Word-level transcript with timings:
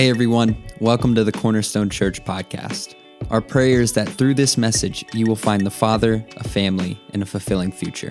Hey 0.00 0.08
everyone, 0.08 0.56
welcome 0.78 1.14
to 1.14 1.24
the 1.24 1.30
Cornerstone 1.30 1.90
Church 1.90 2.24
podcast. 2.24 2.94
Our 3.28 3.42
prayer 3.42 3.82
is 3.82 3.92
that 3.92 4.08
through 4.08 4.32
this 4.32 4.56
message, 4.56 5.04
you 5.12 5.26
will 5.26 5.36
find 5.36 5.66
the 5.66 5.70
Father, 5.70 6.24
a 6.38 6.48
family, 6.48 6.98
and 7.12 7.22
a 7.22 7.26
fulfilling 7.26 7.70
future. 7.70 8.10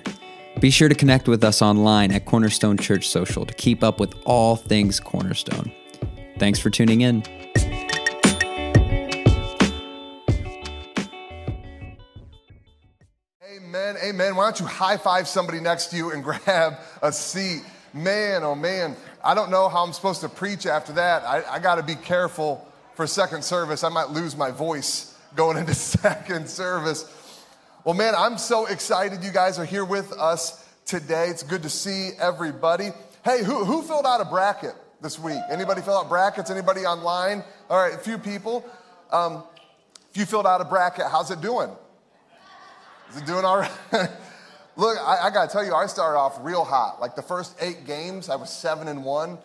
Be 0.60 0.70
sure 0.70 0.88
to 0.88 0.94
connect 0.94 1.26
with 1.26 1.42
us 1.42 1.60
online 1.60 2.12
at 2.12 2.26
Cornerstone 2.26 2.78
Church 2.78 3.08
Social 3.08 3.44
to 3.44 3.52
keep 3.54 3.82
up 3.82 3.98
with 3.98 4.14
all 4.24 4.54
things 4.54 5.00
Cornerstone. 5.00 5.72
Thanks 6.38 6.60
for 6.60 6.70
tuning 6.70 7.00
in. 7.00 7.24
Amen, 13.52 13.96
amen. 14.00 14.36
Why 14.36 14.44
don't 14.44 14.60
you 14.60 14.66
high 14.66 14.96
five 14.96 15.26
somebody 15.26 15.58
next 15.58 15.86
to 15.86 15.96
you 15.96 16.12
and 16.12 16.22
grab 16.46 16.74
a 17.02 17.10
seat? 17.10 17.64
Man, 17.92 18.44
oh 18.44 18.54
man, 18.54 18.94
I 19.22 19.34
don't 19.34 19.50
know 19.50 19.68
how 19.68 19.84
I'm 19.84 19.92
supposed 19.92 20.22
to 20.22 20.28
preach 20.28 20.66
after 20.66 20.94
that. 20.94 21.22
I, 21.24 21.42
I 21.56 21.58
got 21.58 21.74
to 21.74 21.82
be 21.82 21.94
careful 21.94 22.66
for 22.94 23.06
second 23.06 23.44
service. 23.44 23.84
I 23.84 23.90
might 23.90 24.10
lose 24.10 24.36
my 24.36 24.50
voice 24.50 25.14
going 25.36 25.58
into 25.58 25.74
second 26.02 26.48
service. 26.48 27.10
Well, 27.84 27.94
man, 27.94 28.14
I'm 28.16 28.38
so 28.38 28.66
excited 28.66 29.22
you 29.22 29.30
guys 29.30 29.58
are 29.58 29.64
here 29.64 29.84
with 29.84 30.12
us 30.12 30.66
today. 30.86 31.28
It's 31.28 31.42
good 31.42 31.62
to 31.62 31.70
see 31.70 32.10
everybody. 32.18 32.90
Hey, 33.24 33.44
who, 33.44 33.64
who 33.64 33.82
filled 33.82 34.06
out 34.06 34.20
a 34.20 34.24
bracket 34.24 34.74
this 35.02 35.18
week? 35.18 35.38
Anybody 35.50 35.82
fill 35.82 35.98
out 35.98 36.08
brackets? 36.08 36.50
Anybody 36.50 36.82
online? 36.82 37.44
All 37.68 37.78
right, 37.78 37.94
a 37.94 37.98
few 37.98 38.16
people. 38.16 38.64
Um, 39.10 39.42
if 40.10 40.16
you 40.16 40.24
filled 40.24 40.46
out 40.46 40.60
a 40.60 40.64
bracket, 40.64 41.06
how's 41.10 41.30
it 41.30 41.40
doing? 41.40 41.70
Is 43.10 43.18
it 43.18 43.26
doing 43.26 43.44
all 43.44 43.58
right? 43.58 43.70
Look, 44.76 44.98
I, 44.98 45.26
I 45.26 45.30
got 45.30 45.48
to 45.48 45.52
tell 45.52 45.64
you, 45.64 45.74
I 45.74 45.86
started 45.86 46.18
off 46.18 46.38
real 46.42 46.64
hot. 46.64 47.00
Like 47.00 47.16
the 47.16 47.22
first 47.22 47.56
eight 47.60 47.86
games, 47.86 48.28
I 48.28 48.36
was 48.36 48.50
seven 48.50 48.88
and 48.88 49.04
one, 49.04 49.38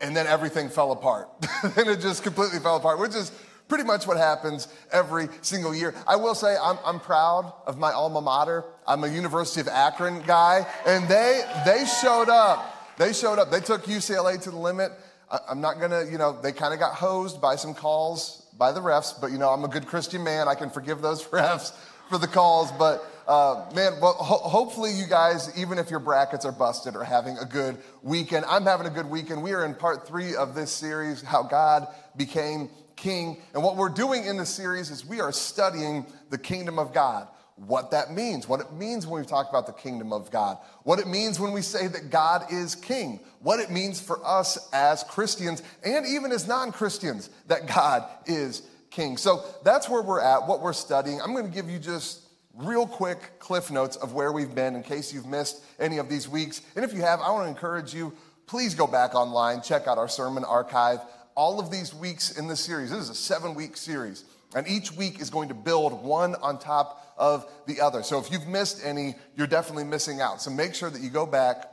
and 0.00 0.16
then 0.16 0.26
everything 0.26 0.68
fell 0.68 0.92
apart. 0.92 1.28
and 1.62 1.88
it 1.88 2.00
just 2.00 2.22
completely 2.22 2.60
fell 2.60 2.76
apart, 2.76 2.98
which 2.98 3.14
is 3.14 3.32
pretty 3.68 3.84
much 3.84 4.06
what 4.06 4.16
happens 4.16 4.68
every 4.92 5.28
single 5.42 5.74
year. 5.74 5.94
I 6.06 6.16
will 6.16 6.34
say 6.34 6.56
I'm, 6.60 6.78
I'm 6.84 7.00
proud 7.00 7.52
of 7.66 7.78
my 7.78 7.92
alma 7.92 8.20
mater. 8.20 8.64
I'm 8.86 9.04
a 9.04 9.08
University 9.08 9.60
of 9.60 9.68
Akron 9.68 10.22
guy, 10.26 10.66
and 10.86 11.08
they 11.08 11.42
they 11.64 11.84
showed 12.02 12.28
up. 12.28 12.98
They 12.98 13.12
showed 13.12 13.38
up. 13.38 13.50
They 13.50 13.60
took 13.60 13.84
UCLA 13.84 14.42
to 14.42 14.50
the 14.50 14.58
limit. 14.58 14.92
I, 15.30 15.38
I'm 15.48 15.60
not 15.60 15.80
gonna, 15.80 16.04
you 16.04 16.18
know, 16.18 16.38
they 16.40 16.52
kind 16.52 16.74
of 16.74 16.80
got 16.80 16.94
hosed 16.94 17.40
by 17.40 17.56
some 17.56 17.72
calls 17.72 18.46
by 18.58 18.72
the 18.72 18.80
refs, 18.80 19.18
but 19.18 19.30
you 19.30 19.38
know, 19.38 19.48
I'm 19.48 19.64
a 19.64 19.68
good 19.68 19.86
Christian 19.86 20.22
man. 20.22 20.48
I 20.48 20.54
can 20.54 20.68
forgive 20.68 21.00
those 21.00 21.24
refs 21.28 21.72
for 22.10 22.18
the 22.18 22.26
calls, 22.26 22.72
but 22.72 23.04
uh, 23.26 23.70
man, 23.74 24.00
well, 24.00 24.14
ho- 24.14 24.48
hopefully 24.48 24.92
you 24.92 25.06
guys, 25.06 25.50
even 25.56 25.78
if 25.78 25.90
your 25.90 26.00
brackets 26.00 26.44
are 26.44 26.52
busted, 26.52 26.96
are 26.96 27.04
having 27.04 27.38
a 27.38 27.44
good 27.44 27.78
weekend. 28.02 28.44
I'm 28.46 28.64
having 28.64 28.86
a 28.86 28.90
good 28.90 29.08
weekend. 29.08 29.42
We 29.42 29.52
are 29.52 29.64
in 29.64 29.74
part 29.74 30.06
three 30.06 30.34
of 30.34 30.54
this 30.54 30.70
series, 30.70 31.22
How 31.22 31.42
God 31.42 31.88
Became 32.16 32.68
King. 32.96 33.40
And 33.54 33.62
what 33.62 33.76
we're 33.76 33.88
doing 33.88 34.26
in 34.26 34.36
this 34.36 34.50
series 34.50 34.90
is 34.90 35.04
we 35.04 35.20
are 35.20 35.32
studying 35.32 36.06
the 36.30 36.38
kingdom 36.38 36.78
of 36.78 36.92
God. 36.92 37.28
What 37.56 37.90
that 37.90 38.10
means, 38.10 38.48
what 38.48 38.60
it 38.60 38.72
means 38.72 39.06
when 39.06 39.20
we 39.20 39.26
talk 39.26 39.50
about 39.50 39.66
the 39.66 39.74
kingdom 39.74 40.14
of 40.14 40.30
God, 40.30 40.56
what 40.84 40.98
it 40.98 41.06
means 41.06 41.38
when 41.38 41.52
we 41.52 41.60
say 41.60 41.88
that 41.88 42.10
God 42.10 42.50
is 42.50 42.74
king, 42.74 43.20
what 43.40 43.60
it 43.60 43.70
means 43.70 44.00
for 44.00 44.18
us 44.24 44.70
as 44.72 45.02
Christians 45.04 45.62
and 45.84 46.06
even 46.06 46.32
as 46.32 46.48
non 46.48 46.72
Christians 46.72 47.28
that 47.48 47.66
God 47.66 48.08
is 48.24 48.62
king. 48.90 49.18
So 49.18 49.44
that's 49.62 49.90
where 49.90 50.02
we're 50.02 50.20
at, 50.20 50.46
what 50.46 50.62
we're 50.62 50.72
studying. 50.72 51.20
I'm 51.20 51.34
going 51.34 51.46
to 51.46 51.52
give 51.52 51.68
you 51.68 51.78
just 51.78 52.22
real 52.54 52.86
quick 52.86 53.38
cliff 53.38 53.70
notes 53.70 53.96
of 53.96 54.12
where 54.12 54.32
we've 54.32 54.54
been 54.54 54.74
in 54.74 54.82
case 54.82 55.12
you've 55.12 55.26
missed 55.26 55.62
any 55.78 55.98
of 55.98 56.08
these 56.08 56.28
weeks. 56.28 56.60
And 56.76 56.84
if 56.84 56.92
you 56.92 57.00
have, 57.02 57.20
I 57.20 57.30
want 57.30 57.44
to 57.44 57.48
encourage 57.48 57.94
you, 57.94 58.12
please 58.46 58.74
go 58.74 58.86
back 58.86 59.14
online, 59.14 59.62
check 59.62 59.86
out 59.86 59.98
our 59.98 60.08
sermon 60.08 60.44
archive. 60.44 61.00
All 61.34 61.60
of 61.60 61.70
these 61.70 61.94
weeks 61.94 62.36
in 62.36 62.48
this 62.48 62.60
series, 62.60 62.90
this 62.90 63.00
is 63.00 63.10
a 63.10 63.14
seven 63.14 63.54
week 63.54 63.76
series, 63.76 64.24
and 64.54 64.66
each 64.66 64.92
week 64.92 65.20
is 65.20 65.30
going 65.30 65.48
to 65.48 65.54
build 65.54 66.02
one 66.04 66.34
on 66.36 66.58
top 66.58 67.14
of 67.16 67.50
the 67.66 67.80
other. 67.80 68.02
So 68.02 68.18
if 68.18 68.30
you've 68.32 68.48
missed 68.48 68.84
any, 68.84 69.14
you're 69.36 69.46
definitely 69.46 69.84
missing 69.84 70.20
out. 70.20 70.42
So 70.42 70.50
make 70.50 70.74
sure 70.74 70.90
that 70.90 71.00
you 71.00 71.10
go 71.10 71.26
back, 71.26 71.66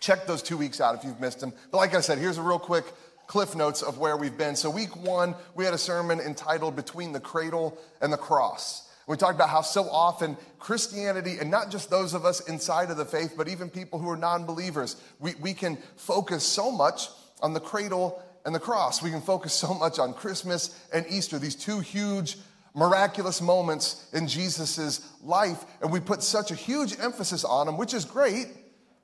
check 0.00 0.26
those 0.26 0.42
two 0.42 0.56
weeks 0.56 0.80
out 0.80 0.94
if 0.94 1.04
you've 1.04 1.20
missed 1.20 1.40
them. 1.40 1.52
But 1.70 1.78
like 1.78 1.94
I 1.94 2.00
said, 2.00 2.18
here's 2.18 2.38
a 2.38 2.42
real 2.42 2.58
quick 2.58 2.84
cliff 3.26 3.54
notes 3.54 3.82
of 3.82 3.98
where 3.98 4.16
we've 4.16 4.36
been. 4.36 4.56
So, 4.56 4.70
week 4.70 4.96
one, 4.96 5.34
we 5.54 5.64
had 5.64 5.74
a 5.74 5.78
sermon 5.78 6.20
entitled 6.20 6.76
Between 6.76 7.12
the 7.12 7.20
Cradle 7.20 7.78
and 8.00 8.12
the 8.12 8.16
Cross. 8.16 8.83
We 9.06 9.16
talked 9.16 9.34
about 9.34 9.50
how 9.50 9.60
so 9.60 9.88
often 9.90 10.36
Christianity, 10.58 11.36
and 11.38 11.50
not 11.50 11.70
just 11.70 11.90
those 11.90 12.14
of 12.14 12.24
us 12.24 12.40
inside 12.48 12.90
of 12.90 12.96
the 12.96 13.04
faith, 13.04 13.34
but 13.36 13.48
even 13.48 13.68
people 13.68 13.98
who 13.98 14.08
are 14.08 14.16
non 14.16 14.46
believers, 14.46 14.96
we, 15.20 15.34
we 15.40 15.52
can 15.52 15.76
focus 15.96 16.44
so 16.44 16.70
much 16.70 17.08
on 17.42 17.52
the 17.52 17.60
cradle 17.60 18.22
and 18.46 18.54
the 18.54 18.60
cross. 18.60 19.02
We 19.02 19.10
can 19.10 19.20
focus 19.20 19.52
so 19.52 19.74
much 19.74 19.98
on 19.98 20.14
Christmas 20.14 20.78
and 20.92 21.04
Easter, 21.08 21.38
these 21.38 21.54
two 21.54 21.80
huge, 21.80 22.38
miraculous 22.74 23.40
moments 23.40 24.08
in 24.12 24.26
Jesus' 24.26 25.06
life. 25.22 25.64
And 25.82 25.92
we 25.92 26.00
put 26.00 26.22
such 26.22 26.50
a 26.50 26.54
huge 26.54 26.98
emphasis 26.98 27.44
on 27.44 27.66
them, 27.66 27.76
which 27.76 27.94
is 27.94 28.04
great 28.04 28.48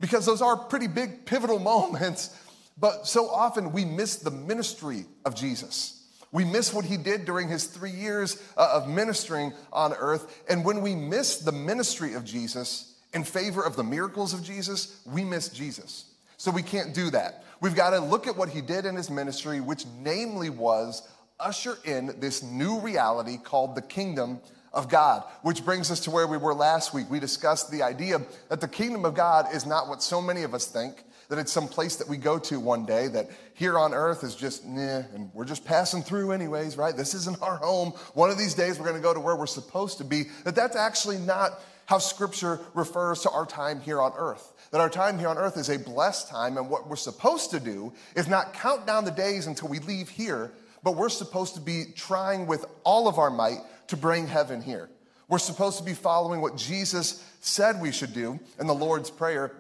because 0.00 0.24
those 0.24 0.42
are 0.42 0.56
pretty 0.56 0.86
big, 0.86 1.26
pivotal 1.26 1.58
moments. 1.58 2.36
But 2.78 3.06
so 3.06 3.28
often 3.28 3.72
we 3.72 3.84
miss 3.84 4.16
the 4.16 4.30
ministry 4.30 5.04
of 5.24 5.34
Jesus. 5.34 5.99
We 6.32 6.44
miss 6.44 6.72
what 6.72 6.84
he 6.84 6.96
did 6.96 7.24
during 7.24 7.48
his 7.48 7.64
three 7.64 7.90
years 7.90 8.40
uh, 8.56 8.70
of 8.74 8.88
ministering 8.88 9.52
on 9.72 9.92
earth. 9.94 10.42
And 10.48 10.64
when 10.64 10.80
we 10.80 10.94
miss 10.94 11.38
the 11.38 11.52
ministry 11.52 12.14
of 12.14 12.24
Jesus 12.24 12.94
in 13.12 13.24
favor 13.24 13.62
of 13.62 13.76
the 13.76 13.82
miracles 13.82 14.32
of 14.32 14.44
Jesus, 14.44 15.00
we 15.04 15.24
miss 15.24 15.48
Jesus. 15.48 16.04
So 16.36 16.50
we 16.50 16.62
can't 16.62 16.94
do 16.94 17.10
that. 17.10 17.44
We've 17.60 17.74
got 17.74 17.90
to 17.90 17.98
look 17.98 18.26
at 18.26 18.36
what 18.36 18.48
he 18.48 18.60
did 18.60 18.86
in 18.86 18.94
his 18.94 19.10
ministry, 19.10 19.60
which 19.60 19.84
namely 20.00 20.50
was 20.50 21.06
usher 21.38 21.78
in 21.84 22.14
this 22.20 22.42
new 22.42 22.78
reality 22.80 23.36
called 23.36 23.74
the 23.74 23.82
kingdom 23.82 24.40
of 24.72 24.88
God, 24.88 25.24
which 25.42 25.64
brings 25.64 25.90
us 25.90 26.00
to 26.00 26.10
where 26.10 26.26
we 26.26 26.36
were 26.36 26.54
last 26.54 26.94
week. 26.94 27.10
We 27.10 27.18
discussed 27.18 27.70
the 27.70 27.82
idea 27.82 28.20
that 28.48 28.60
the 28.60 28.68
kingdom 28.68 29.04
of 29.04 29.14
God 29.14 29.52
is 29.52 29.66
not 29.66 29.88
what 29.88 30.02
so 30.02 30.22
many 30.22 30.44
of 30.44 30.54
us 30.54 30.66
think 30.66 31.02
that 31.30 31.38
it's 31.38 31.52
some 31.52 31.68
place 31.68 31.96
that 31.96 32.08
we 32.08 32.16
go 32.16 32.38
to 32.40 32.58
one 32.58 32.84
day 32.84 33.06
that 33.06 33.30
here 33.54 33.78
on 33.78 33.94
earth 33.94 34.24
is 34.24 34.34
just, 34.34 34.66
nah, 34.66 35.02
and 35.14 35.30
we're 35.32 35.44
just 35.44 35.64
passing 35.64 36.02
through 36.02 36.32
anyways, 36.32 36.76
right? 36.76 36.96
This 36.96 37.14
isn't 37.14 37.40
our 37.40 37.56
home. 37.56 37.92
One 38.14 38.30
of 38.30 38.36
these 38.36 38.52
days 38.52 38.78
we're 38.78 38.86
going 38.86 39.00
to 39.00 39.02
go 39.02 39.14
to 39.14 39.20
where 39.20 39.36
we're 39.36 39.46
supposed 39.46 39.98
to 39.98 40.04
be. 40.04 40.24
That 40.44 40.56
that's 40.56 40.76
actually 40.76 41.18
not 41.18 41.52
how 41.86 41.98
scripture 41.98 42.60
refers 42.74 43.22
to 43.22 43.30
our 43.30 43.46
time 43.46 43.80
here 43.80 44.02
on 44.02 44.12
earth. 44.16 44.52
That 44.72 44.80
our 44.80 44.90
time 44.90 45.18
here 45.18 45.28
on 45.28 45.38
earth 45.38 45.56
is 45.56 45.70
a 45.70 45.78
blessed 45.78 46.28
time, 46.28 46.56
and 46.56 46.68
what 46.68 46.88
we're 46.88 46.96
supposed 46.96 47.52
to 47.52 47.60
do 47.60 47.92
is 48.16 48.28
not 48.28 48.52
count 48.52 48.86
down 48.86 49.04
the 49.04 49.10
days 49.12 49.46
until 49.46 49.68
we 49.68 49.78
leave 49.78 50.08
here, 50.08 50.52
but 50.82 50.96
we're 50.96 51.08
supposed 51.08 51.54
to 51.54 51.60
be 51.60 51.84
trying 51.94 52.46
with 52.46 52.64
all 52.82 53.06
of 53.06 53.18
our 53.18 53.30
might 53.30 53.58
to 53.88 53.96
bring 53.96 54.26
heaven 54.26 54.62
here. 54.62 54.88
We're 55.28 55.38
supposed 55.38 55.78
to 55.78 55.84
be 55.84 55.94
following 55.94 56.40
what 56.40 56.56
Jesus 56.56 57.24
said 57.40 57.80
we 57.80 57.92
should 57.92 58.12
do 58.12 58.40
in 58.58 58.66
the 58.66 58.74
Lord's 58.74 59.10
Prayer 59.10 59.52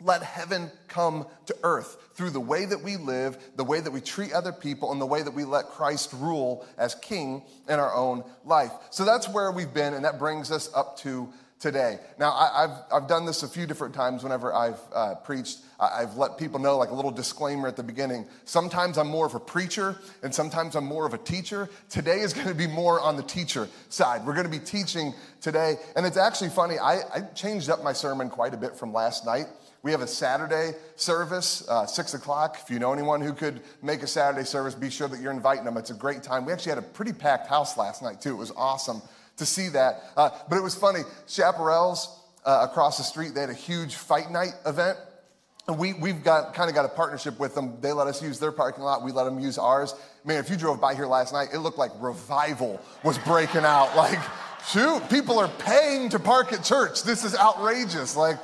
let 0.00 0.22
heaven 0.22 0.70
come 0.86 1.26
to 1.46 1.56
earth 1.62 1.96
through 2.14 2.30
the 2.30 2.40
way 2.40 2.64
that 2.64 2.82
we 2.82 2.96
live, 2.96 3.38
the 3.56 3.64
way 3.64 3.80
that 3.80 3.90
we 3.90 4.00
treat 4.00 4.32
other 4.32 4.52
people, 4.52 4.92
and 4.92 5.00
the 5.00 5.06
way 5.06 5.22
that 5.22 5.34
we 5.34 5.44
let 5.44 5.66
Christ 5.66 6.12
rule 6.14 6.64
as 6.76 6.94
king 6.96 7.42
in 7.68 7.78
our 7.78 7.94
own 7.94 8.24
life. 8.44 8.72
So 8.90 9.04
that's 9.04 9.28
where 9.28 9.50
we've 9.50 9.72
been, 9.72 9.94
and 9.94 10.04
that 10.04 10.18
brings 10.18 10.50
us 10.50 10.70
up 10.74 10.96
to 10.98 11.28
today. 11.58 11.98
Now, 12.18 12.32
I, 12.32 12.62
have 12.62 12.84
I've 12.92 13.08
done 13.08 13.26
this 13.26 13.42
a 13.42 13.48
few 13.48 13.66
different 13.66 13.94
times 13.94 14.22
whenever 14.22 14.54
I've 14.54 14.80
uh, 14.92 15.14
preached. 15.16 15.58
I've 15.80 16.16
let 16.16 16.38
people 16.38 16.58
know, 16.58 16.76
like 16.76 16.90
a 16.90 16.94
little 16.94 17.10
disclaimer 17.10 17.68
at 17.68 17.76
the 17.76 17.84
beginning. 17.84 18.26
Sometimes 18.44 18.98
I'm 18.98 19.08
more 19.08 19.26
of 19.26 19.34
a 19.34 19.40
preacher, 19.40 19.96
and 20.22 20.34
sometimes 20.34 20.74
I'm 20.74 20.84
more 20.84 21.06
of 21.06 21.14
a 21.14 21.18
teacher. 21.18 21.68
Today 21.88 22.20
is 22.20 22.32
going 22.32 22.48
to 22.48 22.54
be 22.54 22.66
more 22.66 23.00
on 23.00 23.16
the 23.16 23.22
teacher 23.22 23.68
side. 23.88 24.26
We're 24.26 24.34
going 24.34 24.50
to 24.50 24.50
be 24.50 24.64
teaching 24.64 25.14
today, 25.40 25.76
and 25.94 26.04
it's 26.04 26.16
actually 26.16 26.50
funny. 26.50 26.78
I, 26.78 27.00
I 27.14 27.20
changed 27.34 27.70
up 27.70 27.84
my 27.84 27.92
sermon 27.92 28.28
quite 28.28 28.54
a 28.54 28.56
bit 28.56 28.76
from 28.76 28.92
last 28.92 29.24
night. 29.24 29.46
We 29.82 29.92
have 29.92 30.00
a 30.00 30.06
Saturday 30.08 30.72
service, 30.96 31.66
uh, 31.68 31.86
6 31.86 32.14
o'clock. 32.14 32.58
If 32.62 32.70
you 32.70 32.78
know 32.78 32.92
anyone 32.92 33.20
who 33.20 33.32
could 33.32 33.60
make 33.82 34.02
a 34.02 34.06
Saturday 34.06 34.44
service, 34.44 34.74
be 34.74 34.90
sure 34.90 35.06
that 35.06 35.20
you're 35.20 35.32
inviting 35.32 35.64
them. 35.64 35.76
It's 35.76 35.90
a 35.90 35.94
great 35.94 36.22
time. 36.22 36.44
We 36.44 36.52
actually 36.52 36.70
had 36.70 36.78
a 36.78 36.82
pretty 36.82 37.12
packed 37.12 37.48
house 37.48 37.76
last 37.76 38.02
night, 38.02 38.20
too. 38.20 38.30
It 38.30 38.38
was 38.38 38.50
awesome 38.56 39.00
to 39.36 39.46
see 39.46 39.68
that. 39.70 40.02
Uh, 40.16 40.30
but 40.48 40.56
it 40.56 40.62
was 40.62 40.74
funny. 40.74 41.00
Chaparrals 41.28 42.08
uh, 42.44 42.66
across 42.68 42.98
the 42.98 43.04
street, 43.04 43.34
they 43.34 43.40
had 43.40 43.50
a 43.50 43.54
huge 43.54 43.94
fight 43.94 44.30
night 44.30 44.54
event. 44.66 44.98
And 45.68 45.78
we, 45.78 45.92
we've 45.92 46.24
got 46.24 46.54
kind 46.54 46.70
of 46.70 46.74
got 46.74 46.86
a 46.86 46.88
partnership 46.88 47.38
with 47.38 47.54
them. 47.54 47.78
They 47.80 47.92
let 47.92 48.06
us 48.06 48.22
use 48.22 48.40
their 48.40 48.52
parking 48.52 48.82
lot. 48.82 49.04
We 49.04 49.12
let 49.12 49.24
them 49.24 49.38
use 49.38 49.58
ours. 49.58 49.94
Man, 50.24 50.38
if 50.38 50.50
you 50.50 50.56
drove 50.56 50.80
by 50.80 50.94
here 50.94 51.06
last 51.06 51.32
night, 51.32 51.48
it 51.52 51.58
looked 51.58 51.78
like 51.78 51.90
revival 52.00 52.80
was 53.04 53.18
breaking 53.18 53.64
out. 53.64 53.94
Like, 53.94 54.18
shoot, 54.66 55.02
people 55.10 55.38
are 55.38 55.48
paying 55.58 56.08
to 56.08 56.18
park 56.18 56.52
at 56.52 56.64
church. 56.64 57.02
This 57.02 57.22
is 57.22 57.36
outrageous. 57.36 58.16
Like, 58.16 58.38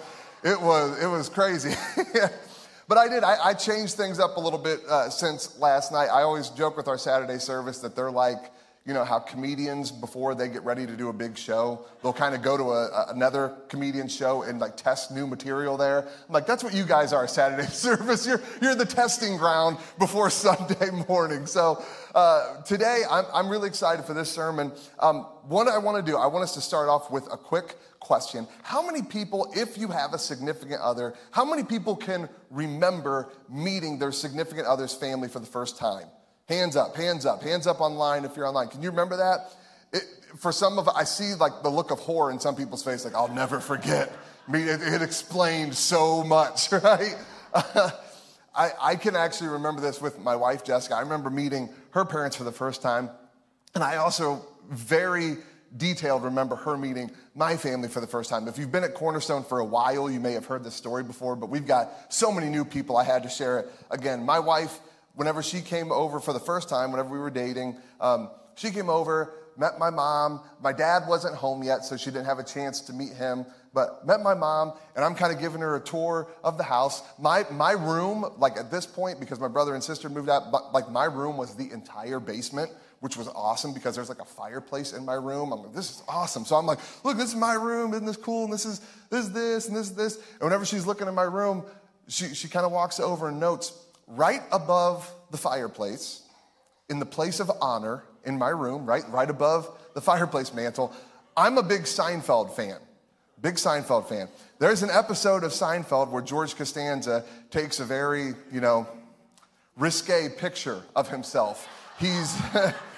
it 0.45 0.61
was, 0.61 1.03
it 1.03 1.07
was 1.07 1.29
crazy. 1.29 1.75
but 2.89 2.99
I 2.99 3.09
did, 3.09 3.25
I, 3.25 3.37
I, 3.47 3.55
changed 3.55 3.95
things 3.95 4.21
up 4.21 4.37
a 4.37 4.41
little 4.41 4.59
bit 4.59 4.81
uh, 4.89 5.09
since 5.09 5.59
last 5.59 5.91
night. 5.91 6.09
I 6.09 6.23
always 6.23 6.51
joke 6.51 6.77
with 6.77 6.87
our 6.87 6.99
Saturday 6.99 7.39
service 7.39 7.79
that 7.79 7.97
they're 7.97 8.11
like 8.11 8.53
you 8.87 8.93
know 8.93 9.05
how 9.05 9.19
comedians 9.19 9.91
before 9.91 10.35
they 10.35 10.49
get 10.49 10.63
ready 10.63 10.87
to 10.87 10.95
do 10.95 11.09
a 11.09 11.13
big 11.13 11.39
show 11.39 11.87
they'll 12.03 12.13
kind 12.13 12.35
of 12.35 12.43
go 12.43 12.57
to 12.57 12.65
a, 12.65 13.07
another 13.09 13.55
comedian 13.69 14.09
show 14.09 14.43
and 14.43 14.61
like 14.61 14.77
test 14.77 15.11
new 15.11 15.27
material 15.27 15.77
there 15.77 16.03
i'm 16.03 16.33
like 16.33 16.47
that's 16.47 16.63
what 16.63 16.75
you 16.75 16.85
guys 16.85 17.13
are 17.13 17.27
saturday 17.27 17.67
service 17.69 18.27
you're, 18.27 18.43
you're 18.61 18.75
the 18.75 18.85
testing 18.85 19.37
ground 19.39 19.79
before 19.99 20.29
sunday 20.45 20.91
morning 21.09 21.47
so 21.47 21.83
uh, 22.15 22.61
today 22.63 23.03
I'm, 23.11 23.25
I'm 23.33 23.49
really 23.49 23.69
excited 23.69 24.05
for 24.05 24.13
this 24.15 24.31
sermon 24.31 24.71
um, 24.99 25.23
what 25.49 25.67
i 25.67 25.79
want 25.79 26.05
to 26.05 26.11
do 26.11 26.19
i 26.19 26.27
want 26.27 26.43
us 26.43 26.53
to 26.55 26.61
start 26.61 26.89
off 26.89 27.11
with 27.11 27.27
a 27.33 27.39
quick 27.39 27.77
question 28.05 28.47
how 28.63 28.85
many 28.85 29.03
people 29.03 29.51
if 29.57 29.77
you 29.79 29.89
have 29.89 30.13
a 30.13 30.19
significant 30.19 30.81
other 30.81 31.15
how 31.31 31.45
many 31.45 31.65
people 31.65 31.97
can 31.97 32.29
remember 32.51 33.33
meeting 33.49 33.99
their 33.99 34.13
significant 34.13 34.67
other's 34.67 34.95
family 34.95 35.27
for 35.29 35.41
the 35.41 35.47
first 35.47 35.79
time 35.79 36.07
Hands 36.49 36.77
up, 36.77 36.95
hands 36.95 37.25
up, 37.25 37.43
hands 37.43 37.67
up 37.67 37.81
online 37.81 38.25
if 38.25 38.37
you're 38.37 38.47
online. 38.47 38.69
Can 38.69 38.83
you 38.83 38.91
remember 38.91 39.17
that? 39.17 39.51
It, 39.95 40.03
for 40.39 40.53
some 40.53 40.79
of 40.79 40.89
I 40.89 41.05
see 41.05 41.35
like 41.35 41.63
the 41.63 41.71
look 41.71 41.91
of 41.91 42.01
horror 42.01 42.31
in 42.31 42.39
some 42.39 42.55
people's 42.55 42.85
face, 42.85 43.05
like, 43.05 43.15
I'll 43.15 43.33
never 43.33 43.61
forget. 43.61 44.13
I 44.47 44.53
mean, 44.53 44.69
it, 44.69 44.83
it 44.83 45.01
explained 45.01 45.75
so 45.75 46.23
much, 46.23 46.71
right? 46.73 47.17
I, 48.55 48.71
I 48.79 48.97
can 48.97 49.17
actually 49.17 49.49
remember 49.49 49.81
this 49.81 50.03
with 50.03 50.19
my 50.19 50.37
wife, 50.37 50.65
Jessica. 50.65 50.97
I 50.97 51.01
remember 51.01 51.31
meeting 51.31 51.71
her 51.93 52.05
parents 52.05 52.37
for 52.37 52.45
the 52.45 52.53
first 52.53 52.83
time. 52.83 53.09
And 53.75 53.83
I 53.83 53.97
also 53.97 54.45
very 54.69 55.39
detailed 55.77 56.23
remember 56.23 56.57
her 56.57 56.77
meeting 56.77 57.11
my 57.35 57.57
family 57.57 57.89
for 57.89 58.01
the 58.01 58.07
first 58.07 58.31
time. 58.31 58.47
If 58.49 58.59
you've 58.59 58.73
been 58.73 58.85
at 58.85 58.95
Cornerstone 58.95 59.45
for 59.45 59.59
a 59.59 59.65
while, 59.65 60.11
you 60.11 60.21
may 60.21 60.33
have 60.33 60.47
heard 60.47 60.65
this 60.65 60.75
story 60.75 61.03
before, 61.03 61.37
but 61.37 61.51
we've 61.51 61.67
got 61.67 62.13
so 62.13 62.31
many 62.31 62.49
new 62.49 62.65
people. 62.65 62.97
I 62.97 63.05
had 63.05 63.23
to 63.25 63.29
share 63.29 63.61
it 63.61 63.73
again. 63.91 64.25
My 64.25 64.39
wife 64.39 64.79
whenever 65.15 65.43
she 65.43 65.61
came 65.61 65.93
over 65.93 66.21
for 66.21 66.33
the 66.33 66.41
first 66.41 66.69
time, 66.69 66.91
whenever 66.91 67.09
we 67.09 67.19
were 67.19 67.31
dating, 67.31 67.77
um, 68.01 68.31
she 68.57 68.71
came 68.71 68.91
over, 68.91 69.33
met 69.57 69.79
my 69.79 69.91
mom. 69.91 70.41
My 70.61 70.73
dad 70.73 71.05
wasn't 71.09 71.35
home 71.37 71.63
yet, 71.63 71.85
so 71.85 71.97
she 71.97 72.07
didn't 72.07 72.27
have 72.27 72.39
a 72.39 72.45
chance 72.45 72.81
to 72.83 72.93
meet 72.93 73.13
him, 73.13 73.47
but 73.73 74.07
met 74.07 74.21
my 74.21 74.35
mom, 74.35 74.73
and 74.95 75.05
I'm 75.05 75.15
kind 75.15 75.33
of 75.33 75.41
giving 75.41 75.61
her 75.61 75.77
a 75.77 75.81
tour 75.81 76.29
of 76.43 76.59
the 76.59 76.65
house. 76.65 77.03
My, 77.19 77.45
my 77.51 77.73
room, 77.73 78.25
like 78.39 78.57
at 78.57 78.71
this 78.71 78.87
point, 78.87 79.21
because 79.21 79.41
my 79.41 79.49
brother 79.49 79.75
and 79.75 79.83
sister 79.83 80.09
moved 80.09 80.29
out, 80.29 80.51
but 80.53 80.73
like 80.73 80.91
my 80.91 81.05
room 81.05 81.37
was 81.37 81.55
the 81.55 81.71
entire 81.73 82.21
basement 82.21 82.71
which 83.05 83.19
was 83.19 83.29
awesome 83.29 83.75
because 83.75 83.95
there's 83.95 84.09
like 84.09 84.23
a 84.23 84.25
fireplace 84.25 84.95
in 84.95 85.05
my 85.05 85.13
room. 85.13 85.53
I'm 85.53 85.63
like, 85.63 85.75
this 85.75 85.91
is 85.91 86.03
awesome. 86.09 86.47
So 86.47 86.57
I'm 86.57 86.65
like, 86.65 86.79
look, 87.05 87.19
this 87.19 87.29
is 87.29 87.35
my 87.35 87.53
room. 87.53 87.93
Isn't 87.93 88.07
this 88.07 88.17
cool? 88.17 88.45
And 88.45 88.53
this 88.55 88.65
is 88.65 88.81
this, 89.11 89.29
this, 89.29 89.69
and 89.69 89.77
this, 89.77 89.91
this. 89.91 90.17
And 90.17 90.41
whenever 90.41 90.65
she's 90.65 90.87
looking 90.87 91.07
in 91.07 91.15
my 91.15 91.25
room, 91.25 91.65
she, 92.09 92.35
she 92.35 92.49
kind 92.49 92.65
of 92.65 92.73
walks 92.73 93.01
over 93.01 93.29
and 93.29 93.39
notes 93.39 93.79
right 94.07 94.41
above 94.51 95.13
the 95.31 95.37
fireplace, 95.37 96.23
in 96.89 96.99
the 96.99 97.05
place 97.05 97.41
of 97.41 97.51
honor 97.61 98.05
in 98.25 98.39
my 98.39 98.49
room, 98.49 98.87
right, 98.87 99.05
right 99.11 99.29
above 99.29 99.69
the 99.93 100.01
fireplace 100.01 100.55
mantle, 100.55 100.91
I'm 101.37 101.59
a 101.59 101.63
big 101.63 101.83
Seinfeld 101.83 102.57
fan. 102.57 102.79
Big 103.43 103.57
Seinfeld 103.57 104.09
fan. 104.09 104.29
There's 104.59 104.83
an 104.83 104.89
episode 104.91 105.45
of 105.45 105.53
Seinfeld 105.53 106.09
where 106.09 106.23
George 106.23 106.57
Costanza 106.57 107.23
takes 107.51 107.81
a 107.81 107.85
very, 107.85 108.33
you 108.51 108.63
know, 108.63 108.89
risque 109.77 110.31
picture 110.39 110.81
of 110.97 111.11
himself. 111.11 111.69
He's 111.99 112.35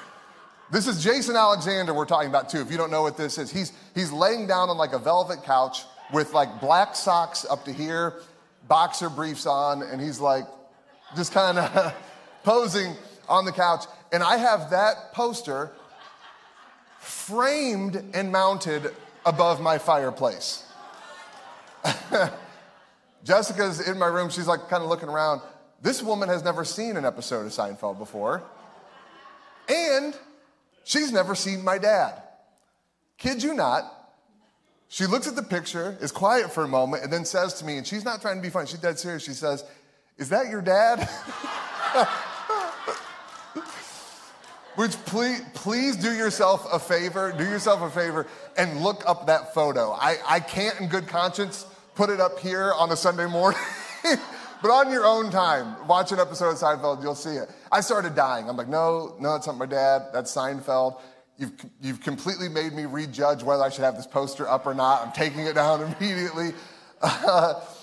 This 0.68 0.88
is 0.88 1.02
Jason 1.02 1.36
Alexander 1.36 1.94
we're 1.94 2.06
talking 2.06 2.28
about 2.28 2.48
too. 2.48 2.60
If 2.60 2.72
you 2.72 2.76
don't 2.76 2.90
know 2.90 3.02
what 3.02 3.16
this 3.16 3.38
is, 3.38 3.52
he's 3.52 3.72
he's 3.94 4.10
laying 4.10 4.48
down 4.48 4.68
on 4.68 4.76
like 4.76 4.94
a 4.94 4.98
velvet 4.98 5.44
couch 5.44 5.84
with 6.12 6.32
like 6.32 6.60
black 6.60 6.96
socks 6.96 7.46
up 7.48 7.64
to 7.66 7.72
here, 7.72 8.14
boxer 8.66 9.08
briefs 9.08 9.46
on, 9.46 9.82
and 9.82 10.00
he's 10.00 10.18
like 10.18 10.44
just 11.14 11.32
kind 11.32 11.58
of 11.58 11.94
posing 12.42 12.96
on 13.28 13.44
the 13.44 13.52
couch. 13.52 13.84
And 14.12 14.24
I 14.24 14.38
have 14.38 14.70
that 14.70 15.12
poster 15.12 15.70
framed 16.98 18.02
and 18.12 18.32
mounted 18.32 18.92
above 19.24 19.60
my 19.60 19.78
fireplace. 19.78 20.64
Jessica's 23.24 23.86
in 23.88 23.98
my 23.98 24.06
room. 24.06 24.30
She's 24.30 24.48
like 24.48 24.68
kind 24.68 24.82
of 24.82 24.88
looking 24.88 25.08
around. 25.08 25.42
This 25.80 26.02
woman 26.02 26.28
has 26.28 26.42
never 26.42 26.64
seen 26.64 26.96
an 26.96 27.04
episode 27.04 27.46
of 27.46 27.52
Seinfeld 27.52 27.98
before. 27.98 28.42
And 29.68 30.16
she's 30.86 31.12
never 31.12 31.34
seen 31.34 31.62
my 31.62 31.76
dad. 31.76 32.22
Kid 33.18 33.42
you 33.42 33.52
not. 33.52 33.92
She 34.88 35.04
looks 35.04 35.26
at 35.26 35.36
the 35.36 35.42
picture, 35.42 35.98
is 36.00 36.12
quiet 36.12 36.52
for 36.52 36.64
a 36.64 36.68
moment, 36.68 37.02
and 37.02 37.12
then 37.12 37.24
says 37.24 37.54
to 37.54 37.64
me, 37.64 37.76
and 37.76 37.86
she's 37.86 38.04
not 38.04 38.22
trying 38.22 38.36
to 38.36 38.42
be 38.42 38.50
funny, 38.50 38.68
she's 38.68 38.78
dead 38.78 38.98
serious. 38.98 39.24
She 39.24 39.32
says, 39.32 39.64
Is 40.16 40.28
that 40.30 40.48
your 40.48 40.62
dad? 40.62 41.08
Which 44.76 44.92
please, 45.06 45.42
please 45.54 45.96
do 45.96 46.12
yourself 46.12 46.66
a 46.70 46.78
favor, 46.78 47.34
do 47.36 47.44
yourself 47.44 47.80
a 47.80 47.90
favor 47.90 48.26
and 48.56 48.82
look 48.82 49.02
up 49.06 49.26
that 49.26 49.54
photo. 49.54 49.92
I, 49.92 50.18
I 50.26 50.40
can't 50.40 50.78
in 50.80 50.88
good 50.88 51.08
conscience 51.08 51.66
put 51.94 52.10
it 52.10 52.20
up 52.20 52.38
here 52.38 52.72
on 52.74 52.92
a 52.92 52.96
Sunday 52.96 53.26
morning, 53.26 53.58
but 54.62 54.70
on 54.70 54.90
your 54.90 55.04
own 55.04 55.30
time, 55.30 55.86
watch 55.86 56.12
an 56.12 56.18
episode 56.18 56.50
of 56.50 56.56
Seinfeld, 56.56 57.02
you'll 57.02 57.14
see 57.14 57.36
it. 57.36 57.50
I 57.70 57.80
started 57.80 58.14
dying. 58.14 58.48
I'm 58.48 58.56
like, 58.56 58.68
no, 58.68 59.16
no, 59.20 59.32
that's 59.32 59.46
not 59.46 59.56
my 59.56 59.66
dad, 59.66 60.08
that's 60.12 60.34
Seinfeld. 60.34 61.00
You've, 61.38 61.52
you've 61.82 62.00
completely 62.00 62.48
made 62.48 62.72
me 62.72 62.86
rejudge 62.86 63.42
whether 63.42 63.62
I 63.62 63.68
should 63.68 63.84
have 63.84 63.96
this 63.96 64.06
poster 64.06 64.48
up 64.48 64.66
or 64.66 64.74
not. 64.74 65.06
I'm 65.06 65.12
taking 65.12 65.40
it 65.46 65.54
down 65.54 65.94
immediately. 66.00 66.52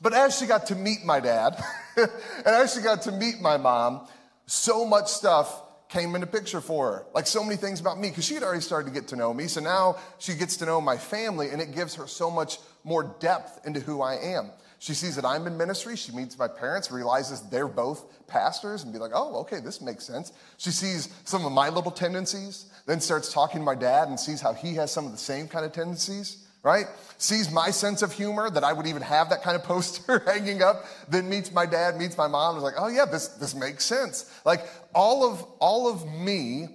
But 0.00 0.12
as 0.12 0.38
she 0.38 0.46
got 0.46 0.66
to 0.66 0.74
meet 0.74 1.04
my 1.04 1.20
dad, 1.20 1.62
and 1.96 2.08
as 2.44 2.74
she 2.74 2.80
got 2.80 3.02
to 3.02 3.12
meet 3.12 3.40
my 3.40 3.56
mom, 3.56 4.06
so 4.46 4.84
much 4.84 5.08
stuff 5.08 5.62
came 5.88 6.14
into 6.14 6.26
picture 6.26 6.60
for 6.60 6.92
her. 6.92 7.06
Like 7.14 7.26
so 7.26 7.42
many 7.42 7.56
things 7.56 7.80
about 7.80 7.98
me, 7.98 8.10
because 8.10 8.24
she 8.24 8.34
had 8.34 8.42
already 8.42 8.60
started 8.60 8.88
to 8.88 8.94
get 8.94 9.08
to 9.08 9.16
know 9.16 9.32
me. 9.32 9.46
So 9.46 9.60
now 9.60 9.96
she 10.18 10.34
gets 10.34 10.58
to 10.58 10.66
know 10.66 10.80
my 10.80 10.96
family, 10.96 11.50
and 11.50 11.62
it 11.62 11.74
gives 11.74 11.94
her 11.94 12.06
so 12.06 12.30
much 12.30 12.58
more 12.84 13.16
depth 13.20 13.66
into 13.66 13.80
who 13.80 14.02
I 14.02 14.14
am. 14.14 14.50
She 14.78 14.94
sees 14.94 15.16
that 15.16 15.24
I'm 15.24 15.46
in 15.46 15.56
ministry. 15.56 15.96
She 15.96 16.12
meets 16.12 16.38
my 16.38 16.48
parents, 16.48 16.90
realizes 16.90 17.40
they're 17.42 17.68
both 17.68 18.26
pastors, 18.26 18.82
and 18.82 18.92
be 18.92 18.98
like, 18.98 19.12
oh, 19.14 19.36
okay, 19.40 19.60
this 19.60 19.80
makes 19.80 20.04
sense. 20.04 20.32
She 20.58 20.70
sees 20.70 21.08
some 21.24 21.46
of 21.46 21.52
my 21.52 21.68
little 21.70 21.90
tendencies, 21.90 22.66
then 22.86 23.00
starts 23.00 23.32
talking 23.32 23.60
to 23.60 23.64
my 23.64 23.74
dad 23.74 24.08
and 24.08 24.20
sees 24.20 24.40
how 24.40 24.52
he 24.52 24.74
has 24.74 24.92
some 24.92 25.06
of 25.06 25.12
the 25.12 25.18
same 25.18 25.48
kind 25.48 25.64
of 25.64 25.72
tendencies 25.72 26.46
right? 26.66 26.86
Sees 27.18 27.52
my 27.52 27.70
sense 27.70 28.02
of 28.02 28.12
humor 28.12 28.50
that 28.50 28.64
I 28.64 28.72
would 28.72 28.88
even 28.88 29.00
have 29.02 29.30
that 29.30 29.44
kind 29.44 29.54
of 29.54 29.62
poster 29.72 30.18
hanging 30.26 30.62
up, 30.62 30.84
then 31.08 31.28
meets 31.28 31.52
my 31.52 31.64
dad, 31.64 31.96
meets 31.96 32.18
my 32.18 32.26
mom, 32.26 32.56
and 32.56 32.58
is 32.58 32.64
like, 32.64 32.74
oh 32.76 32.88
yeah, 32.88 33.04
this, 33.04 33.28
this 33.28 33.54
makes 33.54 33.84
sense. 33.84 34.28
Like 34.44 34.66
all 34.92 35.30
of, 35.30 35.44
all 35.60 35.88
of 35.88 36.04
me 36.12 36.66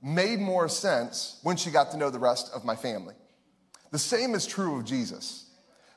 made 0.00 0.38
more 0.38 0.68
sense 0.68 1.40
when 1.42 1.56
she 1.56 1.72
got 1.72 1.90
to 1.90 1.96
know 1.96 2.10
the 2.10 2.18
rest 2.20 2.52
of 2.54 2.64
my 2.64 2.76
family. 2.76 3.14
The 3.90 3.98
same 3.98 4.36
is 4.36 4.46
true 4.46 4.78
of 4.78 4.84
Jesus. 4.84 5.43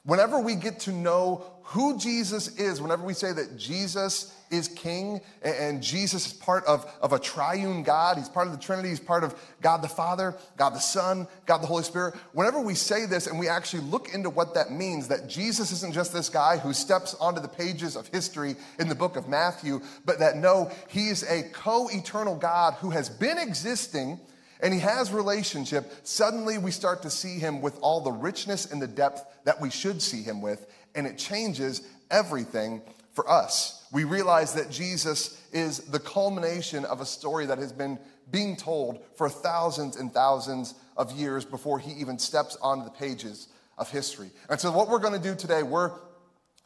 Whenever 0.08 0.40
we 0.40 0.56
get 0.56 0.80
to 0.80 0.94
know 0.94 1.44
who 1.64 1.98
Jesus 1.98 2.58
is, 2.58 2.82
whenever 2.82 3.04
we 3.04 3.14
say 3.14 3.34
that 3.34 3.58
Jesus 3.58 4.34
is 4.50 4.70
king 4.70 5.20
and 5.42 5.84
Jesus 5.84 6.28
is 6.28 6.32
part 6.32 6.64
of, 6.64 6.90
of 7.02 7.12
a 7.12 7.20
triune 7.20 7.84
God, 7.84 8.16
he's 8.16 8.30
part 8.30 8.48
of 8.48 8.54
the 8.54 8.60
Trinity, 8.60 8.88
he's 8.88 9.02
part 9.02 9.26
of 9.26 9.36
God 9.62 9.82
the 9.82 9.90
Father, 9.90 10.34
God 10.56 10.70
the 10.70 10.80
Son, 10.80 11.28
God 11.46 11.58
the 11.58 11.68
Holy 11.68 11.84
Spirit. 11.84 12.16
Whenever 12.32 12.62
we 12.62 12.74
say 12.74 13.06
this 13.06 13.28
and 13.28 13.38
we 13.38 13.50
actually 13.50 13.84
look 13.84 14.14
into 14.14 14.30
what 14.30 14.54
that 14.54 14.72
means, 14.72 15.10
that 15.10 15.28
Jesus 15.28 15.74
isn't 15.74 15.94
just 15.94 16.14
this 16.14 16.30
guy 16.30 16.56
who 16.56 16.72
steps 16.72 17.14
onto 17.16 17.42
the 17.42 17.50
pages 17.50 17.98
of 17.98 18.08
history 18.08 18.56
in 18.80 18.88
the 18.88 18.96
book 18.96 19.18
of 19.18 19.28
Matthew, 19.28 19.82
but 20.06 20.20
that 20.20 20.38
no, 20.38 20.72
he 20.88 21.10
is 21.10 21.24
a 21.24 21.44
co 21.52 21.90
eternal 21.90 22.38
God 22.38 22.76
who 22.76 22.92
has 22.92 23.10
been 23.10 23.38
existing 23.38 24.22
and 24.62 24.74
he 24.74 24.80
has 24.80 25.12
relationship, 25.12 25.92
suddenly 26.04 26.58
we 26.58 26.72
start 26.72 27.02
to 27.04 27.10
see 27.10 27.40
him 27.40 27.62
with 27.62 27.78
all 27.82 28.02
the 28.02 28.12
richness 28.12 28.72
and 28.72 28.82
the 28.82 28.88
depth 28.88 29.26
that 29.44 29.62
we 29.62 29.70
should 29.70 30.02
see 30.02 30.24
him 30.24 30.42
with, 30.42 30.68
and 30.96 31.06
it 31.06 31.18
changes 31.18 31.82
everything 32.10 32.82
for 33.14 33.30
us. 33.30 33.88
We 33.92 34.04
realize 34.04 34.54
that 34.54 34.70
Jesus 34.70 35.42
is 35.52 35.80
the 35.80 36.00
culmination 36.00 36.86
of 36.86 37.02
a 37.02 37.06
story 37.06 37.46
that 37.46 37.58
has 37.58 37.72
been 37.72 38.00
being 38.32 38.56
told 38.56 39.04
for 39.16 39.30
thousands 39.30 39.96
and 39.96 40.14
thousands 40.14 40.76
of 40.98 41.12
years 41.14 41.46
before 41.46 41.80
he 41.80 41.92
even 41.94 42.20
steps 42.20 42.58
onto 42.62 42.84
the 42.84 42.92
pages 42.92 43.48
of 43.78 43.90
history. 43.90 44.30
And 44.50 44.60
so, 44.60 44.72
what 44.72 44.90
we're 44.90 45.00
going 45.00 45.14
to 45.14 45.20
do 45.20 45.36
today, 45.36 45.64
we're 45.64 45.92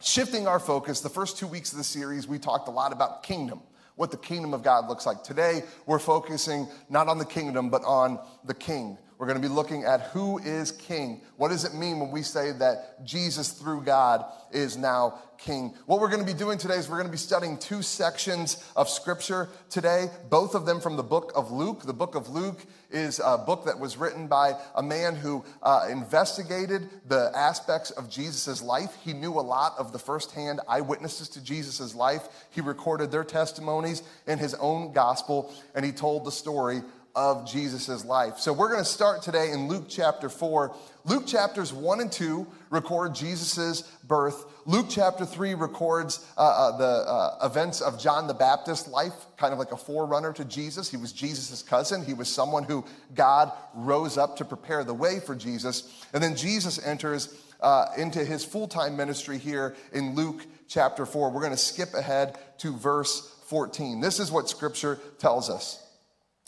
shifting 0.02 0.48
our 0.48 0.60
focus. 0.60 1.02
The 1.02 1.10
first 1.10 1.38
two 1.38 1.48
weeks 1.48 1.72
of 1.72 1.78
the 1.78 1.84
series, 1.84 2.28
we 2.28 2.40
talked 2.40 2.68
a 2.68 2.72
lot 2.72 2.92
about 2.92 3.24
kingdom 3.24 3.62
what 3.96 4.12
the 4.12 4.18
kingdom 4.18 4.54
of 4.54 4.64
God 4.64 4.88
looks 4.88 5.06
like. 5.06 5.24
Today, 5.24 5.64
we're 5.86 6.00
focusing 6.00 6.68
not 6.90 7.08
on 7.08 7.18
the 7.18 7.26
kingdom, 7.26 7.70
but 7.70 7.84
on 7.84 8.20
the 8.46 8.54
king. 8.54 8.98
We're 9.22 9.28
going 9.28 9.40
to 9.40 9.48
be 9.48 9.54
looking 9.54 9.84
at 9.84 10.02
who 10.14 10.40
is 10.40 10.72
king. 10.72 11.22
What 11.38 11.50
does 11.50 11.64
it 11.64 11.76
mean 11.76 12.00
when 12.00 12.10
we 12.10 12.24
say 12.24 12.54
that 12.54 13.06
Jesus 13.06 13.52
through 13.52 13.84
God 13.84 14.26
is 14.52 14.78
now 14.78 15.20
king? 15.38 15.76
What 15.86 16.00
we're 16.00 16.10
going 16.10 16.26
to 16.26 16.34
be 16.34 16.38
doing 16.38 16.58
today 16.58 16.74
is 16.74 16.90
we're 16.90 16.96
going 16.96 17.06
to 17.06 17.12
be 17.12 17.20
studying 17.20 17.60
two 17.60 17.84
sections 17.84 18.68
of 18.76 18.90
scripture 18.90 19.50
today, 19.70 20.08
both 20.32 20.56
of 20.56 20.66
them 20.66 20.82
from 20.82 20.98
the 20.98 21.04
book 21.04 21.34
of 21.36 21.52
Luke. 21.52 21.84
The 21.84 21.94
book 21.94 22.16
of 22.16 22.30
Luke 22.30 22.66
is 22.90 23.22
a 23.24 23.38
book 23.38 23.66
that 23.66 23.80
was 23.80 23.96
written 23.96 24.26
by 24.26 24.56
a 24.74 24.82
man 24.82 25.16
who 25.16 25.46
uh, 25.62 25.86
investigated 25.88 26.90
the 27.08 27.32
aspects 27.36 27.92
of 27.92 28.10
Jesus' 28.10 28.64
life. 28.64 28.98
He 29.04 29.14
knew 29.14 29.34
a 29.34 29.42
lot 29.42 29.76
of 29.78 29.94
the 29.94 30.00
firsthand 30.00 30.62
eyewitnesses 30.68 31.30
to 31.30 31.44
Jesus' 31.44 31.94
life. 31.94 32.28
He 32.50 32.62
recorded 32.62 33.12
their 33.12 33.24
testimonies 33.24 34.02
in 34.26 34.40
his 34.40 34.56
own 34.56 34.94
gospel, 34.94 35.54
and 35.76 35.86
he 35.86 35.92
told 35.92 36.26
the 36.26 36.32
story 36.32 36.82
of 37.16 37.50
Jesus' 37.50 38.06
life. 38.06 38.38
So 38.38 38.54
we're 38.54 38.70
going 38.70 38.84
to 38.84 38.90
start 38.90 39.22
today 39.22 39.52
in 39.52 39.68
Luke 39.68 39.86
chapter 39.90 40.30
4. 40.30 40.76
Luke 41.06 41.26
chapters 41.26 41.74
1 41.74 42.00
and 42.00 42.12
2 42.12 42.48
record 42.70 43.16
Jesus' 43.16 43.82
birth. 44.04 44.46
Luke 44.66 44.86
chapter 44.90 45.26
3 45.26 45.56
records 45.56 46.26
uh, 46.38 46.42
uh, 46.42 46.78
the 46.78 46.84
uh, 46.84 47.38
events 47.44 47.82
of 47.82 48.00
John 48.00 48.28
the 48.28 48.34
Baptist's 48.34 48.88
life, 48.88 49.14
kind 49.38 49.52
of 49.52 49.60
like 49.60 49.72
a 49.72 49.78
forerunner 49.78 50.32
to 50.34 50.46
Jesus. 50.46 50.90
He 50.90 50.98
was 50.98 51.12
Jesus' 51.12 51.62
cousin. 51.64 52.06
He 52.06 52.14
was 52.14 52.30
someone 52.30 52.64
who 52.64 52.86
God 53.14 53.52
rose 53.74 54.18
up 54.18 54.38
to 54.38 54.46
prepare 54.46 54.84
the 54.84 54.94
way 54.94 55.20
for 55.20 55.36
Jesus. 55.36 56.06
And 56.14 56.24
then 56.24 56.36
Jesus 56.36 56.84
enters 56.86 57.36
uh, 57.62 57.88
into 57.98 58.24
his 58.24 58.46
full 58.46 58.68
time 58.68 58.96
ministry 58.96 59.38
here 59.38 59.76
in 59.94 60.16
Luke 60.16 60.46
chapter 60.68 61.06
4. 61.06 61.32
We're 61.32 61.42
going 61.42 61.52
to 61.52 61.58
skip 61.58 61.94
ahead 61.94 62.38
to 62.60 62.76
verse 62.76 63.36
14. 63.48 64.00
This 64.00 64.20
is 64.20 64.32
what 64.32 64.50
scripture 64.50 65.00
tells 65.20 65.50
us. 65.50 65.86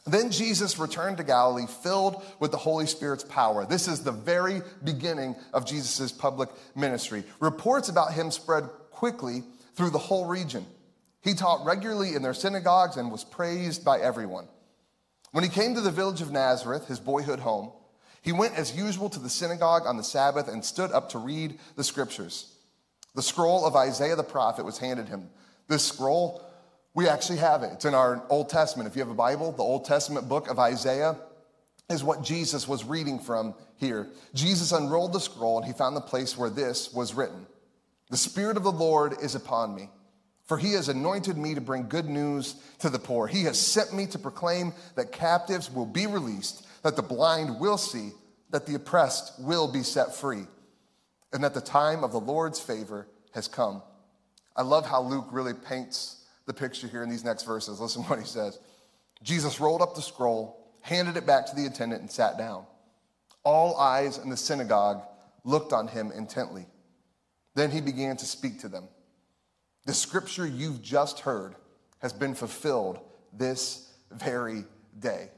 Then 0.06 0.32
Jesus 0.32 0.78
returned 0.78 1.18
to 1.18 1.24
Galilee 1.24 1.66
filled 1.66 2.24
with 2.40 2.52
the 2.52 2.58
Holy 2.58 2.86
Spirit's 2.86 3.24
power. 3.24 3.66
This 3.66 3.88
is 3.88 4.04
the 4.04 4.12
very 4.12 4.62
beginning 4.84 5.36
of 5.54 5.66
Jesus' 5.66 6.12
public 6.12 6.50
ministry. 6.76 7.24
Reports 7.40 7.88
about 7.88 8.14
him 8.14 8.30
spread 8.30 8.66
quickly 8.92 9.44
through 9.76 9.92
the 9.92 9.98
whole 9.98 10.26
region. 10.26 10.66
He 11.22 11.34
taught 11.34 11.66
regularly 11.66 12.16
in 12.16 12.22
their 12.22 12.34
synagogues 12.34 12.98
and 12.98 13.12
was 13.12 13.24
praised 13.24 13.86
by 13.86 14.00
everyone. 14.00 14.48
When 15.32 15.44
he 15.44 15.50
came 15.50 15.74
to 15.76 15.82
the 15.82 15.90
village 15.90 16.22
of 16.22 16.32
Nazareth, 16.32 16.88
his 16.88 17.00
boyhood 17.00 17.40
home, 17.40 17.72
he 18.22 18.34
went 18.34 18.56
as 18.56 18.76
usual 18.76 19.10
to 19.10 19.20
the 19.20 19.30
synagogue 19.30 19.84
on 19.86 19.98
the 19.98 20.04
Sabbath 20.04 20.50
and 20.50 20.64
stood 20.64 20.92
up 20.92 21.10
to 21.10 21.18
read 21.18 21.60
the 21.76 21.84
scriptures. 21.84 22.54
The 23.16 23.22
scroll 23.22 23.66
of 23.66 23.76
Isaiah 23.76 24.16
the 24.16 24.24
prophet 24.24 24.66
was 24.66 24.78
handed 24.78 25.08
him. 25.08 25.30
This 25.68 25.86
scroll 25.86 26.44
we 26.96 27.08
actually 27.08 27.40
have 27.40 27.64
it. 27.64 27.72
It's 27.74 27.86
in 27.86 27.96
our 27.96 28.24
Old 28.30 28.50
Testament. 28.50 28.88
If 28.88 28.96
you 28.96 29.02
have 29.02 29.10
a 29.10 29.16
Bible, 29.16 29.52
the 29.52 29.64
Old 29.64 29.86
Testament 29.86 30.30
book 30.30 30.50
of 30.50 30.60
Isaiah 30.60 31.18
is 31.90 32.04
what 32.04 32.24
Jesus 32.24 32.68
was 32.68 32.84
reading 32.84 33.20
from 33.20 33.56
here. 33.78 34.08
Jesus 34.34 34.72
unrolled 34.72 35.14
the 35.14 35.20
scroll 35.20 35.58
and 35.58 35.66
he 35.66 35.74
found 35.74 35.96
the 35.96 36.02
place 36.02 36.38
where 36.38 36.50
this 36.50 36.94
was 36.94 37.14
written 37.14 37.46
The 38.10 38.18
Spirit 38.18 38.58
of 38.58 38.64
the 38.64 38.72
Lord 38.72 39.16
is 39.22 39.34
upon 39.34 39.76
me, 39.76 39.90
for 40.46 40.58
he 40.58 40.74
has 40.74 40.88
anointed 40.88 41.38
me 41.38 41.56
to 41.56 41.62
bring 41.62 41.90
good 41.90 42.06
news 42.06 42.56
to 42.80 42.90
the 42.90 43.00
poor. 43.00 43.28
He 43.28 43.44
has 43.44 43.60
sent 43.60 43.94
me 43.94 44.06
to 44.08 44.20
proclaim 44.20 44.74
that 44.96 45.12
captives 45.12 45.72
will 45.72 45.88
be 45.88 46.06
released, 46.06 46.68
that 46.84 46.96
the 46.96 47.02
blind 47.02 47.60
will 47.60 47.78
see, 47.78 48.12
that 48.52 48.68
the 48.68 48.76
oppressed 48.76 49.34
will 49.40 49.72
be 49.72 49.82
set 49.82 50.16
free, 50.16 50.46
and 51.32 51.44
that 51.44 51.56
the 51.56 51.62
time 51.62 52.04
of 52.04 52.12
the 52.12 52.20
Lord's 52.20 52.60
favor 52.60 53.08
has 53.34 53.48
come. 53.48 53.82
I 54.56 54.62
love 54.62 54.86
how 54.86 55.02
Luke 55.02 55.30
really 55.32 55.56
paints 55.56 56.23
the 56.46 56.54
picture 56.54 56.88
here 56.88 57.04
in 57.04 57.10
these 57.10 57.24
next 57.24 57.44
verses. 57.44 57.80
Listen 57.80 58.04
to 58.04 58.10
what 58.10 58.20
he 58.20 58.26
says. 58.26 58.60
Jesus 59.22 59.60
rolled 59.60 59.82
up 59.82 59.96
the 59.96 60.02
scroll, 60.02 60.74
handed 60.82 61.18
it 61.18 61.26
back 61.26 61.46
to 61.48 61.56
the 61.56 61.66
attendant, 61.66 62.02
and 62.02 62.12
sat 62.12 62.38
down. 62.38 62.66
All 63.44 63.78
eyes 63.78 64.18
in 64.18 64.30
the 64.30 64.38
synagogue 64.38 65.04
looked 65.44 65.74
on 65.74 65.88
him 65.88 66.12
intently. 66.12 66.66
Then 67.56 67.72
he 67.72 67.82
began 67.82 68.18
to 68.18 68.26
speak 68.26 68.60
to 68.60 68.68
them. 68.68 68.88
The 69.86 69.94
scripture 69.94 70.48
you've 70.48 70.82
just 70.82 71.20
heard 71.20 71.56
has 72.00 72.14
been 72.14 72.36
fulfilled 72.36 73.00
this 73.32 73.94
very 74.12 74.66
day. 75.00 75.30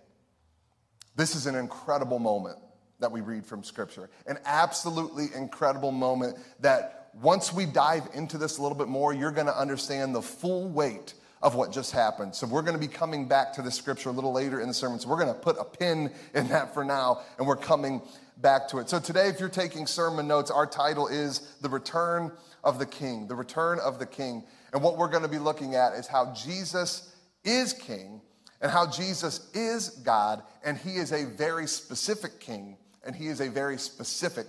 This 1.15 1.35
is 1.35 1.45
an 1.45 1.55
incredible 1.55 2.19
moment 2.19 2.57
that 3.00 3.12
we 3.12 3.21
read 3.21 3.45
from 3.45 3.63
scripture, 3.63 4.09
an 4.27 4.38
absolutely 4.45 5.27
incredible 5.35 5.91
moment 5.91 6.38
that 6.59 7.04
once 7.22 7.53
we 7.53 7.65
dive 7.65 8.07
into 8.13 8.38
this 8.38 8.57
a 8.57 8.62
little 8.62 8.77
bit 8.77 8.88
more, 8.88 9.13
you're 9.13 9.31
going 9.31 9.48
to 9.48 9.57
understand 9.57 10.13
the 10.13 10.22
full 10.22 10.67
weight 10.67 11.13
of 11.41 11.55
what 11.55 11.72
just 11.72 11.91
happened. 11.91 12.34
So 12.34 12.48
we're 12.48 12.62
going 12.62 12.74
to 12.74 12.79
be 12.79 12.91
coming 12.91 13.27
back 13.27 13.53
to 13.53 13.62
the 13.62 13.72
scripture 13.72 14.10
a 14.10 14.12
little 14.12 14.34
later 14.34 14.60
in 14.60 14.67
the 14.67 14.74
sermon. 14.74 15.00
So 15.00 15.10
we're 15.10 15.24
going 15.24 15.34
to 15.34 15.39
put 15.39 15.57
a 15.60 15.63
pin 15.63 16.12
in 16.34 16.48
that 16.50 16.74
for 16.74 16.84
now, 16.84 17.22
and 17.38 17.48
we're 17.48 17.55
coming 17.55 18.01
back 18.38 18.67
to 18.69 18.79
it. 18.79 18.89
So 18.89 19.00
today, 19.00 19.29
if 19.29 19.39
you're 19.39 19.48
taking 19.48 19.88
sermon 19.88 20.27
notes, 20.27 20.51
our 20.51 20.65
title 20.65 21.07
is 21.07 21.55
The 21.62 21.69
Return 21.69 22.31
of 22.63 22.79
the 22.79 22.86
King. 22.86 23.27
The 23.27 23.36
Return 23.36 23.79
of 23.79 24.00
the 24.00 24.05
King. 24.05 24.43
And 24.74 24.81
what 24.81 24.98
we're 24.98 25.10
going 25.10 25.24
to 25.24 25.29
be 25.29 25.39
looking 25.39 25.75
at 25.75 25.93
is 25.93 26.07
how 26.07 26.34
Jesus 26.34 27.15
is 27.43 27.74
King 27.74 28.22
and 28.62 28.72
how 28.72 28.89
Jesus 28.89 29.51
is 29.53 29.89
God, 29.89 30.41
and 30.63 30.77
He 30.77 30.95
is 30.95 31.12
a 31.12 31.25
very 31.25 31.67
specific 31.67 32.39
King, 32.39 32.77
and 33.05 33.15
He 33.15 33.27
is 33.27 33.39
a 33.39 33.50
very 33.50 33.77
specific 33.77 34.48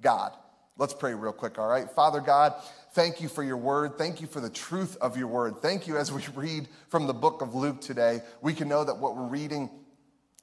God. 0.00 0.32
Let's 0.78 0.94
pray 0.94 1.12
real 1.12 1.32
quick, 1.32 1.58
all 1.58 1.66
right? 1.66 1.90
Father 1.90 2.20
God, 2.20 2.54
thank 2.92 3.20
you 3.20 3.28
for 3.28 3.42
your 3.42 3.56
word. 3.56 3.98
Thank 3.98 4.20
you 4.20 4.28
for 4.28 4.38
the 4.38 4.48
truth 4.48 4.96
of 5.00 5.16
your 5.16 5.26
word. 5.26 5.56
Thank 5.60 5.88
you 5.88 5.96
as 5.96 6.12
we 6.12 6.22
read 6.36 6.68
from 6.88 7.08
the 7.08 7.14
book 7.14 7.42
of 7.42 7.56
Luke 7.56 7.80
today. 7.80 8.20
We 8.42 8.54
can 8.54 8.68
know 8.68 8.84
that 8.84 8.96
what 8.96 9.16
we're 9.16 9.26
reading 9.26 9.70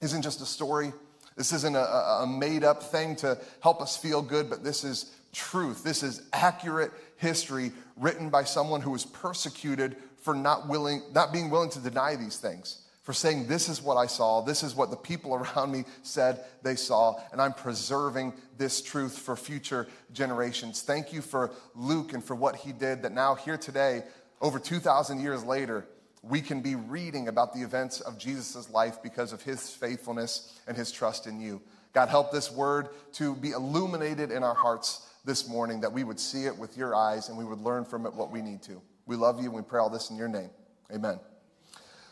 isn't 0.02 0.24
just 0.24 0.42
a 0.42 0.46
story. 0.46 0.92
This 1.38 1.54
isn't 1.54 1.76
a, 1.76 1.80
a 1.80 2.28
made 2.28 2.66
up 2.66 2.84
thing 2.84 3.16
to 3.18 3.40
help 3.62 3.82
us 3.82 3.96
feel 3.96 4.22
good, 4.22 4.50
but 4.50 4.62
this 4.62 4.84
is 4.84 5.16
truth. 5.32 5.86
This 5.86 6.04
is 6.04 6.22
accurate 6.34 6.92
history 7.16 7.72
written 7.96 8.30
by 8.30 8.44
someone 8.44 8.82
who 8.82 8.92
was 8.92 9.06
persecuted 9.06 9.96
for 10.18 10.36
not 10.36 10.68
willing, 10.68 11.02
not 11.14 11.32
being 11.32 11.50
willing 11.50 11.70
to 11.72 11.80
deny 11.80 12.18
these 12.18 12.38
things 12.38 12.85
for 13.06 13.14
saying, 13.14 13.48
This 13.48 13.70
is 13.70 13.82
what 13.82 13.96
I 13.96 14.08
saw, 14.08 14.42
this 14.42 14.64
is 14.64 14.76
what 14.76 14.90
the 14.90 14.98
people 14.98 15.34
around 15.56 15.72
me 15.72 15.86
said 16.02 16.44
they 16.62 16.76
saw, 16.76 17.16
and 17.32 17.42
I'm 17.42 17.54
preserving 17.54 18.34
this 18.58 18.82
truth 18.82 19.18
for 19.18 19.38
future 19.38 19.88
generations. 20.12 20.82
Thank 20.82 21.14
you 21.14 21.22
for 21.22 21.52
Luke 21.74 22.12
and 22.12 22.24
for 22.24 22.36
what 22.36 22.58
he 22.58 22.74
did, 22.74 23.04
that 23.04 23.14
now, 23.14 23.36
here 23.36 23.58
today, 23.58 24.04
over 24.42 24.60
2,000 24.60 25.22
years 25.22 25.44
later, 25.46 25.86
we 26.22 26.42
can 26.42 26.62
be 26.62 26.76
reading 26.76 27.28
about 27.28 27.54
the 27.54 27.62
events 27.62 28.02
of 28.02 28.18
Jesus' 28.18 28.70
life 28.72 29.02
because 29.04 29.32
of 29.32 29.44
his 29.44 29.70
faithfulness 29.70 30.60
and 30.68 30.76
his 30.76 30.92
trust 30.92 31.28
in 31.28 31.40
you. 31.40 31.62
God, 31.94 32.10
help 32.10 32.32
this 32.32 32.52
word 32.52 32.90
to 33.14 33.36
be 33.36 33.52
illuminated 33.52 34.32
in 34.32 34.44
our 34.44 34.56
hearts 34.56 35.08
this 35.24 35.48
morning, 35.48 35.82
that 35.82 35.92
we 35.92 36.04
would 36.04 36.20
see 36.20 36.46
it 36.46 36.58
with 36.58 36.78
your 36.78 36.96
eyes 36.96 37.30
and 37.30 37.38
we 37.38 37.46
would 37.46 37.62
learn 37.62 37.86
from 37.86 38.06
it 38.06 38.14
what 38.14 38.32
we 38.32 38.42
need 38.42 38.62
to. 38.64 38.82
We 39.06 39.16
love 39.16 39.40
you 39.40 39.46
and 39.46 39.54
we 39.54 39.62
pray 39.62 39.80
all 39.80 39.90
this 39.90 40.10
in 40.10 40.18
your 40.18 40.28
name. 40.28 40.50
Amen. 40.92 41.20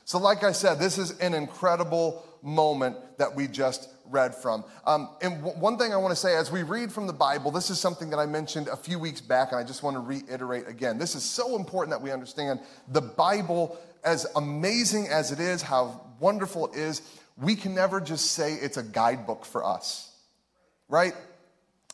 So, 0.06 0.20
like 0.20 0.44
I 0.44 0.52
said, 0.52 0.80
this 0.80 0.98
is 0.98 1.18
an 1.20 1.34
incredible 1.34 2.26
moment 2.42 2.98
that 3.18 3.34
we 3.36 3.48
just 3.48 3.90
read 4.10 4.36
from. 4.36 4.66
Um, 4.86 5.10
and 5.22 5.42
w- 5.42 5.58
one 5.58 5.78
thing 5.78 5.94
I 5.94 5.98
want 5.98 6.12
to 6.12 6.16
say 6.16 6.36
as 6.36 6.52
we 6.52 6.64
read 6.64 6.92
from 6.92 7.08
the 7.08 7.14
Bible, 7.14 7.52
this 7.52 7.70
is 7.70 7.80
something 7.80 8.10
that 8.10 8.18
I 8.18 8.26
mentioned 8.26 8.68
a 8.68 8.76
few 8.76 9.00
weeks 9.00 9.22
back, 9.22 9.52
and 9.52 9.60
I 9.60 9.64
just 9.64 9.82
want 9.82 9.96
to 9.96 10.02
reiterate 10.02 10.68
again. 10.68 10.98
This 10.98 11.16
is 11.16 11.24
so 11.24 11.56
important 11.56 11.92
that 11.92 12.02
we 12.02 12.12
understand 12.12 12.60
the 12.90 13.02
Bible, 13.02 13.78
as 14.04 14.28
amazing 14.36 15.08
as 15.08 15.32
it 15.32 15.40
is, 15.40 15.62
how 15.62 16.02
wonderful 16.20 16.68
it 16.68 16.76
is, 16.78 17.02
we 17.38 17.56
can 17.56 17.74
never 17.74 18.02
just 18.02 18.32
say 18.32 18.54
it's 18.54 18.78
a 18.78 18.84
guidebook 18.84 19.46
for 19.46 19.66
us, 19.66 20.12
right? 20.90 21.14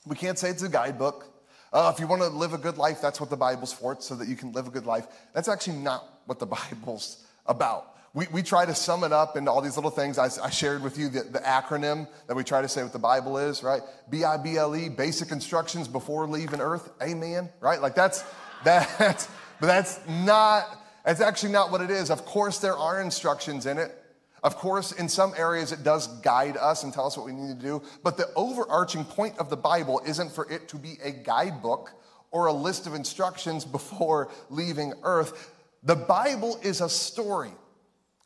We 0.05 0.15
can't 0.15 0.37
say 0.37 0.49
it's 0.49 0.63
a 0.63 0.69
guidebook. 0.69 1.25
Uh, 1.71 1.91
if 1.93 1.99
you 1.99 2.07
want 2.07 2.23
to 2.23 2.29
live 2.29 2.53
a 2.53 2.57
good 2.57 2.79
life, 2.79 2.99
that's 3.01 3.21
what 3.21 3.29
the 3.29 3.37
Bible's 3.37 3.71
for, 3.71 3.95
so 3.99 4.15
that 4.15 4.27
you 4.27 4.35
can 4.35 4.51
live 4.51 4.67
a 4.67 4.71
good 4.71 4.87
life. 4.87 5.05
That's 5.33 5.47
actually 5.47 5.77
not 5.77 6.21
what 6.25 6.39
the 6.39 6.45
Bible's 6.71 7.23
about 7.45 7.95
we, 8.13 8.25
we 8.31 8.41
try 8.41 8.65
to 8.65 8.73
sum 8.73 9.03
it 9.03 9.13
up 9.13 9.37
into 9.37 9.51
all 9.51 9.61
these 9.61 9.77
little 9.77 9.91
things. 9.91 10.17
I, 10.17 10.29
I 10.43 10.49
shared 10.49 10.81
with 10.81 10.97
you 10.97 11.09
the, 11.09 11.21
the, 11.21 11.39
acronym 11.39 12.07
that 12.27 12.35
we 12.35 12.43
try 12.43 12.61
to 12.61 12.67
say 12.67 12.81
what 12.81 12.93
the 12.93 12.99
Bible 12.99 13.37
is, 13.37 13.61
right? 13.61 13.81
B 14.09 14.23
I 14.23 14.37
B 14.37 14.57
L 14.57 14.75
E, 14.75 14.89
basic 14.89 15.31
instructions 15.31 15.87
before 15.87 16.27
leaving 16.27 16.59
earth. 16.59 16.91
Amen, 17.01 17.49
right? 17.59 17.81
Like 17.81 17.95
that's, 17.95 18.23
that's, 18.63 19.27
but 19.59 19.67
that's 19.67 19.99
not, 20.07 20.65
that's 21.05 21.21
actually 21.21 21.51
not 21.51 21.71
what 21.71 21.81
it 21.81 21.91
is. 21.91 22.09
Of 22.09 22.25
course, 22.25 22.59
there 22.59 22.77
are 22.77 23.01
instructions 23.01 23.65
in 23.65 23.77
it. 23.77 23.95
Of 24.41 24.55
course, 24.55 24.93
in 24.93 25.09
some 25.09 25.33
areas, 25.37 25.71
it 25.71 25.83
does 25.83 26.07
guide 26.21 26.55
us 26.57 26.83
and 26.83 26.93
tell 26.93 27.05
us 27.05 27.17
what 27.17 27.25
we 27.25 27.33
need 27.33 27.59
to 27.59 27.61
do. 27.61 27.83
But 28.03 28.17
the 28.17 28.31
overarching 28.35 29.03
point 29.03 29.37
of 29.37 29.49
the 29.49 29.57
Bible 29.57 30.01
isn't 30.05 30.31
for 30.31 30.49
it 30.51 30.69
to 30.69 30.77
be 30.77 30.97
a 31.03 31.11
guidebook 31.11 31.91
or 32.31 32.45
a 32.45 32.53
list 32.53 32.87
of 32.87 32.93
instructions 32.93 33.65
before 33.65 34.31
leaving 34.49 34.93
earth. 35.03 35.53
The 35.83 35.95
Bible 35.95 36.59
is 36.63 36.81
a 36.81 36.89
story. 36.89 37.51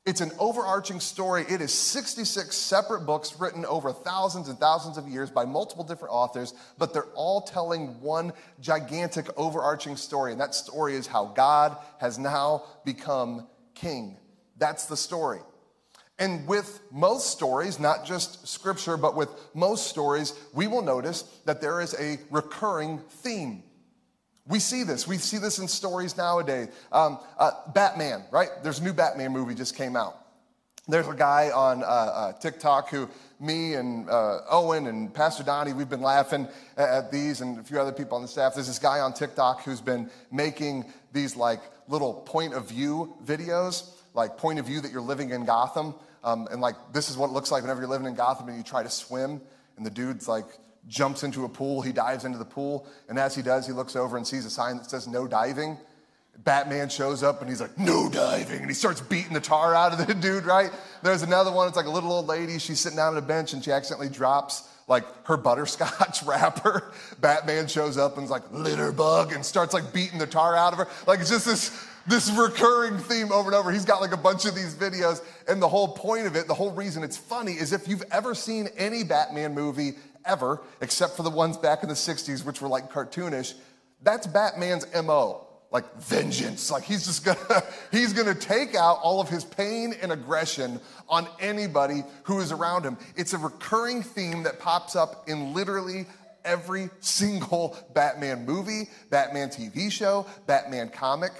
It's 0.05 0.19
an 0.19 0.31
overarching 0.37 0.99
story. 0.99 1.45
It 1.47 1.61
is 1.61 1.73
66 1.73 2.53
separate 2.53 3.05
books 3.05 3.39
written 3.39 3.65
over 3.65 3.93
thousands 3.93 4.49
and 4.49 4.57
thousands 4.57 4.97
of 4.97 5.07
years 5.07 5.29
by 5.29 5.45
multiple 5.45 5.85
different 5.85 6.13
authors, 6.13 6.53
but 6.77 6.93
they're 6.93 7.11
all 7.15 7.39
telling 7.39 8.01
one 8.01 8.33
gigantic 8.59 9.29
overarching 9.37 9.95
story. 9.95 10.33
And 10.33 10.41
that 10.41 10.55
story 10.55 10.95
is 10.95 11.07
how 11.07 11.27
God 11.27 11.77
has 11.99 12.19
now 12.19 12.63
become 12.83 13.47
king. 13.75 14.17
That's 14.57 14.87
the 14.87 14.97
story. 14.97 15.39
And 16.19 16.45
with 16.47 16.81
most 16.91 17.31
stories, 17.31 17.79
not 17.79 18.05
just 18.05 18.45
scripture, 18.45 18.97
but 18.97 19.15
with 19.15 19.29
most 19.53 19.87
stories, 19.87 20.33
we 20.53 20.67
will 20.67 20.83
notice 20.83 21.23
that 21.45 21.61
there 21.61 21.79
is 21.79 21.95
a 21.97 22.19
recurring 22.29 22.99
theme. 23.09 23.63
We 24.47 24.59
see 24.59 24.83
this. 24.83 25.07
We 25.07 25.17
see 25.17 25.37
this 25.37 25.59
in 25.59 25.67
stories 25.67 26.17
nowadays. 26.17 26.69
Um, 26.91 27.19
uh, 27.37 27.51
Batman, 27.73 28.23
right? 28.31 28.49
There's 28.61 28.79
a 28.79 28.83
new 28.83 28.93
Batman 28.93 29.31
movie 29.31 29.55
just 29.55 29.75
came 29.75 29.95
out. 29.95 30.17
There's 30.85 31.07
a 31.07 31.13
guy 31.13 31.49
on 31.49 31.81
uh, 31.81 31.85
uh, 31.85 32.33
TikTok 32.33 32.89
who 32.89 33.09
me 33.39 33.75
and 33.75 34.09
uh, 34.09 34.39
Owen 34.49 34.87
and 34.87 35.13
Pastor 35.13 35.43
Donnie, 35.43 35.71
we've 35.71 35.89
been 35.89 36.01
laughing 36.01 36.47
at 36.75 37.09
these 37.09 37.39
and 37.39 37.59
a 37.59 37.63
few 37.63 37.79
other 37.79 37.93
people 37.93 38.17
on 38.17 38.21
the 38.21 38.27
staff. 38.27 38.53
There's 38.53 38.67
this 38.67 38.79
guy 38.79 38.99
on 38.99 39.13
TikTok 39.13 39.63
who's 39.63 39.79
been 39.79 40.09
making 40.29 40.91
these 41.13 41.37
like 41.37 41.61
little 41.87 42.13
point 42.13 42.53
of 42.53 42.67
view 42.67 43.15
videos 43.25 43.89
like 44.13 44.37
point 44.37 44.59
of 44.59 44.65
view 44.65 44.81
that 44.81 44.91
you're 44.91 45.01
living 45.01 45.31
in 45.31 45.45
Gotham. 45.45 45.95
Um, 46.23 46.47
and 46.51 46.61
like 46.61 46.75
this 46.93 47.09
is 47.09 47.17
what 47.17 47.29
it 47.29 47.33
looks 47.33 47.51
like 47.51 47.63
whenever 47.63 47.81
you're 47.81 47.89
living 47.89 48.07
in 48.07 48.15
Gotham 48.15 48.47
and 48.47 48.57
you 48.57 48.63
try 48.63 48.83
to 48.83 48.89
swim, 48.89 49.41
and 49.77 49.85
the 49.85 49.89
dude's 49.89 50.27
like 50.27 50.45
jumps 50.87 51.23
into 51.23 51.45
a 51.45 51.49
pool, 51.49 51.81
he 51.81 51.91
dives 51.91 52.25
into 52.25 52.37
the 52.37 52.45
pool, 52.45 52.87
and 53.09 53.17
as 53.17 53.35
he 53.35 53.41
does, 53.41 53.65
he 53.65 53.73
looks 53.73 53.95
over 53.95 54.17
and 54.17 54.27
sees 54.27 54.45
a 54.45 54.49
sign 54.49 54.77
that 54.77 54.89
says 54.89 55.07
no 55.07 55.27
diving. 55.27 55.77
Batman 56.43 56.89
shows 56.89 57.23
up 57.23 57.41
and 57.41 57.49
he's 57.49 57.61
like, 57.61 57.77
no 57.77 58.09
diving. 58.09 58.61
And 58.61 58.67
he 58.67 58.73
starts 58.73 58.99
beating 58.99 59.33
the 59.33 59.39
tar 59.39 59.75
out 59.75 59.93
of 59.93 60.05
the 60.05 60.13
dude, 60.21 60.45
right? 60.45 60.71
There's 61.03 61.21
another 61.21 61.51
one, 61.51 61.67
it's 61.67 61.77
like 61.77 61.85
a 61.85 61.91
little 61.91 62.11
old 62.11 62.27
lady. 62.27 62.59
She's 62.59 62.79
sitting 62.79 62.97
down 62.97 63.15
at 63.15 63.23
a 63.23 63.25
bench 63.25 63.53
and 63.53 63.63
she 63.63 63.71
accidentally 63.71 64.09
drops 64.09 64.67
like 64.87 65.05
her 65.25 65.37
butterscotch 65.37 66.23
wrapper. 66.25 66.91
Batman 67.21 67.67
shows 67.67 67.97
up 67.97 68.17
and's 68.17 68.29
like, 68.29 68.43
litter 68.51 68.91
bug, 68.91 69.31
and 69.31 69.45
starts 69.45 69.73
like 69.73 69.93
beating 69.93 70.19
the 70.19 70.27
tar 70.27 70.55
out 70.55 70.73
of 70.73 70.79
her. 70.79 70.87
Like 71.07 71.19
it's 71.19 71.29
just 71.29 71.45
this, 71.45 71.87
this 72.07 72.29
recurring 72.31 72.97
theme 72.97 73.31
over 73.31 73.49
and 73.49 73.55
over. 73.55 73.71
He's 73.71 73.85
got 73.85 74.01
like 74.01 74.11
a 74.11 74.17
bunch 74.17 74.45
of 74.45 74.55
these 74.55 74.75
videos. 74.75 75.23
And 75.47 75.61
the 75.61 75.69
whole 75.69 75.89
point 75.89 76.27
of 76.27 76.35
it, 76.35 76.47
the 76.47 76.53
whole 76.53 76.71
reason 76.71 77.03
it's 77.03 77.17
funny 77.17 77.53
is 77.53 77.71
if 77.71 77.87
you've 77.87 78.03
ever 78.11 78.35
seen 78.35 78.67
any 78.75 79.03
Batman 79.03 79.53
movie 79.53 79.93
ever, 80.25 80.61
except 80.81 81.15
for 81.15 81.23
the 81.23 81.29
ones 81.29 81.57
back 81.57 81.83
in 81.83 81.89
the 81.89 81.95
60s, 81.95 82.45
which 82.45 82.61
were 82.61 82.67
like 82.67 82.91
cartoonish, 82.91 83.53
that's 84.01 84.27
Batman's 84.27 84.85
MO 85.03 85.47
like 85.73 85.95
vengeance. 85.95 86.71
Like 86.71 86.83
he's 86.83 87.05
just 87.05 87.25
gonna, 87.25 87.63
he's 87.91 88.13
gonna 88.13 88.35
take 88.35 88.75
out 88.75 88.99
all 89.01 89.19
of 89.19 89.27
his 89.27 89.43
pain 89.43 89.93
and 90.01 90.11
aggression 90.11 90.79
on 91.09 91.27
anybody 91.39 92.03
who 92.23 92.39
is 92.39 92.51
around 92.51 92.85
him. 92.85 92.95
It's 93.17 93.33
a 93.33 93.37
recurring 93.37 94.03
theme 94.03 94.43
that 94.43 94.59
pops 94.59 94.95
up 94.95 95.27
in 95.27 95.53
literally 95.53 96.05
every 96.45 96.89
single 96.99 97.75
Batman 97.93 98.45
movie, 98.45 98.89
Batman 99.09 99.49
TV 99.49 99.91
show, 99.91 100.27
Batman 100.45 100.89
comic. 100.89 101.31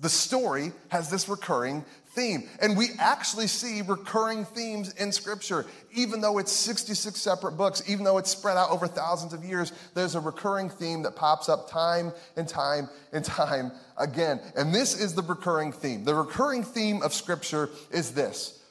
The 0.00 0.08
story 0.08 0.72
has 0.88 1.10
this 1.10 1.28
recurring 1.28 1.84
theme. 2.10 2.48
And 2.62 2.76
we 2.76 2.90
actually 2.98 3.48
see 3.48 3.82
recurring 3.82 4.44
themes 4.44 4.92
in 4.94 5.10
Scripture. 5.10 5.66
Even 5.92 6.20
though 6.20 6.38
it's 6.38 6.52
66 6.52 7.20
separate 7.20 7.52
books, 7.52 7.82
even 7.88 8.04
though 8.04 8.18
it's 8.18 8.30
spread 8.30 8.56
out 8.56 8.70
over 8.70 8.86
thousands 8.86 9.32
of 9.32 9.44
years, 9.44 9.72
there's 9.94 10.14
a 10.14 10.20
recurring 10.20 10.70
theme 10.70 11.02
that 11.02 11.16
pops 11.16 11.48
up 11.48 11.68
time 11.68 12.12
and 12.36 12.48
time 12.48 12.88
and 13.12 13.24
time 13.24 13.72
again. 13.96 14.40
And 14.56 14.72
this 14.72 14.98
is 14.98 15.14
the 15.14 15.22
recurring 15.22 15.72
theme. 15.72 16.04
The 16.04 16.14
recurring 16.14 16.62
theme 16.62 17.02
of 17.02 17.12
Scripture 17.12 17.68
is 17.90 18.12
this 18.12 18.62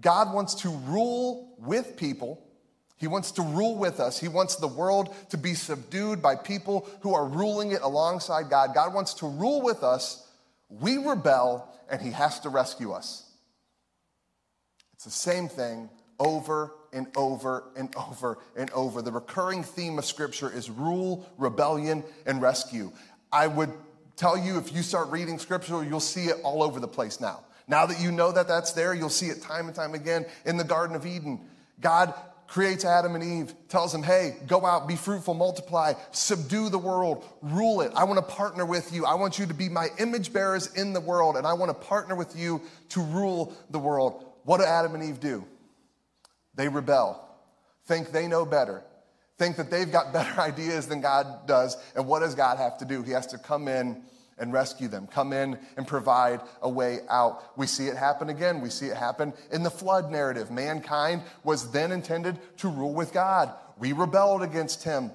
God 0.00 0.32
wants 0.32 0.54
to 0.62 0.68
rule 0.68 1.56
with 1.58 1.96
people. 1.96 2.40
He 2.96 3.08
wants 3.08 3.32
to 3.32 3.42
rule 3.42 3.76
with 3.76 4.00
us. 4.00 4.20
He 4.20 4.28
wants 4.28 4.56
the 4.56 4.68
world 4.68 5.14
to 5.30 5.36
be 5.36 5.54
subdued 5.54 6.22
by 6.22 6.36
people 6.36 6.88
who 7.00 7.12
are 7.12 7.26
ruling 7.26 7.72
it 7.72 7.82
alongside 7.82 8.48
God. 8.48 8.72
God 8.72 8.94
wants 8.94 9.14
to 9.14 9.26
rule 9.26 9.60
with 9.62 9.82
us. 9.82 10.23
We 10.80 10.98
rebel 10.98 11.68
and 11.90 12.00
he 12.00 12.10
has 12.10 12.40
to 12.40 12.48
rescue 12.48 12.92
us. 12.92 13.30
It's 14.94 15.04
the 15.04 15.10
same 15.10 15.48
thing 15.48 15.90
over 16.18 16.72
and 16.92 17.08
over 17.16 17.64
and 17.76 17.94
over 17.96 18.38
and 18.56 18.70
over. 18.70 19.02
The 19.02 19.12
recurring 19.12 19.62
theme 19.62 19.98
of 19.98 20.04
Scripture 20.04 20.50
is 20.50 20.70
rule, 20.70 21.28
rebellion, 21.38 22.04
and 22.26 22.40
rescue. 22.40 22.92
I 23.32 23.48
would 23.48 23.72
tell 24.16 24.38
you 24.38 24.58
if 24.58 24.72
you 24.72 24.82
start 24.82 25.10
reading 25.10 25.38
Scripture, 25.38 25.84
you'll 25.84 26.00
see 26.00 26.26
it 26.26 26.36
all 26.44 26.62
over 26.62 26.80
the 26.80 26.88
place 26.88 27.20
now. 27.20 27.40
Now 27.66 27.86
that 27.86 28.00
you 28.00 28.12
know 28.12 28.30
that 28.32 28.46
that's 28.46 28.72
there, 28.72 28.94
you'll 28.94 29.08
see 29.08 29.26
it 29.26 29.42
time 29.42 29.66
and 29.66 29.74
time 29.74 29.94
again 29.94 30.26
in 30.44 30.56
the 30.56 30.64
Garden 30.64 30.94
of 30.94 31.06
Eden. 31.06 31.40
God 31.80 32.14
creates 32.46 32.84
Adam 32.84 33.14
and 33.14 33.24
Eve, 33.24 33.54
tells 33.68 33.92
them, 33.92 34.02
hey, 34.02 34.36
go 34.46 34.64
out, 34.64 34.86
be 34.86 34.96
fruitful, 34.96 35.34
multiply, 35.34 35.94
subdue 36.12 36.68
the 36.68 36.78
world, 36.78 37.24
rule 37.42 37.80
it. 37.80 37.92
I 37.94 38.04
want 38.04 38.18
to 38.18 38.34
partner 38.34 38.64
with 38.64 38.92
you. 38.92 39.06
I 39.06 39.14
want 39.14 39.38
you 39.38 39.46
to 39.46 39.54
be 39.54 39.68
my 39.68 39.88
image 39.98 40.32
bearers 40.32 40.72
in 40.74 40.92
the 40.92 41.00
world, 41.00 41.36
and 41.36 41.46
I 41.46 41.54
want 41.54 41.70
to 41.70 41.86
partner 41.86 42.14
with 42.14 42.36
you 42.36 42.60
to 42.90 43.00
rule 43.00 43.54
the 43.70 43.78
world. 43.78 44.24
What 44.44 44.58
do 44.58 44.64
Adam 44.64 44.94
and 44.94 45.02
Eve 45.02 45.20
do? 45.20 45.44
They 46.54 46.68
rebel, 46.68 47.28
think 47.86 48.12
they 48.12 48.28
know 48.28 48.44
better, 48.44 48.84
think 49.38 49.56
that 49.56 49.70
they've 49.70 49.90
got 49.90 50.12
better 50.12 50.40
ideas 50.40 50.86
than 50.86 51.00
God 51.00 51.46
does. 51.46 51.76
And 51.96 52.06
what 52.06 52.20
does 52.20 52.34
God 52.34 52.58
have 52.58 52.78
to 52.78 52.84
do? 52.84 53.02
He 53.02 53.12
has 53.12 53.26
to 53.28 53.38
come 53.38 53.68
in 53.68 54.02
and 54.38 54.52
rescue 54.52 54.88
them, 54.88 55.06
come 55.06 55.32
in 55.32 55.58
and 55.76 55.86
provide 55.86 56.40
a 56.62 56.68
way 56.68 57.00
out. 57.08 57.56
We 57.56 57.66
see 57.66 57.86
it 57.86 57.96
happen 57.96 58.28
again. 58.28 58.60
We 58.60 58.70
see 58.70 58.86
it 58.86 58.96
happen 58.96 59.32
in 59.52 59.62
the 59.62 59.70
flood 59.70 60.10
narrative. 60.10 60.50
Mankind 60.50 61.22
was 61.42 61.70
then 61.70 61.92
intended 61.92 62.38
to 62.58 62.68
rule 62.68 62.94
with 62.94 63.12
God. 63.12 63.52
We 63.78 63.92
rebelled 63.92 64.42
against 64.42 64.84
him. 64.84 65.10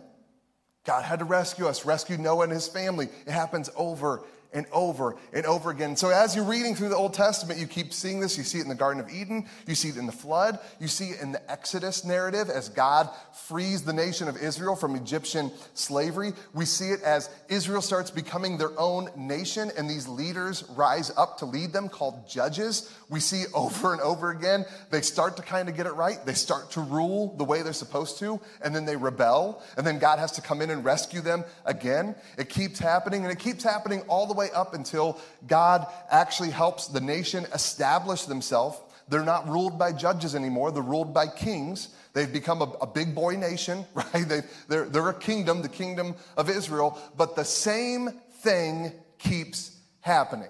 God 0.85 1.03
had 1.03 1.19
to 1.19 1.25
rescue 1.25 1.67
us, 1.67 1.85
rescue 1.85 2.17
Noah 2.17 2.43
and 2.43 2.51
his 2.51 2.67
family. 2.67 3.09
It 3.25 3.31
happens 3.31 3.69
over 3.75 4.23
and 4.53 4.65
over 4.71 5.15
and 5.33 5.45
over 5.45 5.69
again. 5.69 5.95
So 5.95 6.09
as 6.09 6.35
you're 6.35 6.45
reading 6.45 6.75
through 6.75 6.89
the 6.89 6.95
Old 6.95 7.13
Testament, 7.13 7.59
you 7.59 7.67
keep 7.67 7.93
seeing 7.93 8.19
this. 8.19 8.37
You 8.37 8.43
see 8.43 8.59
it 8.59 8.63
in 8.63 8.69
the 8.69 8.75
Garden 8.75 9.01
of 9.01 9.09
Eden, 9.09 9.47
you 9.67 9.75
see 9.75 9.89
it 9.89 9.97
in 9.97 10.05
the 10.05 10.11
flood, 10.11 10.59
you 10.79 10.87
see 10.87 11.09
it 11.09 11.21
in 11.21 11.31
the 11.31 11.51
Exodus 11.51 12.03
narrative 12.03 12.49
as 12.49 12.69
God 12.69 13.09
frees 13.47 13.83
the 13.83 13.93
nation 13.93 14.27
of 14.27 14.37
Israel 14.37 14.75
from 14.75 14.95
Egyptian 14.95 15.51
slavery. 15.73 16.33
We 16.53 16.65
see 16.65 16.89
it 16.89 17.01
as 17.03 17.29
Israel 17.47 17.81
starts 17.81 18.11
becoming 18.11 18.57
their 18.57 18.77
own 18.79 19.09
nation 19.15 19.71
and 19.77 19.89
these 19.89 20.07
leaders 20.07 20.63
rise 20.75 21.11
up 21.17 21.37
to 21.39 21.45
lead 21.45 21.73
them 21.73 21.89
called 21.89 22.27
judges. 22.27 22.91
We 23.09 23.19
see 23.19 23.45
over 23.53 23.93
and 23.93 24.01
over 24.01 24.31
again, 24.31 24.65
they 24.89 25.01
start 25.01 25.37
to 25.37 25.43
kind 25.43 25.69
of 25.69 25.75
get 25.75 25.85
it 25.85 25.93
right. 25.93 26.23
They 26.25 26.33
start 26.33 26.71
to 26.71 26.81
rule 26.81 27.35
the 27.37 27.43
way 27.43 27.61
they're 27.61 27.73
supposed 27.73 28.19
to, 28.19 28.39
and 28.61 28.75
then 28.75 28.85
they 28.85 28.95
rebel, 28.95 29.61
and 29.77 29.85
then 29.85 29.99
God 29.99 30.19
has 30.19 30.31
to 30.33 30.41
come 30.41 30.61
in 30.61 30.69
and 30.69 30.83
rescue 30.83 31.21
them 31.21 31.43
again. 31.65 32.15
It 32.37 32.49
keeps 32.49 32.79
happening, 32.79 33.23
and 33.23 33.31
it 33.31 33.39
keeps 33.39 33.63
happening 33.63 34.01
all 34.07 34.25
the 34.25 34.33
way 34.33 34.38
up 34.47 34.73
until 34.73 35.19
God 35.47 35.85
actually 36.09 36.51
helps 36.51 36.87
the 36.87 37.01
nation 37.01 37.45
establish 37.53 38.25
themselves. 38.25 38.79
They're 39.09 39.23
not 39.23 39.47
ruled 39.49 39.77
by 39.77 39.91
judges 39.91 40.35
anymore, 40.35 40.71
they're 40.71 40.81
ruled 40.83 41.13
by 41.13 41.27
kings. 41.27 41.89
They've 42.13 42.31
become 42.31 42.61
a, 42.63 42.71
a 42.81 42.87
big 42.87 43.13
boy 43.13 43.35
nation, 43.35 43.85
right? 43.93 44.27
they 44.27 44.41
they're, 44.67 44.85
they're 44.85 45.09
a 45.09 45.19
kingdom, 45.19 45.61
the 45.61 45.69
kingdom 45.69 46.15
of 46.37 46.49
Israel, 46.49 46.99
but 47.17 47.35
the 47.35 47.45
same 47.45 48.09
thing 48.41 48.91
keeps 49.17 49.75
happening. 50.01 50.49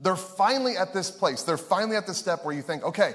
They're 0.00 0.16
finally 0.16 0.76
at 0.76 0.92
this 0.92 1.10
place. 1.10 1.42
They're 1.42 1.56
finally 1.56 1.96
at 1.96 2.06
the 2.06 2.14
step 2.14 2.44
where 2.44 2.54
you 2.54 2.62
think, 2.62 2.82
okay, 2.82 3.14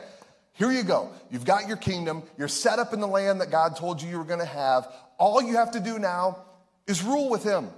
here 0.53 0.71
you 0.71 0.83
go. 0.83 1.11
You've 1.29 1.45
got 1.45 1.67
your 1.67 1.77
kingdom. 1.77 2.23
You're 2.37 2.47
set 2.47 2.79
up 2.79 2.93
in 2.93 2.99
the 2.99 3.07
land 3.07 3.41
that 3.41 3.51
God 3.51 3.75
told 3.75 4.01
you 4.01 4.09
you 4.09 4.17
were 4.17 4.23
going 4.23 4.39
to 4.39 4.45
have. 4.45 4.87
All 5.17 5.41
you 5.41 5.55
have 5.55 5.71
to 5.71 5.79
do 5.79 5.99
now 5.99 6.43
is 6.87 7.03
rule 7.03 7.29
with 7.29 7.43
Him. 7.43 7.69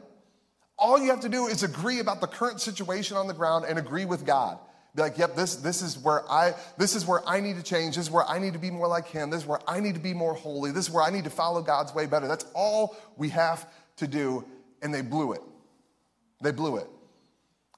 All 0.78 1.00
you 1.00 1.12
have 1.12 1.22
to 1.22 1.30
do 1.30 1.48
is 1.48 1.64
agree 1.64 2.00
about 2.00 2.22
the 2.22 2.28
current 2.28 2.60
situation 2.60 3.18
on 3.18 3.28
the 3.28 3.34
ground 3.34 3.66
and 3.68 3.78
agree 3.78 4.06
with 4.06 4.26
God. 4.26 4.60
Be 4.96 5.02
like, 5.02 5.18
yep, 5.18 5.36
this, 5.36 5.56
this 5.56 5.82
is 5.82 5.98
where 5.98 6.30
I 6.30 6.54
this 6.78 6.96
is 6.96 7.06
where 7.06 7.28
I 7.28 7.40
need 7.40 7.56
to 7.56 7.64
change. 7.64 7.96
This 7.96 8.06
is 8.06 8.12
where 8.12 8.30
I 8.30 8.38
need 8.38 8.54
to 8.54 8.60
be 8.60 8.70
more 8.70 8.88
like 8.88 9.08
him. 9.08 9.32
This 9.32 9.42
is 9.42 9.48
where 9.48 9.60
I 9.68 9.80
need 9.80 9.96
to 9.96 10.02
be 10.02 10.14
more 10.14 10.36
holy. 10.36 10.72
This 10.72 10.88
is 10.88 10.94
where 10.94 11.04
I 11.04 11.10
need 11.10 11.24
to 11.24 11.32
follow 11.32 11.64
God's 11.64 11.96
way 11.96 12.06
better. 12.06 12.28
That's 12.28 12.46
all 12.54 12.96
we 13.18 13.30
have 13.30 13.68
to 13.98 14.08
do. 14.08 14.46
And 14.84 14.94
they 14.94 15.02
blew 15.02 15.34
it. 15.34 15.42
They 16.42 16.52
blew 16.52 16.78
it. 16.78 16.88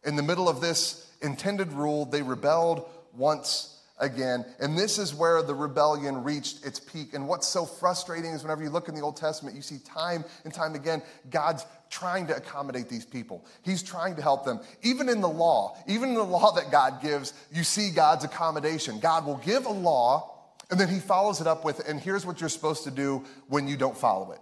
In 0.04 0.18
the 0.18 0.24
middle 0.24 0.50
of 0.50 0.60
this 0.60 1.10
intended 1.22 1.72
rule, 1.72 2.06
they 2.06 2.22
rebelled 2.22 2.90
once 3.14 3.75
again. 3.98 4.46
And 4.60 4.78
this 4.78 4.98
is 4.98 5.14
where 5.14 5.42
the 5.42 5.54
rebellion 5.54 6.24
reached 6.24 6.66
its 6.66 6.80
peak. 6.80 7.14
And 7.14 7.28
what's 7.28 7.48
so 7.48 7.66
frustrating 7.66 8.32
is 8.32 8.44
whenever 8.44 8.64
you 8.64 8.70
look 8.70 8.90
in 8.90 8.96
the 8.96 9.02
Old 9.02 9.18
Testament, 9.18 9.56
you 9.56 9.62
see 9.62 9.80
time 9.80 10.26
and 10.44 10.54
time 10.54 10.76
again 10.76 11.02
God's 11.30 11.66
trying 11.90 12.28
to 12.28 12.36
accommodate 12.36 12.90
these 12.90 13.06
people. 13.06 13.46
He's 13.64 13.84
trying 13.84 14.16
to 14.16 14.22
help 14.22 14.46
them. 14.46 14.60
Even 14.84 15.08
in 15.08 15.22
the 15.22 15.30
law, 15.30 15.78
even 15.88 16.10
in 16.10 16.16
the 16.16 16.24
law 16.24 16.52
that 16.54 16.72
God 16.72 17.02
gives, 17.02 17.34
you 17.54 17.64
see 17.64 17.92
God's 17.92 18.26
accommodation. 18.26 19.00
God 19.00 19.26
will 19.26 19.38
give 19.38 19.66
a 19.66 19.72
law 19.72 20.32
and 20.72 20.80
then 20.80 20.90
he 20.90 21.00
follows 21.00 21.42
it 21.42 21.48
up 21.48 21.64
with, 21.64 21.88
and 21.88 22.00
here's 22.00 22.26
what 22.26 22.40
you're 22.40 22.50
supposed 22.50 22.86
to 22.86 22.92
do 22.92 23.24
when 23.50 23.68
you 23.68 23.78
don't 23.78 23.96
follow 23.96 24.32
it. 24.32 24.40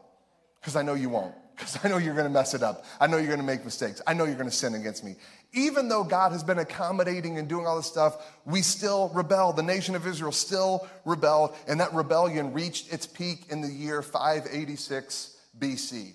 Because 0.62 0.78
I 0.78 0.82
know 0.82 0.94
you 0.94 1.10
won't 1.10 1.36
because 1.56 1.80
I 1.84 1.88
know 1.88 1.98
you're 1.98 2.14
going 2.14 2.26
to 2.26 2.32
mess 2.32 2.54
it 2.54 2.64
up. 2.64 2.86
I 3.00 3.08
know 3.08 3.18
you're 3.18 3.28
going 3.28 3.40
to 3.40 3.46
make 3.46 3.64
mistakes. 3.64 4.02
I 4.06 4.14
know 4.14 4.26
you're 4.26 4.36
going 4.36 4.50
to 4.50 4.56
sin 4.56 4.74
against 4.76 5.04
me. 5.04 5.16
Even 5.54 5.88
though 5.88 6.04
God 6.04 6.32
has 6.32 6.44
been 6.44 6.58
accommodating 6.58 7.38
and 7.38 7.48
doing 7.48 7.68
all 7.68 7.78
this 7.78 7.86
stuff, 7.86 8.18
we 8.44 8.62
still 8.62 9.10
rebel. 9.14 9.54
The 9.54 9.62
nation 9.62 9.94
of 9.94 10.08
Israel 10.08 10.32
still 10.32 10.88
rebelled, 11.06 11.56
and 11.68 11.80
that 11.80 11.94
rebellion 11.94 12.54
reached 12.54 12.92
its 12.92 13.06
peak 13.06 13.46
in 13.50 13.62
the 13.62 13.68
year 13.68 14.02
586 14.02 15.38
BC. 15.60 16.14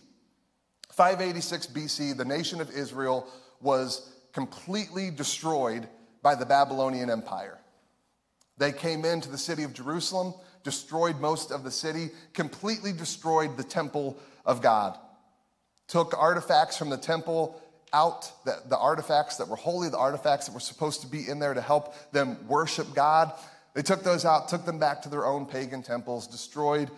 586 0.91 1.67
BC, 1.69 2.17
the 2.17 2.25
nation 2.25 2.61
of 2.61 2.71
Israel 2.73 3.29
was 3.61 4.13
completely 4.33 5.11
destroyed 5.11 5.89
by 6.21 6.35
the 6.35 6.47
Babylonian 6.47 7.09
Empire. 7.09 7.59
They 8.57 8.73
came 8.73 9.05
into 9.05 9.31
the 9.31 9.39
city 9.39 9.63
of 9.63 9.73
Jerusalem, 9.73 10.35
destroyed 10.65 11.21
most 11.21 11.53
of 11.53 11.63
the 11.63 11.71
city, 11.71 12.11
completely 12.33 12.93
destroyed 12.93 13.57
the 13.57 13.63
temple 13.63 14.19
of 14.45 14.61
God 14.61 14.99
took 15.89 16.17
artifacts 16.17 16.77
from 16.77 16.91
the 16.91 16.97
temple 16.97 17.61
out, 17.93 18.31
the, 18.45 18.61
the 18.69 18.79
artifacts 18.79 19.37
that 19.37 19.49
were 19.49 19.57
holy, 19.57 19.89
the 19.89 19.99
artifacts 19.99 20.47
that 20.47 20.53
were 20.53 20.61
supposed 20.61 21.01
to 21.03 21.07
be 21.07 21.29
in 21.29 21.39
there 21.39 21.55
to 21.55 21.61
help 21.61 21.95
them 22.13 22.37
worship 22.49 22.95
God. 22.95 23.33
They 23.75 23.83
took 23.83 24.03
those 24.03 24.25
out, 24.25 24.49
took 24.49 24.65
them 24.65 24.79
back 24.79 25.03
to 25.03 25.09
their 25.09 25.27
own 25.27 25.47
pagan 25.47 25.83
temples, 25.83 26.27
destroyed 26.27 26.91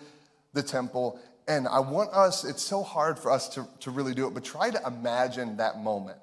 the 0.52 0.62
temple. 0.62 1.20
And 1.46 1.66
I 1.68 1.80
want 1.80 2.10
us, 2.12 2.44
it's 2.44 2.62
so 2.62 2.82
hard 2.82 3.18
for 3.18 3.30
us 3.30 3.48
to, 3.50 3.66
to 3.80 3.90
really 3.90 4.14
do 4.14 4.26
it, 4.26 4.34
but 4.34 4.44
try 4.44 4.70
to 4.70 4.80
imagine 4.86 5.56
that 5.56 5.78
moment. 5.80 6.18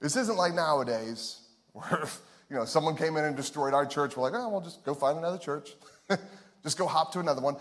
This 0.00 0.16
isn't 0.16 0.36
like 0.36 0.54
nowadays 0.54 1.40
where, 1.72 2.06
you 2.50 2.56
know, 2.56 2.64
someone 2.64 2.96
came 2.96 3.16
in 3.16 3.24
and 3.24 3.36
destroyed 3.36 3.74
our 3.74 3.86
church. 3.86 4.16
We're 4.16 4.30
like, 4.30 4.34
oh, 4.34 4.48
well, 4.48 4.60
just 4.60 4.84
go 4.84 4.94
find 4.94 5.18
another 5.18 5.38
church. 5.38 5.70
just 6.62 6.78
go 6.78 6.86
hop 6.86 7.12
to 7.12 7.20
another 7.20 7.40
one. 7.40 7.56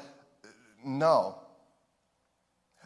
No. 0.84 1.40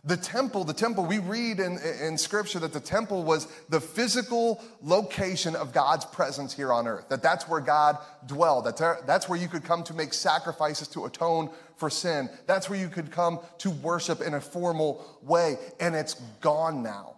The 0.05 0.17
temple, 0.17 0.63
the 0.63 0.73
temple, 0.73 1.05
we 1.05 1.19
read 1.19 1.59
in, 1.59 1.77
in 1.77 2.17
scripture 2.17 2.59
that 2.59 2.71
the 2.71 2.79
temple 2.79 3.23
was 3.23 3.47
the 3.67 3.81
physical 3.81 4.63
location 4.81 5.55
of 5.55 5.73
God's 5.73 6.05
presence 6.05 6.53
here 6.53 6.71
on 6.71 6.87
earth. 6.87 7.09
That 7.09 7.21
that's 7.21 7.49
where 7.49 7.59
God 7.59 7.97
dwelled. 8.25 8.65
That 8.65 9.05
that's 9.05 9.27
where 9.27 9.37
you 9.37 9.47
could 9.47 9.63
come 9.63 9.83
to 9.83 9.93
make 9.93 10.13
sacrifices 10.13 10.87
to 10.89 11.05
atone 11.05 11.49
for 11.75 11.89
sin. 11.89 12.29
That's 12.45 12.69
where 12.69 12.79
you 12.79 12.87
could 12.87 13.11
come 13.11 13.39
to 13.59 13.71
worship 13.71 14.21
in 14.21 14.33
a 14.33 14.41
formal 14.41 15.05
way. 15.21 15.57
And 15.79 15.95
it's 15.95 16.13
gone 16.39 16.81
now, 16.81 17.15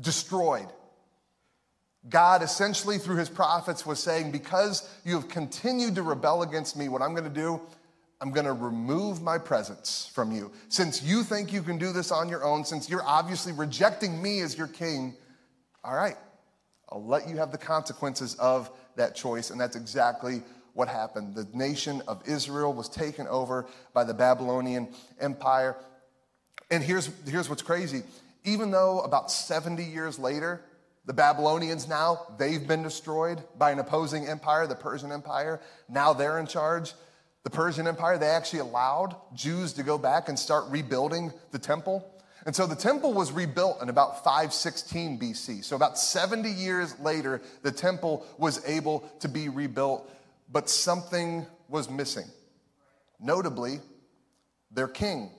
destroyed. 0.00 0.68
God 2.08 2.42
essentially, 2.42 2.98
through 2.98 3.16
his 3.16 3.28
prophets, 3.28 3.84
was 3.84 3.98
saying, 3.98 4.30
Because 4.30 4.88
you 5.04 5.14
have 5.14 5.28
continued 5.28 5.96
to 5.96 6.02
rebel 6.02 6.42
against 6.42 6.76
me, 6.76 6.88
what 6.88 7.02
I'm 7.02 7.12
going 7.12 7.24
to 7.24 7.30
do 7.30 7.60
I'm 8.20 8.30
going 8.30 8.46
to 8.46 8.52
remove 8.52 9.20
my 9.20 9.36
presence 9.38 10.10
from 10.14 10.32
you. 10.32 10.50
Since 10.68 11.02
you 11.02 11.22
think 11.22 11.52
you 11.52 11.62
can 11.62 11.76
do 11.76 11.92
this 11.92 12.10
on 12.10 12.28
your 12.28 12.44
own, 12.44 12.64
since 12.64 12.88
you're 12.88 13.04
obviously 13.04 13.52
rejecting 13.52 14.22
me 14.22 14.40
as 14.40 14.56
your 14.56 14.68
king, 14.68 15.14
all 15.84 15.94
right, 15.94 16.16
I'll 16.88 17.04
let 17.04 17.28
you 17.28 17.36
have 17.36 17.52
the 17.52 17.58
consequences 17.58 18.34
of 18.36 18.70
that 18.96 19.14
choice. 19.14 19.50
And 19.50 19.60
that's 19.60 19.76
exactly 19.76 20.42
what 20.72 20.88
happened. 20.88 21.34
The 21.34 21.46
nation 21.52 22.02
of 22.08 22.22
Israel 22.26 22.72
was 22.72 22.88
taken 22.88 23.26
over 23.28 23.66
by 23.92 24.04
the 24.04 24.14
Babylonian 24.14 24.88
Empire. 25.20 25.76
And 26.70 26.82
here's, 26.82 27.10
here's 27.28 27.50
what's 27.50 27.62
crazy. 27.62 28.02
Even 28.44 28.70
though 28.70 29.00
about 29.00 29.30
70 29.30 29.82
years 29.82 30.18
later, 30.18 30.62
the 31.04 31.12
Babylonians 31.12 31.86
now, 31.86 32.34
they've 32.38 32.66
been 32.66 32.82
destroyed 32.82 33.42
by 33.58 33.70
an 33.70 33.78
opposing 33.78 34.26
empire, 34.26 34.66
the 34.66 34.74
Persian 34.74 35.12
Empire. 35.12 35.60
Now 35.88 36.12
they're 36.12 36.38
in 36.38 36.46
charge 36.46 36.94
the 37.46 37.50
Persian 37.50 37.86
Empire, 37.86 38.18
they 38.18 38.26
actually 38.26 38.58
allowed 38.58 39.14
Jews 39.32 39.74
to 39.74 39.84
go 39.84 39.98
back 39.98 40.28
and 40.28 40.36
start 40.36 40.64
rebuilding 40.68 41.32
the 41.52 41.60
temple. 41.60 42.04
And 42.44 42.56
so 42.56 42.66
the 42.66 42.74
temple 42.74 43.12
was 43.14 43.30
rebuilt 43.30 43.80
in 43.80 43.88
about 43.88 44.24
516 44.24 45.16
BC. 45.20 45.62
So 45.62 45.76
about 45.76 45.96
70 45.96 46.50
years 46.50 46.98
later, 46.98 47.40
the 47.62 47.70
temple 47.70 48.26
was 48.36 48.60
able 48.66 49.08
to 49.20 49.28
be 49.28 49.48
rebuilt, 49.48 50.10
but 50.50 50.68
something 50.68 51.46
was 51.68 51.88
missing. 51.88 52.26
Notably, 53.20 53.78
their 54.72 54.88
king, 54.88 55.30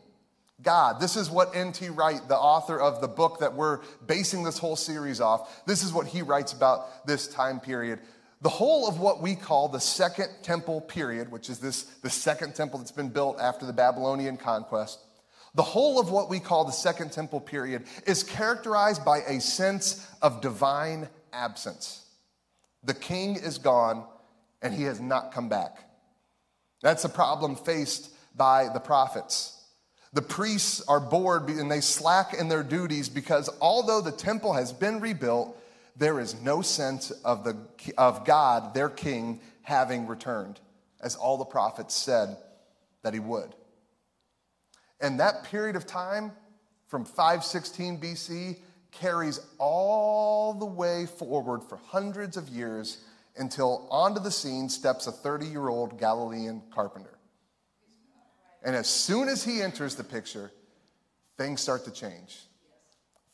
God. 0.62 1.02
This 1.02 1.18
is 1.18 1.30
what 1.30 1.58
N.T. 1.58 1.90
Wright, 1.90 2.22
the 2.30 2.38
author 2.38 2.80
of 2.80 3.02
the 3.02 3.10
book 3.10 3.42
that 3.42 3.54
we're 3.54 3.82
basing 4.06 4.44
this 4.44 4.58
whole 4.58 4.78
series 4.78 5.20
off, 5.20 5.66
this 5.66 5.84
is 5.84 5.92
what 5.92 6.08
he 6.08 6.22
writes 6.22 6.54
about 6.54 7.06
this 7.06 7.28
time 7.28 7.60
period. 7.60 8.00
The 8.42 8.50
whole 8.50 8.88
of 8.88 9.00
what 9.00 9.22
we 9.22 9.36
call 9.36 9.68
the 9.68 9.80
Second 9.80 10.30
Temple 10.44 10.82
period, 10.82 11.32
which 11.32 11.50
is 11.50 11.60
this 11.60 11.84
the 12.04 12.10
second 12.10 12.54
temple 12.54 12.80
that's 12.80 12.92
been 12.92 13.10
built 13.10 13.40
after 13.40 13.66
the 13.66 13.74
Babylonian 13.74 14.38
conquest, 14.38 15.00
the 15.56 15.64
whole 15.64 16.00
of 16.00 16.12
what 16.12 16.30
we 16.30 16.40
call 16.40 16.66
the 16.66 16.72
Second 16.72 17.12
Temple 17.12 17.42
period 17.42 17.86
is 18.06 18.22
characterized 18.22 19.04
by 19.04 19.20
a 19.22 19.42
sense 19.42 20.08
of 20.22 20.42
divine 20.42 21.10
absence. 21.34 22.06
The 22.84 22.94
king 22.94 23.38
is 23.38 23.58
gone 23.58 24.06
and 24.62 24.72
he 24.72 24.84
has 24.84 25.02
not 25.02 25.32
come 25.32 25.50
back. 25.50 25.78
That's 26.84 27.06
a 27.06 27.10
problem 27.10 27.56
faced 27.56 28.12
by 28.36 28.70
the 28.72 28.80
prophets. 28.80 29.54
The 30.14 30.22
priests 30.22 30.82
are 30.88 31.00
bored 31.00 31.50
and 31.50 31.72
they 31.72 31.82
slack 31.82 32.36
in 32.36 32.50
their 32.50 32.64
duties 32.64 33.10
because 33.10 33.50
although 33.60 34.02
the 34.02 34.12
temple 34.12 34.54
has 34.54 34.72
been 34.72 35.00
rebuilt, 35.00 35.60
there 35.98 36.20
is 36.20 36.40
no 36.42 36.62
sense 36.62 37.12
of, 37.12 37.44
the, 37.44 37.58
of 37.98 38.26
God, 38.26 38.74
their 38.74 38.90
king, 38.90 39.40
having 39.64 40.08
returned, 40.08 40.60
as 41.02 41.16
all 41.16 41.38
the 41.38 41.46
prophets 41.46 41.96
said 41.96 42.38
that 43.04 43.14
he 43.14 43.20
would. 43.20 43.56
And 45.00 45.20
that 45.20 45.44
period 45.44 45.76
of 45.76 45.86
time 45.86 46.32
from 46.88 47.06
516 47.06 48.00
BC 48.00 48.58
carries 48.92 49.40
all 49.58 50.54
the 50.54 50.66
way 50.66 51.06
forward 51.06 51.64
for 51.64 51.78
hundreds 51.78 52.38
of 52.38 52.50
years 52.50 53.00
until 53.38 53.88
onto 53.92 54.20
the 54.20 54.32
scene 54.32 54.70
steps 54.70 55.08
a 55.08 55.12
30 55.12 55.46
year 55.46 55.68
old 55.68 56.00
Galilean 56.00 56.62
carpenter. 56.72 57.18
And 58.64 58.76
as 58.76 58.88
soon 58.88 59.30
as 59.30 59.44
he 59.44 59.62
enters 59.62 59.96
the 59.96 60.04
picture, 60.04 60.52
things 61.38 61.62
start 61.62 61.86
to 61.86 61.92
change. 61.92 62.40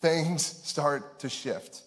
Things 0.02 0.46
start 0.46 1.20
to 1.20 1.30
shift. 1.30 1.82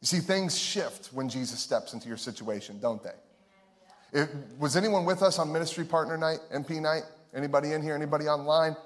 You 0.00 0.06
see, 0.06 0.20
things 0.20 0.58
shift 0.58 1.12
when 1.12 1.28
Jesus 1.28 1.60
steps 1.60 1.92
into 1.92 2.08
your 2.08 2.16
situation, 2.16 2.80
don't 2.80 3.02
they? 3.02 4.20
It, 4.20 4.30
was 4.58 4.76
anyone 4.76 5.04
with 5.04 5.22
us 5.22 5.38
on 5.38 5.52
ministry 5.52 5.84
partner 5.84 6.16
night, 6.16 6.38
MP 6.52 6.80
night? 6.80 7.02
Anybody 7.34 7.72
in 7.72 7.82
here? 7.82 7.94
Anybody 7.94 8.26
online? 8.26 8.76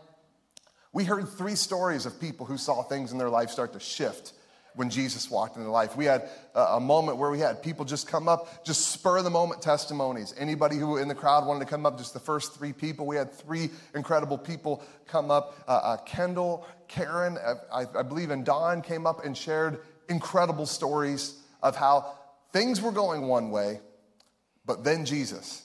We 0.92 1.05
heard 1.05 1.29
three 1.29 1.55
stories 1.55 2.05
of 2.05 2.20
people 2.20 2.46
who 2.46 2.59
saw 2.59 2.83
things 2.83 3.12
in 3.12 3.18
their 3.18 3.31
life 3.31 3.50
start 3.50 3.72
to 3.72 3.81
shift 3.81 4.33
when 4.74 4.90
Jesus 4.90 5.31
walked 5.31 5.57
into 5.57 5.70
life. 5.70 5.96
We 5.96 6.05
had 6.05 6.29
a, 6.55 6.81
moment 6.81 7.18
where 7.18 7.31
we 7.31 7.38
had 7.38 7.62
people 7.62 7.85
just 7.85 8.09
come 8.09 8.29
up, 8.29 8.64
just 8.64 8.90
spur 8.90 9.22
the 9.22 9.31
moment 9.31 9.62
testimonies. 9.62 10.35
Anybody 10.37 10.77
who 10.77 10.96
in 10.96 11.09
the 11.09 11.14
crowd 11.14 11.46
wanted 11.46 11.61
to 11.61 11.66
come 11.66 11.87
up, 11.87 11.96
just 11.96 12.12
the 12.12 12.20
first 12.20 12.55
three 12.55 12.72
people. 12.72 13.07
We 13.07 13.16
had 13.16 13.33
three 13.33 13.70
incredible 13.94 14.37
people 14.37 14.83
come 15.07 15.31
up. 15.31 15.57
Uh, 15.68 15.70
uh, 15.70 15.96
Kendall, 15.98 16.66
Karen, 16.88 17.38
uh, 17.38 17.55
I, 17.72 17.87
I 17.98 18.03
believe, 18.03 18.31
and 18.31 18.44
Don 18.44 18.83
came 18.83 19.07
up 19.07 19.24
and 19.24 19.37
shared 19.37 19.81
incredible 20.08 20.66
stories 20.66 21.34
of 21.62 21.76
how 21.76 22.12
things 22.52 22.80
were 22.80 22.92
going 22.92 23.26
one 23.26 23.50
way, 23.50 23.80
but 24.64 24.84
then 24.84 25.04
Jesus, 25.04 25.62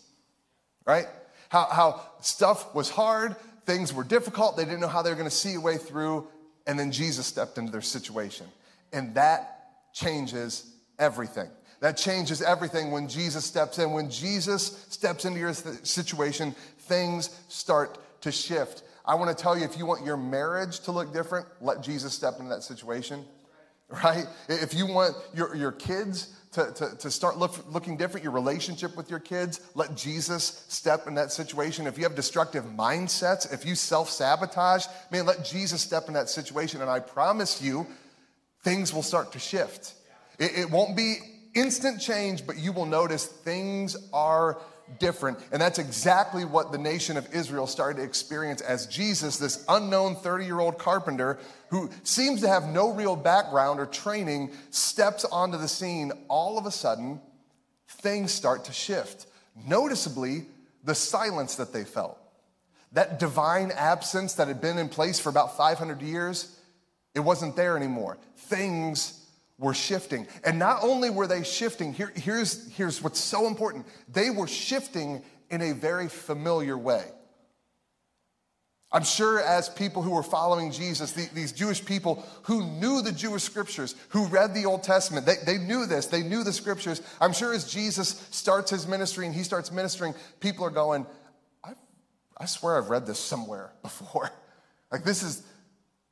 right? 0.85 1.07
How, 1.49 1.67
how 1.71 2.01
stuff 2.21 2.73
was 2.73 2.89
hard, 2.89 3.35
things 3.65 3.93
were 3.93 4.03
difficult, 4.03 4.57
they 4.57 4.65
didn't 4.65 4.79
know 4.79 4.87
how 4.87 5.01
they 5.01 5.09
were 5.09 5.15
going 5.15 5.29
to 5.29 5.35
see 5.35 5.55
a 5.55 5.61
way 5.61 5.77
through, 5.77 6.27
and 6.67 6.79
then 6.79 6.91
Jesus 6.91 7.25
stepped 7.25 7.57
into 7.57 7.71
their 7.71 7.81
situation. 7.81 8.47
And 8.93 9.15
that 9.15 9.93
changes 9.93 10.71
everything. 10.97 11.49
That 11.79 11.95
changes 11.95 12.41
everything 12.41 12.91
when 12.91 13.07
Jesus 13.07 13.45
steps 13.45 13.79
in. 13.79 13.91
When 13.91 14.09
Jesus 14.09 14.85
steps 14.89 15.25
into 15.25 15.39
your 15.39 15.53
situation, 15.53 16.53
things 16.79 17.29
start 17.47 17.97
to 18.21 18.31
shift. 18.31 18.83
I 19.05 19.15
want 19.15 19.35
to 19.35 19.41
tell 19.41 19.57
you 19.57 19.63
if 19.63 19.77
you 19.77 19.85
want 19.85 20.05
your 20.05 20.17
marriage 20.17 20.81
to 20.81 20.91
look 20.91 21.13
different, 21.13 21.47
let 21.61 21.81
Jesus 21.81 22.13
step 22.13 22.35
into 22.37 22.49
that 22.49 22.63
situation 22.63 23.25
right? 23.89 24.25
If 24.47 24.73
you 24.73 24.85
want 24.85 25.15
your, 25.33 25.55
your 25.55 25.71
kids 25.71 26.33
to, 26.51 26.71
to, 26.73 26.95
to 26.97 27.11
start 27.11 27.37
look, 27.37 27.71
looking 27.71 27.97
different, 27.97 28.23
your 28.23 28.33
relationship 28.33 28.97
with 28.97 29.09
your 29.09 29.19
kids, 29.19 29.61
let 29.75 29.95
Jesus 29.95 30.65
step 30.67 31.07
in 31.07 31.15
that 31.15 31.31
situation. 31.31 31.87
If 31.87 31.97
you 31.97 32.03
have 32.03 32.15
destructive 32.15 32.63
mindsets, 32.65 33.51
if 33.53 33.65
you 33.65 33.75
self 33.75 34.09
sabotage, 34.09 34.85
man, 35.11 35.25
let 35.25 35.45
Jesus 35.45 35.81
step 35.81 36.07
in 36.07 36.13
that 36.13 36.29
situation. 36.29 36.81
And 36.81 36.89
I 36.89 36.99
promise 36.99 37.61
you, 37.61 37.85
things 38.63 38.93
will 38.93 39.03
start 39.03 39.31
to 39.33 39.39
shift. 39.39 39.93
It, 40.39 40.57
it 40.57 40.71
won't 40.71 40.95
be 40.95 41.17
instant 41.53 42.01
change, 42.01 42.45
but 42.45 42.57
you 42.57 42.71
will 42.71 42.85
notice 42.85 43.25
things 43.25 43.97
are 44.13 44.59
different. 44.97 45.39
And 45.51 45.61
that's 45.61 45.79
exactly 45.79 46.45
what 46.45 46.71
the 46.71 46.77
nation 46.77 47.17
of 47.17 47.33
Israel 47.33 47.67
started 47.67 47.97
to 47.97 48.03
experience 48.03 48.61
as 48.61 48.87
Jesus, 48.87 49.37
this 49.37 49.63
unknown 49.69 50.15
30 50.15 50.45
year 50.45 50.59
old 50.59 50.77
carpenter 50.77 51.37
who 51.69 51.89
seems 52.03 52.41
to 52.41 52.47
have 52.47 52.67
no 52.67 52.91
real 52.91 53.15
background 53.15 53.79
or 53.79 53.85
training, 53.85 54.51
steps 54.71 55.25
onto 55.25 55.57
the 55.57 55.67
scene. 55.67 56.11
All 56.27 56.57
of 56.57 56.65
a 56.65 56.71
sudden, 56.71 57.21
things 57.87 58.31
start 58.31 58.65
to 58.65 58.73
shift. 58.73 59.27
Noticeably, 59.67 60.45
the 60.83 60.95
silence 60.95 61.55
that 61.55 61.73
they 61.73 61.83
felt. 61.83 62.17
That 62.93 63.19
divine 63.19 63.71
absence 63.71 64.33
that 64.35 64.47
had 64.47 64.61
been 64.61 64.77
in 64.77 64.89
place 64.89 65.19
for 65.19 65.29
about 65.29 65.57
500 65.57 66.01
years, 66.01 66.59
it 67.13 67.19
wasn't 67.19 67.55
there 67.55 67.77
anymore. 67.77 68.17
Things 68.35 69.18
were 69.59 69.73
shifting. 69.73 70.25
And 70.43 70.57
not 70.57 70.79
only 70.81 71.09
were 71.09 71.27
they 71.27 71.43
shifting, 71.43 71.93
here, 71.93 72.11
here's, 72.15 72.71
here's 72.71 73.03
what's 73.03 73.19
so 73.19 73.45
important 73.45 73.85
they 74.11 74.29
were 74.29 74.47
shifting 74.47 75.21
in 75.51 75.61
a 75.61 75.73
very 75.73 76.07
familiar 76.07 76.77
way. 76.77 77.03
I'm 78.91 79.03
sure, 79.03 79.39
as 79.39 79.69
people 79.69 80.01
who 80.01 80.11
were 80.11 80.23
following 80.23 80.71
Jesus, 80.71 81.11
the, 81.11 81.29
these 81.35 81.51
Jewish 81.51 81.85
people 81.85 82.25
who 82.43 82.63
knew 82.63 83.03
the 83.03 83.11
Jewish 83.11 83.43
scriptures, 83.43 83.93
who 84.09 84.25
read 84.25 84.55
the 84.55 84.65
Old 84.65 84.81
Testament, 84.81 85.27
they, 85.27 85.35
they 85.45 85.59
knew 85.59 85.85
this, 85.85 86.07
they 86.07 86.23
knew 86.23 86.43
the 86.43 86.53
scriptures. 86.53 86.99
I'm 87.21 87.33
sure 87.33 87.53
as 87.53 87.71
Jesus 87.71 88.27
starts 88.31 88.71
his 88.71 88.87
ministry 88.87 89.27
and 89.27 89.35
he 89.35 89.43
starts 89.43 89.71
ministering, 89.71 90.15
people 90.39 90.65
are 90.65 90.71
going, 90.71 91.05
I, 91.63 91.73
I 92.35 92.45
swear 92.45 92.79
I've 92.79 92.89
read 92.89 93.05
this 93.05 93.19
somewhere 93.19 93.73
before. 93.83 94.31
Like, 94.91 95.03
this 95.03 95.21
is, 95.21 95.43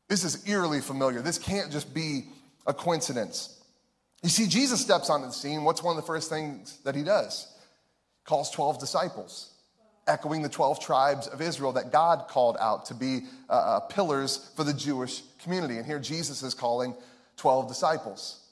this 0.07 0.23
is 0.23 0.47
eerily 0.47 0.81
familiar. 0.81 1.21
This 1.21 1.39
can't 1.39 1.71
just 1.71 1.91
be 1.95 2.27
a 2.67 2.73
coincidence. 2.73 3.60
You 4.21 4.30
see, 4.30 4.47
Jesus 4.47 4.82
steps 4.82 5.10
onto 5.10 5.27
the 5.27 5.34
scene. 5.34 5.63
What's 5.63 5.82
one 5.82 5.97
of 5.97 6.03
the 6.03 6.08
first 6.08 6.30
things 6.30 6.80
that 6.84 6.95
he 6.95 7.03
does? 7.03 7.47
Calls 8.25 8.51
12 8.51 8.80
disciples, 8.80 9.53
echoing 10.06 10.41
the 10.41 10.49
12 10.49 10.80
tribes 10.80 11.27
of 11.27 11.41
Israel 11.41 11.71
that 11.73 11.91
God 11.91 12.27
called 12.27 12.58
out 12.60 12.86
to 12.88 12.93
be 12.93 13.21
uh, 13.49 13.53
uh, 13.53 13.80
pillars 13.82 14.51
for 14.56 14.63
the 14.63 14.73
Jewish 14.73 15.21
community. 15.41 15.77
And 15.77 15.86
here 15.86 15.99
Jesus 15.99 16.43
is 16.43 16.53
calling 16.53 16.93
12 17.38 17.67
disciples. 17.67 18.43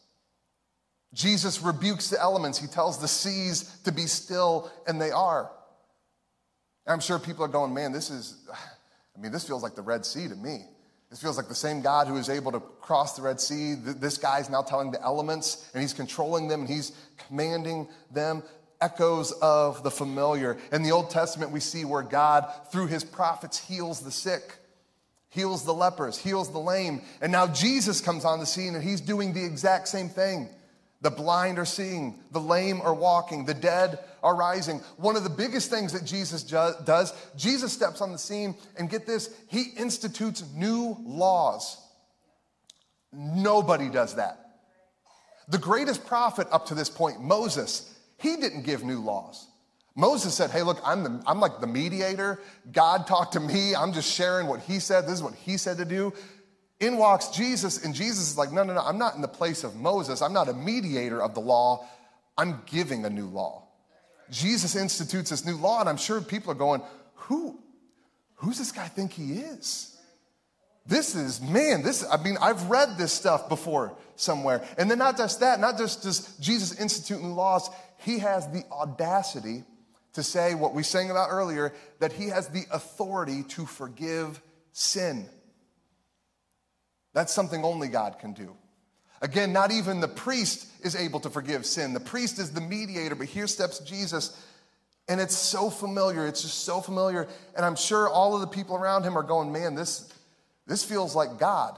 Jesus 1.13 1.61
rebukes 1.61 2.09
the 2.09 2.19
elements. 2.19 2.57
He 2.57 2.67
tells 2.67 2.99
the 2.99 3.07
seas 3.07 3.79
to 3.83 3.91
be 3.91 4.05
still, 4.05 4.71
and 4.87 5.01
they 5.01 5.11
are. 5.11 5.49
I'm 6.87 6.99
sure 6.99 7.17
people 7.17 7.43
are 7.43 7.49
going, 7.49 7.73
man, 7.73 7.91
this 7.91 8.09
is, 8.09 8.47
I 9.17 9.21
mean, 9.21 9.31
this 9.31 9.47
feels 9.47 9.63
like 9.63 9.75
the 9.75 9.81
Red 9.81 10.05
Sea 10.05 10.27
to 10.27 10.35
me. 10.35 10.65
This 11.15 11.21
feels 11.21 11.37
like 11.37 11.47
the 11.47 11.55
same 11.55 11.79
God 11.79 12.07
who 12.07 12.17
is 12.17 12.27
able 12.27 12.51
to 12.51 12.59
cross 12.59 13.15
the 13.15 13.21
Red 13.21 13.39
Sea. 13.39 13.75
This 13.75 14.17
guy's 14.17 14.49
now 14.49 14.61
telling 14.61 14.91
the 14.91 15.01
elements, 15.01 15.65
and 15.73 15.81
he's 15.81 15.93
controlling 15.93 16.49
them, 16.49 16.59
and 16.59 16.69
he's 16.69 16.91
commanding 17.29 17.87
them. 18.11 18.43
Echoes 18.81 19.31
of 19.41 19.81
the 19.81 19.91
familiar. 19.91 20.57
In 20.73 20.83
the 20.83 20.91
Old 20.91 21.09
Testament, 21.09 21.51
we 21.53 21.61
see 21.61 21.85
where 21.85 22.01
God, 22.01 22.51
through 22.69 22.87
his 22.87 23.05
prophets, 23.05 23.57
heals 23.57 24.01
the 24.01 24.11
sick, 24.11 24.57
heals 25.29 25.63
the 25.63 25.73
lepers, 25.73 26.17
heals 26.17 26.51
the 26.51 26.59
lame. 26.59 27.01
And 27.21 27.31
now 27.31 27.47
Jesus 27.47 28.01
comes 28.01 28.25
on 28.25 28.41
the 28.41 28.45
scene, 28.45 28.75
and 28.75 28.83
he's 28.83 28.99
doing 28.99 29.31
the 29.31 29.45
exact 29.45 29.87
same 29.87 30.09
thing. 30.09 30.49
The 30.99 31.11
blind 31.11 31.59
are 31.59 31.65
seeing, 31.65 32.19
the 32.31 32.41
lame 32.41 32.81
are 32.81 32.93
walking, 32.93 33.45
the 33.45 33.53
dead 33.53 33.99
are 34.25 34.35
rising. 34.35 34.81
One 34.97 35.15
of 35.15 35.23
the 35.23 35.29
biggest 35.29 35.69
things 35.69 35.93
that 35.93 36.03
Jesus 36.03 36.43
does, 36.43 37.13
Jesus 37.37 37.71
steps 37.71 38.01
on 38.01 38.11
the 38.11 38.17
scene 38.17 38.55
and 38.77 38.89
get 38.89 39.05
this, 39.05 39.29
he 39.47 39.65
institutes 39.77 40.43
new 40.55 40.97
laws. 41.05 41.77
Nobody 43.13 43.87
does 43.87 44.15
that. 44.15 44.39
The 45.47 45.59
greatest 45.59 46.07
prophet 46.07 46.47
up 46.51 46.65
to 46.67 46.75
this 46.75 46.89
point, 46.89 47.21
Moses, 47.21 47.95
he 48.17 48.35
didn't 48.35 48.63
give 48.63 48.83
new 48.83 48.99
laws. 48.99 49.45
Moses 49.95 50.33
said, 50.33 50.49
Hey, 50.49 50.63
look, 50.63 50.79
I'm, 50.83 51.03
the, 51.03 51.23
I'm 51.27 51.39
like 51.39 51.61
the 51.61 51.67
mediator. 51.67 52.41
God 52.71 53.05
talked 53.05 53.33
to 53.33 53.39
me. 53.39 53.75
I'm 53.75 53.93
just 53.93 54.11
sharing 54.11 54.47
what 54.47 54.61
he 54.61 54.79
said. 54.79 55.05
This 55.05 55.13
is 55.13 55.23
what 55.23 55.35
he 55.35 55.57
said 55.57 55.77
to 55.77 55.85
do. 55.85 56.13
In 56.79 56.97
walks 56.97 57.27
Jesus, 57.29 57.85
and 57.85 57.93
Jesus 57.93 58.31
is 58.31 58.37
like, 58.37 58.51
no, 58.51 58.63
no, 58.63 58.73
no, 58.73 58.81
I'm 58.81 58.97
not 58.97 59.15
in 59.15 59.21
the 59.21 59.29
place 59.29 59.63
of 59.63 59.75
Moses. 59.75 60.21
I'm 60.21 60.33
not 60.33 60.49
a 60.49 60.53
mediator 60.53 61.21
of 61.21 61.33
the 61.33 61.39
law. 61.39 61.87
I'm 62.37 62.61
giving 62.65 63.05
a 63.05 63.09
new 63.09 63.27
law. 63.27 63.64
Jesus 64.29 64.75
institutes 64.75 65.29
this 65.29 65.45
new 65.45 65.57
law, 65.57 65.79
and 65.79 65.89
I'm 65.89 65.97
sure 65.97 66.21
people 66.21 66.51
are 66.51 66.55
going, 66.55 66.81
who, 67.13 67.59
who's 68.35 68.57
this 68.57 68.71
guy 68.71 68.87
think 68.87 69.13
he 69.13 69.33
is? 69.33 69.95
This 70.85 71.15
is, 71.15 71.41
man, 71.41 71.81
this, 71.81 72.05
I 72.09 72.21
mean, 72.21 72.37
I've 72.39 72.69
read 72.69 72.97
this 72.97 73.11
stuff 73.11 73.49
before 73.49 73.97
somewhere. 74.15 74.63
And 74.77 74.89
then 74.89 74.99
not 74.99 75.17
just 75.17 75.39
that, 75.39 75.59
not 75.59 75.77
just 75.77 76.03
does 76.03 76.37
Jesus 76.37 76.79
institute 76.79 77.21
new 77.21 77.33
laws, 77.33 77.69
he 77.97 78.19
has 78.19 78.47
the 78.51 78.63
audacity 78.71 79.63
to 80.13 80.23
say 80.23 80.53
what 80.53 80.73
we 80.73 80.83
sang 80.83 81.09
about 81.09 81.29
earlier, 81.31 81.73
that 81.99 82.13
he 82.13 82.27
has 82.27 82.47
the 82.49 82.65
authority 82.71 83.43
to 83.43 83.65
forgive 83.65 84.41
sin. 84.71 85.27
That's 87.13 87.33
something 87.33 87.63
only 87.63 87.87
God 87.87 88.19
can 88.19 88.33
do. 88.33 88.55
Again, 89.21 89.53
not 89.53 89.71
even 89.71 90.01
the 90.01 90.07
priest 90.07 90.67
is 90.83 90.95
able 90.95 91.19
to 91.21 91.29
forgive 91.29 91.65
sin. 91.65 91.93
The 91.93 91.99
priest 91.99 92.37
is 92.39 92.51
the 92.51 92.61
mediator, 92.61 93.15
but 93.15 93.27
here 93.27 93.47
steps 93.47 93.79
Jesus. 93.79 94.39
And 95.07 95.21
it's 95.21 95.35
so 95.35 95.69
familiar. 95.69 96.27
It's 96.27 96.41
just 96.41 96.63
so 96.63 96.81
familiar. 96.81 97.27
And 97.55 97.65
I'm 97.65 97.75
sure 97.75 98.09
all 98.09 98.35
of 98.35 98.41
the 98.41 98.47
people 98.47 98.75
around 98.75 99.03
him 99.03 99.17
are 99.17 99.23
going, 99.23 99.51
man, 99.51 99.75
this, 99.75 100.11
this 100.67 100.83
feels 100.83 101.15
like 101.15 101.37
God. 101.37 101.77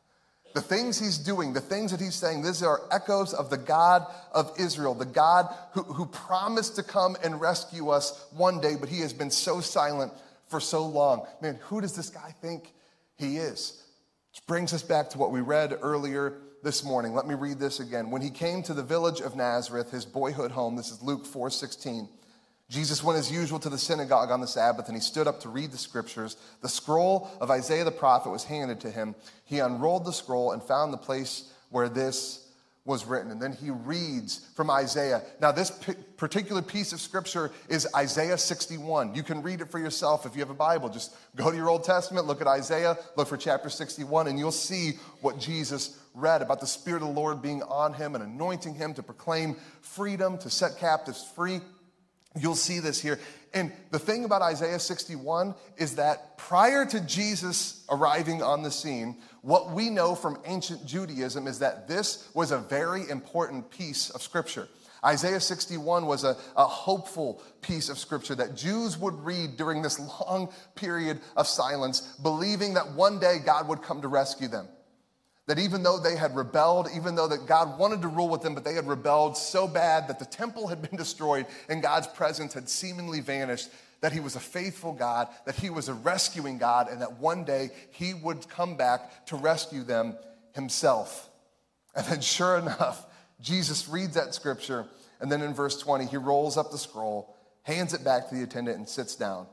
the 0.54 0.60
things 0.60 0.98
he's 0.98 1.18
doing, 1.18 1.52
the 1.52 1.60
things 1.60 1.90
that 1.90 2.00
he's 2.00 2.14
saying, 2.14 2.42
these 2.42 2.62
are 2.62 2.82
echoes 2.90 3.34
of 3.34 3.50
the 3.50 3.58
God 3.58 4.06
of 4.32 4.52
Israel, 4.58 4.94
the 4.94 5.04
God 5.04 5.52
who, 5.72 5.82
who 5.82 6.06
promised 6.06 6.76
to 6.76 6.82
come 6.82 7.16
and 7.24 7.40
rescue 7.40 7.88
us 7.88 8.26
one 8.32 8.60
day, 8.60 8.76
but 8.78 8.88
he 8.88 9.00
has 9.00 9.12
been 9.12 9.30
so 9.30 9.60
silent 9.60 10.12
for 10.48 10.60
so 10.60 10.86
long. 10.86 11.26
Man, 11.40 11.58
who 11.62 11.80
does 11.80 11.96
this 11.96 12.10
guy 12.10 12.34
think 12.40 12.72
he 13.16 13.38
is? 13.38 13.82
Which 14.32 14.46
brings 14.46 14.72
us 14.72 14.82
back 14.82 15.10
to 15.10 15.18
what 15.18 15.32
we 15.32 15.40
read 15.40 15.76
earlier 15.82 16.38
this 16.62 16.84
morning. 16.84 17.14
Let 17.14 17.26
me 17.26 17.34
read 17.34 17.58
this 17.58 17.80
again. 17.80 18.10
When 18.10 18.22
he 18.22 18.30
came 18.30 18.62
to 18.64 18.74
the 18.74 18.82
village 18.82 19.20
of 19.20 19.36
Nazareth, 19.36 19.90
his 19.90 20.04
boyhood 20.04 20.50
home, 20.50 20.76
this 20.76 20.90
is 20.90 21.02
Luke 21.02 21.26
4 21.26 21.50
16. 21.50 22.08
Jesus 22.68 23.02
went 23.02 23.18
as 23.18 23.30
usual 23.30 23.60
to 23.60 23.68
the 23.68 23.78
synagogue 23.78 24.30
on 24.30 24.40
the 24.40 24.46
Sabbath, 24.46 24.88
and 24.88 24.96
he 24.96 25.00
stood 25.00 25.28
up 25.28 25.40
to 25.40 25.48
read 25.48 25.70
the 25.70 25.78
scriptures. 25.78 26.36
The 26.62 26.68
scroll 26.68 27.30
of 27.40 27.50
Isaiah 27.50 27.84
the 27.84 27.92
prophet 27.92 28.30
was 28.30 28.44
handed 28.44 28.80
to 28.80 28.90
him. 28.90 29.14
He 29.44 29.60
unrolled 29.60 30.04
the 30.04 30.12
scroll 30.12 30.52
and 30.52 30.62
found 30.62 30.92
the 30.92 30.98
place 30.98 31.52
where 31.70 31.88
this 31.88 32.46
was 32.86 33.04
written. 33.04 33.32
And 33.32 33.42
then 33.42 33.52
he 33.52 33.70
reads 33.70 34.46
from 34.54 34.70
Isaiah. 34.70 35.22
Now, 35.40 35.50
this 35.50 35.70
particular 36.16 36.62
piece 36.62 36.92
of 36.92 37.00
scripture 37.00 37.50
is 37.68 37.86
Isaiah 37.94 38.38
61. 38.38 39.14
You 39.14 39.24
can 39.24 39.42
read 39.42 39.60
it 39.60 39.70
for 39.70 39.80
yourself 39.80 40.24
if 40.24 40.34
you 40.34 40.40
have 40.40 40.50
a 40.50 40.54
Bible. 40.54 40.88
Just 40.88 41.14
go 41.34 41.50
to 41.50 41.56
your 41.56 41.68
Old 41.68 41.82
Testament, 41.82 42.26
look 42.26 42.40
at 42.40 42.46
Isaiah, 42.46 42.96
look 43.16 43.28
for 43.28 43.36
chapter 43.36 43.68
61, 43.68 44.28
and 44.28 44.38
you'll 44.38 44.52
see 44.52 44.92
what 45.20 45.38
Jesus 45.38 45.98
read 46.16 46.42
about 46.42 46.60
the 46.60 46.66
Spirit 46.66 47.02
of 47.02 47.08
the 47.08 47.14
Lord 47.14 47.42
being 47.42 47.62
on 47.62 47.92
him 47.92 48.14
and 48.14 48.24
anointing 48.24 48.74
him 48.74 48.94
to 48.94 49.02
proclaim 49.02 49.56
freedom, 49.82 50.38
to 50.38 50.50
set 50.50 50.78
captives 50.78 51.22
free. 51.36 51.60
You'll 52.38 52.54
see 52.54 52.80
this 52.80 53.00
here. 53.00 53.20
And 53.54 53.72
the 53.90 53.98
thing 53.98 54.24
about 54.24 54.42
Isaiah 54.42 54.78
61 54.78 55.54
is 55.76 55.96
that 55.96 56.36
prior 56.36 56.84
to 56.86 57.00
Jesus 57.00 57.84
arriving 57.90 58.42
on 58.42 58.62
the 58.62 58.70
scene, 58.70 59.18
what 59.42 59.70
we 59.70 59.90
know 59.90 60.14
from 60.14 60.38
ancient 60.44 60.84
Judaism 60.86 61.46
is 61.46 61.60
that 61.60 61.86
this 61.86 62.28
was 62.34 62.50
a 62.50 62.58
very 62.58 63.08
important 63.08 63.70
piece 63.70 64.10
of 64.10 64.22
scripture. 64.22 64.68
Isaiah 65.04 65.40
61 65.40 66.06
was 66.06 66.24
a, 66.24 66.36
a 66.56 66.64
hopeful 66.64 67.42
piece 67.60 67.88
of 67.88 67.98
scripture 67.98 68.34
that 68.34 68.56
Jews 68.56 68.98
would 68.98 69.14
read 69.24 69.56
during 69.56 69.82
this 69.82 69.98
long 70.20 70.52
period 70.74 71.20
of 71.36 71.46
silence, 71.46 72.00
believing 72.22 72.74
that 72.74 72.92
one 72.92 73.20
day 73.20 73.38
God 73.44 73.68
would 73.68 73.82
come 73.82 74.02
to 74.02 74.08
rescue 74.08 74.48
them. 74.48 74.66
That 75.46 75.60
even 75.60 75.84
though 75.84 75.98
they 75.98 76.16
had 76.16 76.34
rebelled, 76.34 76.88
even 76.94 77.14
though 77.14 77.28
that 77.28 77.46
God 77.46 77.78
wanted 77.78 78.02
to 78.02 78.08
rule 78.08 78.28
with 78.28 78.42
them, 78.42 78.54
but 78.54 78.64
they 78.64 78.74
had 78.74 78.88
rebelled 78.88 79.36
so 79.36 79.68
bad 79.68 80.08
that 80.08 80.18
the 80.18 80.24
temple 80.24 80.66
had 80.66 80.82
been 80.82 80.96
destroyed 80.96 81.46
and 81.68 81.80
God's 81.82 82.08
presence 82.08 82.52
had 82.52 82.68
seemingly 82.68 83.20
vanished, 83.20 83.68
that 84.00 84.12
he 84.12 84.20
was 84.20 84.36
a 84.36 84.40
faithful 84.40 84.92
God, 84.92 85.28
that 85.46 85.54
he 85.54 85.70
was 85.70 85.88
a 85.88 85.94
rescuing 85.94 86.58
God, 86.58 86.88
and 86.88 87.00
that 87.00 87.18
one 87.18 87.44
day 87.44 87.70
he 87.92 88.12
would 88.12 88.48
come 88.48 88.76
back 88.76 89.26
to 89.26 89.36
rescue 89.36 89.82
them 89.82 90.16
himself. 90.52 91.30
And 91.94 92.04
then, 92.06 92.20
sure 92.20 92.58
enough, 92.58 93.06
Jesus 93.40 93.88
reads 93.88 94.14
that 94.14 94.34
scripture, 94.34 94.86
and 95.20 95.30
then 95.30 95.42
in 95.42 95.54
verse 95.54 95.78
20, 95.78 96.06
he 96.06 96.16
rolls 96.16 96.56
up 96.56 96.70
the 96.70 96.78
scroll, 96.78 97.34
hands 97.62 97.94
it 97.94 98.04
back 98.04 98.28
to 98.28 98.34
the 98.34 98.42
attendant, 98.42 98.78
and 98.78 98.88
sits 98.88 99.16
down. 99.16 99.46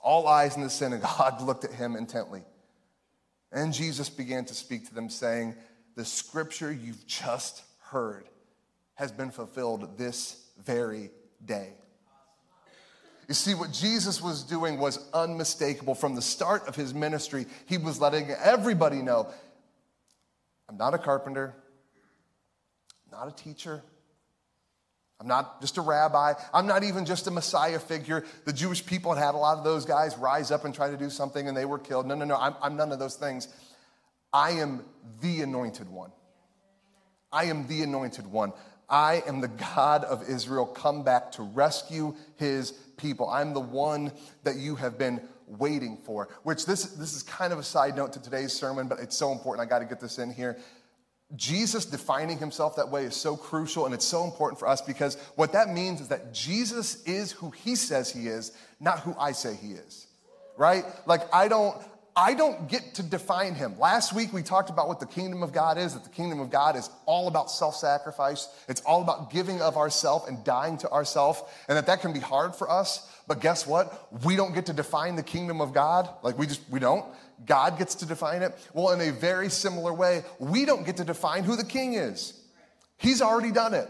All 0.00 0.28
eyes 0.28 0.56
in 0.56 0.62
the 0.62 0.70
synagogue 0.70 1.40
looked 1.42 1.64
at 1.64 1.72
him 1.72 1.96
intently. 1.96 2.42
And 3.54 3.72
Jesus 3.72 4.10
began 4.10 4.44
to 4.46 4.54
speak 4.54 4.88
to 4.88 4.94
them, 4.94 5.08
saying, 5.08 5.54
The 5.94 6.04
scripture 6.04 6.72
you've 6.72 7.06
just 7.06 7.62
heard 7.78 8.28
has 8.94 9.12
been 9.12 9.30
fulfilled 9.30 9.96
this 9.96 10.44
very 10.62 11.10
day. 11.44 11.74
You 13.28 13.34
see, 13.34 13.54
what 13.54 13.72
Jesus 13.72 14.20
was 14.20 14.42
doing 14.42 14.78
was 14.78 15.08
unmistakable. 15.14 15.94
From 15.94 16.16
the 16.16 16.20
start 16.20 16.66
of 16.66 16.74
his 16.74 16.92
ministry, 16.92 17.46
he 17.66 17.78
was 17.78 18.00
letting 18.00 18.30
everybody 18.30 19.00
know 19.00 19.28
I'm 20.68 20.76
not 20.76 20.92
a 20.92 20.98
carpenter, 20.98 21.54
not 23.12 23.28
a 23.28 23.30
teacher. 23.30 23.82
I'm 25.20 25.28
not 25.28 25.60
just 25.60 25.78
a 25.78 25.80
rabbi. 25.80 26.34
I'm 26.52 26.66
not 26.66 26.82
even 26.82 27.04
just 27.04 27.26
a 27.26 27.30
Messiah 27.30 27.78
figure. 27.78 28.24
The 28.44 28.52
Jewish 28.52 28.84
people 28.84 29.14
had 29.14 29.24
had 29.24 29.34
a 29.34 29.38
lot 29.38 29.58
of 29.58 29.64
those 29.64 29.84
guys 29.84 30.16
rise 30.18 30.50
up 30.50 30.64
and 30.64 30.74
try 30.74 30.90
to 30.90 30.96
do 30.96 31.08
something 31.08 31.48
and 31.48 31.56
they 31.56 31.64
were 31.64 31.78
killed. 31.78 32.06
No, 32.06 32.14
no, 32.14 32.24
no. 32.24 32.36
I'm, 32.36 32.54
I'm 32.60 32.76
none 32.76 32.92
of 32.92 32.98
those 32.98 33.16
things. 33.16 33.48
I 34.32 34.52
am 34.52 34.84
the 35.20 35.42
anointed 35.42 35.88
one. 35.88 36.10
I 37.32 37.44
am 37.44 37.66
the 37.68 37.82
anointed 37.82 38.26
one. 38.26 38.52
I 38.88 39.22
am 39.26 39.40
the 39.40 39.48
God 39.48 40.04
of 40.04 40.28
Israel 40.28 40.66
come 40.66 41.04
back 41.04 41.32
to 41.32 41.42
rescue 41.42 42.14
his 42.36 42.72
people. 42.96 43.28
I'm 43.28 43.54
the 43.54 43.60
one 43.60 44.12
that 44.42 44.56
you 44.56 44.76
have 44.76 44.98
been 44.98 45.20
waiting 45.46 45.96
for. 46.04 46.28
Which 46.42 46.66
this, 46.66 46.84
this 46.84 47.14
is 47.14 47.22
kind 47.22 47.52
of 47.52 47.58
a 47.58 47.62
side 47.62 47.96
note 47.96 48.12
to 48.14 48.22
today's 48.22 48.52
sermon, 48.52 48.88
but 48.88 49.00
it's 49.00 49.16
so 49.16 49.32
important. 49.32 49.66
I 49.66 49.70
got 49.70 49.78
to 49.78 49.84
get 49.84 50.00
this 50.00 50.18
in 50.18 50.32
here. 50.32 50.58
Jesus 51.36 51.84
defining 51.84 52.38
himself 52.38 52.76
that 52.76 52.90
way 52.90 53.04
is 53.04 53.16
so 53.16 53.36
crucial 53.36 53.86
and 53.86 53.94
it's 53.94 54.04
so 54.04 54.24
important 54.24 54.58
for 54.58 54.68
us 54.68 54.80
because 54.80 55.16
what 55.36 55.52
that 55.52 55.68
means 55.68 56.00
is 56.00 56.08
that 56.08 56.32
Jesus 56.32 57.02
is 57.04 57.32
who 57.32 57.50
he 57.50 57.74
says 57.76 58.10
he 58.10 58.28
is, 58.28 58.52
not 58.80 59.00
who 59.00 59.14
I 59.18 59.32
say 59.32 59.54
he 59.54 59.72
is. 59.72 60.06
Right? 60.56 60.84
Like 61.06 61.22
I 61.34 61.48
don't 61.48 61.76
I 62.16 62.34
don't 62.34 62.68
get 62.68 62.94
to 62.94 63.02
define 63.02 63.54
him. 63.54 63.76
Last 63.78 64.12
week 64.12 64.32
we 64.32 64.42
talked 64.42 64.70
about 64.70 64.86
what 64.86 65.00
the 65.00 65.06
kingdom 65.06 65.42
of 65.42 65.52
God 65.52 65.78
is, 65.78 65.94
that 65.94 66.04
the 66.04 66.10
kingdom 66.10 66.38
of 66.38 66.48
God 66.48 66.76
is 66.76 66.88
all 67.06 67.26
about 67.26 67.50
self-sacrifice. 67.50 68.48
It's 68.68 68.80
all 68.82 69.02
about 69.02 69.32
giving 69.32 69.60
of 69.60 69.76
ourself 69.76 70.28
and 70.28 70.44
dying 70.44 70.78
to 70.78 70.90
ourself, 70.90 71.64
and 71.68 71.76
that 71.76 71.86
that 71.86 72.02
can 72.02 72.12
be 72.12 72.20
hard 72.20 72.54
for 72.54 72.70
us. 72.70 73.10
But 73.26 73.40
guess 73.40 73.66
what? 73.66 74.08
We 74.24 74.36
don't 74.36 74.54
get 74.54 74.66
to 74.66 74.72
define 74.72 75.16
the 75.16 75.24
kingdom 75.24 75.60
of 75.60 75.72
God. 75.72 76.08
Like 76.22 76.38
we 76.38 76.46
just 76.46 76.60
we 76.70 76.78
don't. 76.78 77.04
God 77.46 77.78
gets 77.78 77.96
to 77.96 78.06
define 78.06 78.42
it. 78.42 78.54
Well, 78.72 78.92
in 78.92 79.00
a 79.00 79.12
very 79.12 79.48
similar 79.48 79.92
way, 79.92 80.24
we 80.38 80.64
don't 80.64 80.86
get 80.86 80.96
to 80.98 81.04
define 81.04 81.44
who 81.44 81.56
the 81.56 81.64
king 81.64 81.94
is. 81.94 82.40
He's 82.96 83.20
already 83.20 83.50
done 83.50 83.74
it. 83.74 83.88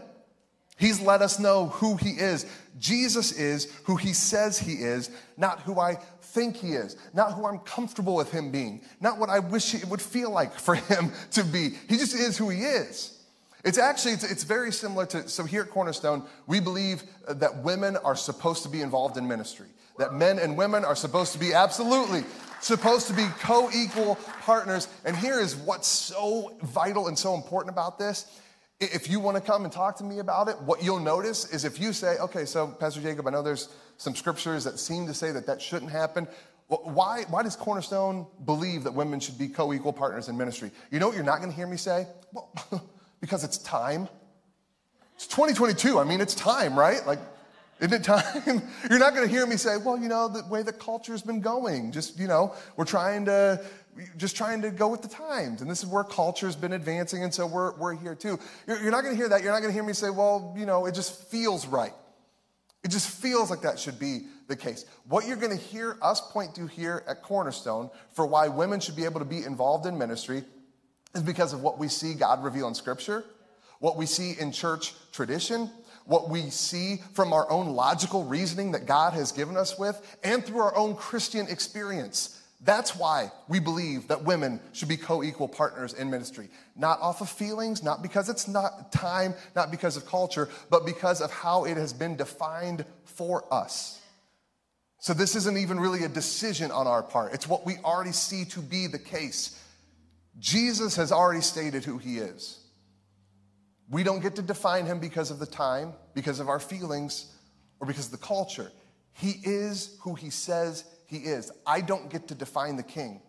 He's 0.77 0.99
let 0.99 1.21
us 1.21 1.39
know 1.39 1.67
who 1.67 1.95
he 1.95 2.11
is. 2.11 2.45
Jesus 2.79 3.31
is 3.31 3.71
who 3.85 3.95
he 3.95 4.11
says 4.11 4.59
he 4.59 4.73
is, 4.73 5.09
not 5.37 5.61
who 5.61 5.79
I 5.79 5.95
think 6.21 6.57
he 6.57 6.73
is, 6.73 6.97
not 7.13 7.31
who 7.33 7.45
I'm 7.45 7.59
comfortable 7.59 8.15
with 8.15 8.31
him 8.31 8.51
being, 8.51 8.81
not 8.99 9.17
what 9.17 9.29
I 9.29 9.39
wish 9.39 9.73
it 9.73 9.87
would 9.87 10.01
feel 10.01 10.31
like 10.31 10.53
for 10.53 10.75
him 10.75 11.11
to 11.31 11.43
be. 11.43 11.71
He 11.87 11.97
just 11.97 12.13
is 12.13 12.37
who 12.37 12.49
he 12.49 12.61
is. 12.61 13.11
It's 13.63 13.79
actually, 13.79 14.13
it's, 14.13 14.23
it's 14.23 14.43
very 14.43 14.71
similar 14.71 15.05
to, 15.07 15.27
so 15.27 15.43
here 15.43 15.63
at 15.63 15.71
Cornerstone, 15.71 16.23
we 16.45 16.59
believe 16.59 17.03
that 17.27 17.63
women 17.63 17.97
are 17.97 18.15
supposed 18.15 18.61
to 18.63 18.69
be 18.69 18.81
involved 18.81 19.17
in 19.17 19.27
ministry. 19.27 19.67
That 19.97 20.13
men 20.13 20.39
and 20.39 20.57
women 20.57 20.83
are 20.85 20.95
supposed 20.95 21.33
to 21.33 21.39
be 21.39 21.53
absolutely 21.53 22.25
supposed 22.65 23.07
to 23.07 23.13
be 23.13 23.27
co-equal 23.41 24.15
partners. 24.41 24.87
And 25.05 25.15
here 25.15 25.39
is 25.39 25.55
what's 25.55 25.87
so 25.87 26.57
vital 26.63 27.07
and 27.07 27.17
so 27.17 27.35
important 27.35 27.71
about 27.71 27.99
this. 27.99 28.41
If 28.79 29.07
you 29.07 29.19
want 29.19 29.37
to 29.37 29.41
come 29.41 29.65
and 29.65 29.71
talk 29.71 29.97
to 29.97 30.03
me 30.03 30.17
about 30.17 30.47
it, 30.47 30.59
what 30.61 30.83
you'll 30.83 30.99
notice 30.99 31.53
is 31.53 31.63
if 31.63 31.79
you 31.79 31.93
say, 31.93 32.17
okay, 32.17 32.43
so 32.43 32.67
Pastor 32.67 33.01
Jacob, 33.01 33.27
I 33.27 33.29
know 33.29 33.43
there's 33.43 33.69
some 33.97 34.15
scriptures 34.15 34.63
that 34.63 34.79
seem 34.79 35.05
to 35.05 35.13
say 35.13 35.31
that 35.31 35.45
that 35.45 35.61
shouldn't 35.61 35.91
happen. 35.91 36.27
Why, 36.67 37.23
why 37.29 37.43
does 37.43 37.55
Cornerstone 37.55 38.25
believe 38.43 38.83
that 38.85 38.93
women 38.93 39.19
should 39.19 39.37
be 39.37 39.47
co 39.47 39.71
equal 39.71 39.93
partners 39.93 40.27
in 40.27 40.35
ministry? 40.35 40.71
You 40.89 40.99
know 40.99 41.07
what 41.07 41.15
you're 41.15 41.23
not 41.23 41.37
going 41.37 41.51
to 41.51 41.55
hear 41.55 41.67
me 41.67 41.77
say? 41.77 42.07
Well, 42.33 42.51
because 43.21 43.43
it's 43.43 43.59
time. 43.59 44.09
It's 45.15 45.27
2022. 45.27 45.99
I 45.99 46.03
mean, 46.03 46.19
it's 46.19 46.33
time, 46.33 46.77
right? 46.77 47.05
Like, 47.05 47.19
isn't 47.79 47.93
it 47.93 48.03
time? 48.03 48.61
You're 48.89 48.99
not 48.99 49.13
going 49.13 49.27
to 49.27 49.33
hear 49.33 49.45
me 49.45 49.57
say, 49.57 49.77
well, 49.77 49.97
you 49.97 50.07
know, 50.07 50.29
the 50.29 50.43
way 50.47 50.63
the 50.63 50.73
culture's 50.73 51.21
been 51.21 51.41
going, 51.41 51.91
just, 51.91 52.19
you 52.19 52.27
know, 52.27 52.53
we're 52.77 52.85
trying 52.85 53.25
to, 53.25 53.63
just 54.17 54.35
trying 54.35 54.61
to 54.61 54.71
go 54.71 54.87
with 54.87 55.01
the 55.01 55.07
times. 55.07 55.61
And 55.61 55.69
this 55.69 55.83
is 55.83 55.85
where 55.87 56.03
culture's 56.03 56.55
been 56.55 56.73
advancing, 56.73 57.23
and 57.23 57.33
so 57.33 57.45
we're, 57.45 57.75
we're 57.77 57.95
here 57.95 58.15
too. 58.15 58.39
You're, 58.67 58.81
you're 58.81 58.91
not 58.91 59.03
going 59.03 59.13
to 59.13 59.17
hear 59.17 59.29
that. 59.29 59.43
You're 59.43 59.51
not 59.51 59.59
going 59.59 59.71
to 59.71 59.73
hear 59.73 59.83
me 59.83 59.93
say, 59.93 60.09
well, 60.09 60.55
you 60.57 60.65
know, 60.65 60.85
it 60.85 60.95
just 60.95 61.29
feels 61.29 61.67
right. 61.67 61.93
It 62.83 62.91
just 62.91 63.09
feels 63.09 63.49
like 63.49 63.61
that 63.61 63.79
should 63.79 63.99
be 63.99 64.27
the 64.47 64.55
case. 64.55 64.85
What 65.07 65.27
you're 65.27 65.37
going 65.37 65.57
to 65.57 65.63
hear 65.63 65.97
us 66.01 66.21
point 66.31 66.55
to 66.55 66.67
here 66.67 67.03
at 67.07 67.23
Cornerstone 67.23 67.89
for 68.11 68.25
why 68.27 68.47
women 68.47 68.79
should 68.79 68.95
be 68.95 69.05
able 69.05 69.19
to 69.19 69.25
be 69.25 69.43
involved 69.43 69.85
in 69.85 69.97
ministry 69.97 70.43
is 71.15 71.23
because 71.23 71.51
of 71.51 71.61
what 71.61 71.79
we 71.79 71.87
see 71.87 72.13
God 72.13 72.43
reveal 72.43 72.67
in 72.67 72.75
Scripture, 72.75 73.25
what 73.79 73.97
we 73.97 74.05
see 74.05 74.35
in 74.39 74.51
church 74.51 74.93
tradition, 75.11 75.69
what 76.05 76.29
we 76.29 76.49
see 76.49 77.01
from 77.13 77.33
our 77.33 77.49
own 77.51 77.69
logical 77.69 78.23
reasoning 78.23 78.71
that 78.71 78.85
God 78.85 79.13
has 79.13 79.31
given 79.31 79.57
us 79.57 79.77
with, 79.77 80.17
and 80.23 80.43
through 80.43 80.59
our 80.59 80.75
own 80.75 80.95
Christian 80.95 81.47
experience. 81.47 82.41
That's 82.61 82.95
why 82.95 83.31
we 83.47 83.59
believe 83.59 84.07
that 84.07 84.23
women 84.23 84.59
should 84.73 84.87
be 84.87 84.97
co 84.97 85.23
equal 85.23 85.47
partners 85.47 85.93
in 85.93 86.09
ministry. 86.09 86.49
Not 86.75 86.99
off 86.99 87.21
of 87.21 87.29
feelings, 87.29 87.83
not 87.83 88.01
because 88.01 88.29
it's 88.29 88.47
not 88.47 88.91
time, 88.91 89.35
not 89.55 89.71
because 89.71 89.97
of 89.97 90.05
culture, 90.05 90.49
but 90.69 90.85
because 90.85 91.21
of 91.21 91.31
how 91.31 91.65
it 91.65 91.77
has 91.77 91.93
been 91.93 92.15
defined 92.15 92.85
for 93.03 93.51
us. 93.53 94.01
So, 94.99 95.13
this 95.13 95.35
isn't 95.35 95.57
even 95.57 95.79
really 95.79 96.03
a 96.03 96.09
decision 96.09 96.71
on 96.71 96.87
our 96.87 97.03
part, 97.03 97.33
it's 97.33 97.47
what 97.47 97.65
we 97.65 97.77
already 97.83 98.13
see 98.13 98.45
to 98.45 98.61
be 98.61 98.87
the 98.87 98.99
case. 98.99 99.61
Jesus 100.39 100.95
has 100.95 101.11
already 101.11 101.41
stated 101.41 101.85
who 101.85 101.97
he 101.97 102.17
is. 102.17 102.64
We 103.89 104.03
don't 104.03 104.21
get 104.21 104.35
to 104.35 104.41
define 104.41 104.85
him 104.85 104.99
because 104.99 105.31
of 105.31 105.39
the 105.39 105.45
time, 105.45 105.93
because 106.13 106.39
of 106.39 106.49
our 106.49 106.59
feelings, 106.59 107.33
or 107.79 107.87
because 107.87 108.07
of 108.07 108.11
the 108.11 108.25
culture. 108.25 108.71
He 109.13 109.35
is 109.43 109.97
who 110.01 110.15
he 110.15 110.29
says 110.29 110.83
he 111.07 111.17
is. 111.17 111.51
I 111.65 111.81
don't 111.81 112.09
get 112.09 112.27
to 112.29 112.35
define 112.35 112.75
the 112.75 112.83
king. 112.83 113.21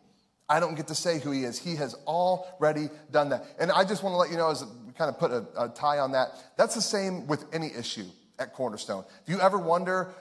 I 0.48 0.60
don't 0.60 0.74
get 0.74 0.88
to 0.88 0.94
say 0.94 1.18
who 1.18 1.30
he 1.32 1.44
is. 1.44 1.58
He 1.58 1.76
has 1.76 1.94
already 2.06 2.88
done 3.10 3.30
that. 3.30 3.44
And 3.58 3.70
I 3.70 3.84
just 3.84 4.02
want 4.02 4.14
to 4.14 4.16
let 4.16 4.30
you 4.30 4.36
know, 4.36 4.50
as 4.50 4.64
we 4.86 4.92
kind 4.92 5.10
of 5.10 5.18
put 5.18 5.30
a, 5.32 5.44
a 5.58 5.68
tie 5.68 5.98
on 5.98 6.12
that, 6.12 6.28
that's 6.56 6.74
the 6.74 6.82
same 6.82 7.26
with 7.26 7.44
any 7.52 7.72
issue 7.76 8.06
at 8.38 8.52
Cornerstone. 8.54 9.04
If 9.22 9.28
you 9.28 9.40
ever 9.40 9.58
wonder, 9.58 10.14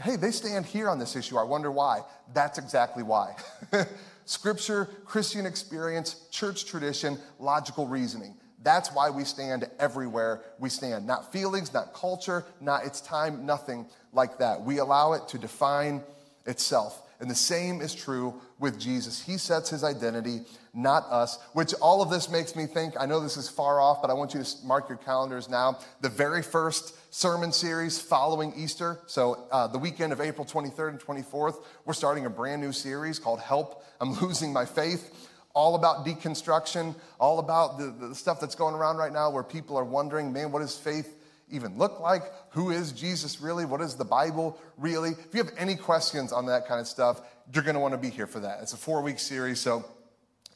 hey, 0.00 0.16
they 0.16 0.30
stand 0.30 0.66
here 0.66 0.88
on 0.88 0.98
this 0.98 1.16
issue, 1.16 1.36
I 1.36 1.42
wonder 1.42 1.70
why. 1.70 2.00
That's 2.32 2.58
exactly 2.58 3.02
why. 3.02 3.36
Scripture, 4.26 4.88
Christian 5.04 5.44
experience, 5.44 6.26
church 6.30 6.64
tradition, 6.66 7.18
logical 7.38 7.86
reasoning. 7.86 8.36
That's 8.64 8.92
why 8.92 9.10
we 9.10 9.24
stand 9.24 9.68
everywhere 9.78 10.42
we 10.58 10.70
stand. 10.70 11.06
Not 11.06 11.30
feelings, 11.32 11.72
not 11.72 11.92
culture, 11.92 12.44
not 12.60 12.84
its 12.84 13.00
time, 13.00 13.44
nothing 13.46 13.86
like 14.12 14.38
that. 14.38 14.62
We 14.62 14.78
allow 14.78 15.12
it 15.12 15.28
to 15.28 15.38
define 15.38 16.02
itself. 16.46 17.02
And 17.20 17.30
the 17.30 17.34
same 17.34 17.80
is 17.80 17.94
true 17.94 18.40
with 18.58 18.80
Jesus. 18.80 19.22
He 19.22 19.38
sets 19.38 19.70
his 19.70 19.84
identity, 19.84 20.40
not 20.72 21.04
us, 21.10 21.38
which 21.52 21.72
all 21.74 22.02
of 22.02 22.10
this 22.10 22.28
makes 22.28 22.56
me 22.56 22.66
think. 22.66 22.94
I 22.98 23.06
know 23.06 23.20
this 23.20 23.36
is 23.36 23.48
far 23.48 23.80
off, 23.80 24.02
but 24.02 24.10
I 24.10 24.14
want 24.14 24.34
you 24.34 24.42
to 24.42 24.66
mark 24.66 24.88
your 24.88 24.98
calendars 24.98 25.48
now. 25.48 25.78
The 26.00 26.08
very 26.08 26.42
first 26.42 26.94
sermon 27.14 27.52
series 27.52 28.00
following 28.00 28.52
Easter. 28.56 28.98
So, 29.06 29.46
uh, 29.52 29.68
the 29.68 29.78
weekend 29.78 30.12
of 30.12 30.20
April 30.20 30.44
23rd 30.44 30.88
and 30.88 31.00
24th, 31.00 31.62
we're 31.84 31.94
starting 31.94 32.26
a 32.26 32.30
brand 32.30 32.60
new 32.60 32.72
series 32.72 33.18
called 33.18 33.40
Help, 33.40 33.84
I'm 34.00 34.12
Losing 34.20 34.52
My 34.52 34.64
Faith. 34.64 35.30
All 35.54 35.76
about 35.76 36.04
deconstruction, 36.04 36.94
all 37.18 37.38
about 37.38 37.78
the, 37.78 38.08
the 38.08 38.14
stuff 38.14 38.40
that's 38.40 38.54
going 38.54 38.74
around 38.74 38.96
right 38.96 39.12
now 39.12 39.30
where 39.30 39.44
people 39.44 39.76
are 39.76 39.84
wondering, 39.84 40.32
man, 40.32 40.52
what 40.52 40.60
does 40.60 40.76
faith? 40.76 41.16
even 41.50 41.76
look 41.78 42.00
like? 42.00 42.22
Who 42.50 42.70
is 42.70 42.92
Jesus 42.92 43.40
really? 43.40 43.64
What 43.64 43.80
is 43.80 43.94
the 43.94 44.04
Bible 44.04 44.58
really? 44.76 45.10
If 45.10 45.34
you 45.34 45.42
have 45.42 45.52
any 45.56 45.76
questions 45.76 46.32
on 46.32 46.46
that 46.46 46.66
kind 46.66 46.80
of 46.80 46.86
stuff, 46.86 47.20
you're 47.52 47.62
going 47.62 47.74
to 47.74 47.80
want 47.80 47.92
to 47.92 47.98
be 47.98 48.10
here 48.10 48.26
for 48.26 48.40
that. 48.40 48.60
It's 48.62 48.72
a 48.72 48.76
four 48.76 49.02
week 49.02 49.18
series, 49.18 49.60
so 49.60 49.84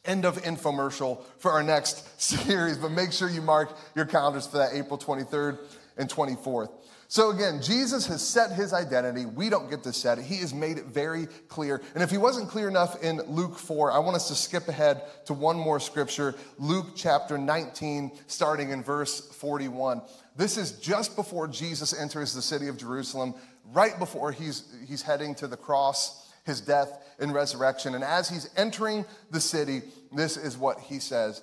end 0.04 0.24
of 0.24 0.42
infomercial 0.42 1.22
for 1.38 1.52
our 1.52 1.62
next 1.62 2.20
series, 2.20 2.78
but 2.78 2.90
make 2.90 3.12
sure 3.12 3.28
you 3.28 3.42
mark 3.42 3.76
your 3.94 4.06
calendars 4.06 4.46
for 4.46 4.58
that 4.58 4.72
April 4.74 4.98
23rd 4.98 5.58
and 5.96 6.08
24th. 6.08 6.70
So 7.10 7.30
again, 7.30 7.62
Jesus 7.62 8.06
has 8.08 8.26
set 8.26 8.52
his 8.52 8.74
identity. 8.74 9.24
We 9.24 9.48
don't 9.48 9.70
get 9.70 9.82
to 9.84 9.94
set 9.94 10.18
it. 10.18 10.26
He 10.26 10.36
has 10.36 10.52
made 10.52 10.76
it 10.76 10.84
very 10.84 11.26
clear. 11.48 11.80
And 11.94 12.02
if 12.02 12.10
he 12.10 12.18
wasn't 12.18 12.50
clear 12.50 12.68
enough 12.68 13.02
in 13.02 13.22
Luke 13.22 13.58
4, 13.58 13.90
I 13.90 13.98
want 13.98 14.16
us 14.16 14.28
to 14.28 14.34
skip 14.34 14.68
ahead 14.68 15.02
to 15.24 15.32
one 15.32 15.56
more 15.56 15.80
scripture, 15.80 16.34
Luke 16.58 16.88
chapter 16.94 17.38
19, 17.38 18.12
starting 18.26 18.72
in 18.72 18.82
verse 18.82 19.20
41. 19.36 20.02
This 20.36 20.58
is 20.58 20.72
just 20.72 21.16
before 21.16 21.48
Jesus 21.48 21.98
enters 21.98 22.34
the 22.34 22.42
city 22.42 22.68
of 22.68 22.76
Jerusalem, 22.76 23.34
right 23.72 23.98
before 23.98 24.30
he's, 24.30 24.64
he's 24.86 25.00
heading 25.00 25.34
to 25.36 25.46
the 25.46 25.56
cross, 25.56 26.30
his 26.44 26.60
death 26.60 26.92
and 27.18 27.32
resurrection. 27.32 27.94
And 27.94 28.04
as 28.04 28.28
he's 28.28 28.50
entering 28.54 29.06
the 29.30 29.40
city, 29.40 29.80
this 30.12 30.36
is 30.36 30.58
what 30.58 30.78
he 30.78 30.98
says. 30.98 31.40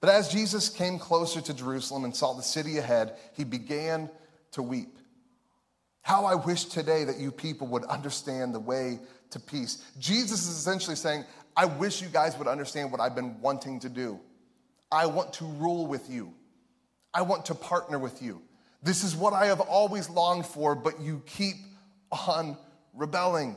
But 0.00 0.10
as 0.10 0.32
Jesus 0.32 0.68
came 0.68 0.98
closer 0.98 1.40
to 1.42 1.54
Jerusalem 1.54 2.04
and 2.04 2.16
saw 2.16 2.32
the 2.32 2.42
city 2.42 2.78
ahead, 2.78 3.14
he 3.36 3.44
began 3.44 4.10
to 4.52 4.62
weep. 4.62 4.96
How 6.02 6.24
I 6.24 6.34
wish 6.34 6.64
today 6.64 7.04
that 7.04 7.18
you 7.18 7.30
people 7.30 7.66
would 7.68 7.84
understand 7.84 8.54
the 8.54 8.60
way 8.60 9.00
to 9.30 9.38
peace. 9.40 9.84
Jesus 9.98 10.42
is 10.42 10.56
essentially 10.56 10.96
saying, 10.96 11.24
I 11.56 11.66
wish 11.66 12.00
you 12.00 12.08
guys 12.08 12.38
would 12.38 12.48
understand 12.48 12.90
what 12.90 13.00
I've 13.00 13.14
been 13.14 13.40
wanting 13.40 13.80
to 13.80 13.88
do. 13.88 14.20
I 14.90 15.06
want 15.06 15.32
to 15.34 15.44
rule 15.44 15.86
with 15.86 16.08
you. 16.10 16.34
I 17.12 17.22
want 17.22 17.46
to 17.46 17.54
partner 17.54 17.98
with 17.98 18.22
you. 18.22 18.42
This 18.82 19.04
is 19.04 19.14
what 19.14 19.32
I 19.32 19.46
have 19.46 19.60
always 19.60 20.08
longed 20.08 20.46
for, 20.46 20.74
but 20.74 21.00
you 21.00 21.22
keep 21.26 21.56
on 22.28 22.56
rebelling. 22.94 23.56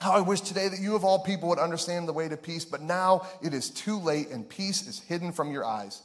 How 0.00 0.12
I 0.12 0.20
wish 0.20 0.42
today 0.42 0.68
that 0.68 0.78
you 0.80 0.94
of 0.94 1.04
all 1.04 1.18
people 1.20 1.48
would 1.48 1.58
understand 1.58 2.06
the 2.06 2.12
way 2.12 2.28
to 2.28 2.36
peace, 2.36 2.64
but 2.64 2.82
now 2.82 3.26
it 3.42 3.54
is 3.54 3.70
too 3.70 3.98
late 3.98 4.28
and 4.28 4.48
peace 4.48 4.86
is 4.86 5.00
hidden 5.00 5.32
from 5.32 5.50
your 5.50 5.64
eyes. 5.64 6.02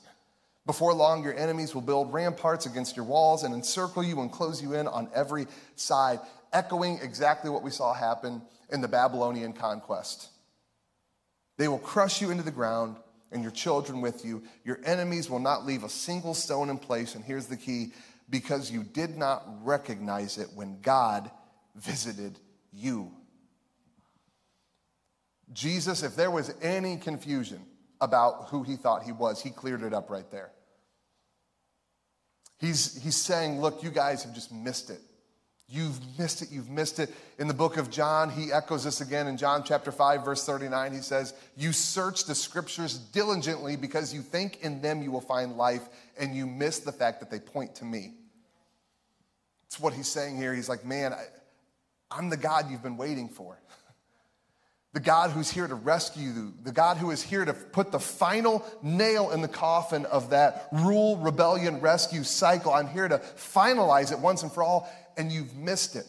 Before 0.66 0.94
long, 0.94 1.24
your 1.24 1.38
enemies 1.38 1.76
will 1.76 1.82
build 1.82 2.14
ramparts 2.14 2.66
against 2.66 2.96
your 2.96 3.06
walls 3.06 3.44
and 3.44 3.54
encircle 3.54 4.04
you 4.04 4.22
and 4.22 4.32
close 4.32 4.62
you 4.62 4.74
in 4.74 4.88
on 4.88 5.10
every 5.14 5.48
side, 5.76 6.20
echoing 6.54 7.00
exactly 7.02 7.50
what 7.50 7.64
we 7.64 7.72
saw 7.72 7.94
happen 7.94 8.42
in 8.70 8.80
the 8.80 8.88
Babylonian 8.88 9.54
conquest. 9.54 10.30
They 11.58 11.68
will 11.68 11.80
crush 11.80 12.22
you 12.22 12.32
into 12.32 12.44
the 12.44 12.52
ground 12.52 12.96
and 13.32 13.42
your 13.42 13.52
children 13.52 14.00
with 14.00 14.24
you. 14.24 14.44
Your 14.64 14.80
enemies 14.86 15.30
will 15.30 15.40
not 15.40 15.66
leave 15.66 15.84
a 15.84 15.90
single 15.90 16.34
stone 16.34 16.70
in 16.70 16.78
place. 16.78 17.16
And 17.16 17.26
here's 17.26 17.48
the 17.48 17.58
key 17.58 17.92
because 18.30 18.72
you 18.72 18.84
did 18.84 19.18
not 19.18 19.44
recognize 19.64 20.38
it 20.38 20.50
when 20.56 20.80
God 20.82 21.30
visited 21.76 22.40
you. 22.72 23.12
Jesus, 25.52 26.04
if 26.04 26.16
there 26.16 26.32
was 26.32 26.54
any 26.62 26.98
confusion, 26.98 27.60
about 28.04 28.50
who 28.50 28.64
he 28.64 28.76
thought 28.76 29.04
he 29.04 29.12
was. 29.12 29.42
He 29.42 29.50
cleared 29.50 29.82
it 29.82 29.94
up 29.94 30.10
right 30.10 30.30
there. 30.30 30.52
He's, 32.60 33.02
he's 33.02 33.16
saying, 33.16 33.60
Look, 33.60 33.84
you 33.84 33.90
guys 33.90 34.24
have 34.24 34.34
just 34.34 34.52
missed 34.52 34.90
it. 34.90 35.02
You've 35.68 36.00
missed 36.20 36.42
it. 36.42 36.50
You've 36.52 36.70
missed 36.70 37.00
it. 37.00 37.10
In 37.40 37.48
the 37.48 37.54
book 37.54 37.78
of 37.78 37.90
John, 37.90 38.30
he 38.30 38.52
echoes 38.52 38.84
this 38.84 39.02
again 39.02 39.28
in 39.28 39.38
John 39.38 39.64
chapter 39.64 39.92
5, 39.92 40.24
verse 40.24 40.46
39. 40.46 40.94
He 40.94 41.00
says, 41.00 41.34
You 41.58 41.72
search 41.72 42.26
the 42.26 42.36
scriptures 42.36 42.98
diligently 42.98 43.76
because 43.76 44.14
you 44.14 44.22
think 44.22 44.62
in 44.62 44.82
them 44.82 45.02
you 45.02 45.12
will 45.12 45.22
find 45.22 45.58
life, 45.58 45.82
and 46.20 46.36
you 46.36 46.46
miss 46.46 46.80
the 46.80 46.92
fact 46.92 47.22
that 47.22 47.32
they 47.32 47.40
point 47.40 47.76
to 47.76 47.86
me. 47.86 48.14
It's 49.66 49.80
what 49.80 49.94
he's 49.94 50.08
saying 50.08 50.38
here. 50.38 50.54
He's 50.54 50.70
like, 50.70 50.86
Man, 50.86 51.14
I, 51.14 51.24
I'm 52.12 52.30
the 52.30 52.38
God 52.38 52.70
you've 52.70 52.84
been 52.84 52.98
waiting 52.98 53.30
for. 53.30 53.58
the 54.94 55.00
God 55.00 55.32
who's 55.32 55.50
here 55.50 55.68
to 55.68 55.76
rescue 55.76 56.30
you, 56.30 56.54
the 56.64 56.72
God 56.72 56.98
who 56.98 57.10
is 57.10 57.22
here 57.22 57.44
to 57.44 57.54
put 57.54 57.92
the 57.92 58.00
final 58.00 58.64
nail 58.84 59.32
in 59.32 59.42
the 59.42 59.48
coffin 59.48 60.06
of 60.06 60.30
that 60.30 60.68
rule, 60.72 61.18
rebellion, 61.18 61.82
rescue 61.82 62.24
cycle. 62.24 62.72
I'm 62.72 62.88
here 62.88 63.08
to 63.08 63.18
finalize 63.18 64.12
it 64.12 64.20
once 64.20 64.44
and 64.44 64.52
for 64.52 64.62
all, 64.62 64.88
and 65.18 65.32
you've 65.32 65.56
missed 65.56 65.96
it. 65.96 66.06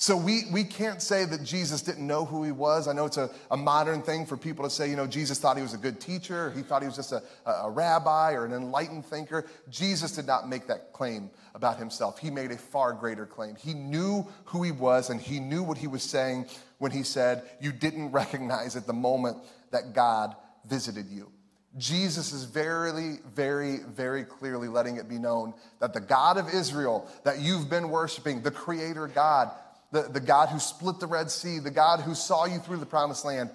So 0.00 0.16
we, 0.16 0.42
we 0.52 0.62
can't 0.62 1.02
say 1.02 1.24
that 1.24 1.42
Jesus 1.42 1.82
didn't 1.82 2.06
know 2.06 2.24
who 2.24 2.44
he 2.44 2.52
was. 2.52 2.86
I 2.86 2.92
know 2.92 3.06
it's 3.06 3.16
a, 3.16 3.30
a 3.50 3.56
modern 3.56 4.00
thing 4.00 4.26
for 4.26 4.36
people 4.36 4.62
to 4.62 4.70
say, 4.70 4.88
you 4.88 4.94
know, 4.94 5.08
Jesus 5.08 5.40
thought 5.40 5.56
he 5.56 5.62
was 5.62 5.74
a 5.74 5.78
good 5.78 6.00
teacher. 6.00 6.52
He 6.52 6.62
thought 6.62 6.82
he 6.82 6.86
was 6.86 6.94
just 6.94 7.10
a, 7.10 7.20
a 7.44 7.68
rabbi 7.68 8.34
or 8.34 8.44
an 8.44 8.52
enlightened 8.52 9.06
thinker. 9.06 9.44
Jesus 9.68 10.12
did 10.12 10.24
not 10.24 10.48
make 10.48 10.68
that 10.68 10.92
claim 10.92 11.30
about 11.56 11.78
himself. 11.78 12.20
He 12.20 12.30
made 12.30 12.52
a 12.52 12.56
far 12.56 12.92
greater 12.92 13.26
claim. 13.26 13.56
He 13.56 13.74
knew 13.74 14.24
who 14.44 14.62
he 14.62 14.70
was 14.70 15.10
and 15.10 15.20
he 15.20 15.40
knew 15.40 15.64
what 15.64 15.78
he 15.78 15.88
was 15.88 16.04
saying 16.04 16.46
when 16.78 16.92
he 16.92 17.02
said, 17.02 17.42
You 17.60 17.72
didn't 17.72 18.12
recognize 18.12 18.76
at 18.76 18.86
the 18.86 18.92
moment 18.92 19.38
that 19.72 19.94
God 19.94 20.36
visited 20.64 21.08
you. 21.08 21.32
Jesus 21.76 22.32
is 22.32 22.44
very, 22.44 23.18
very, 23.34 23.78
very 23.78 24.22
clearly 24.22 24.68
letting 24.68 24.96
it 24.96 25.08
be 25.08 25.18
known 25.18 25.54
that 25.80 25.92
the 25.92 26.00
God 26.00 26.38
of 26.38 26.48
Israel 26.54 27.10
that 27.24 27.40
you've 27.40 27.68
been 27.68 27.90
worshiping, 27.90 28.42
the 28.42 28.50
Creator 28.52 29.08
God, 29.08 29.50
the, 29.90 30.02
the 30.02 30.20
God 30.20 30.48
who 30.48 30.58
split 30.58 31.00
the 31.00 31.06
Red 31.06 31.30
Sea, 31.30 31.58
the 31.58 31.70
God 31.70 32.00
who 32.00 32.14
saw 32.14 32.44
you 32.44 32.58
through 32.58 32.78
the 32.78 32.86
promised 32.86 33.24
land, 33.24 33.50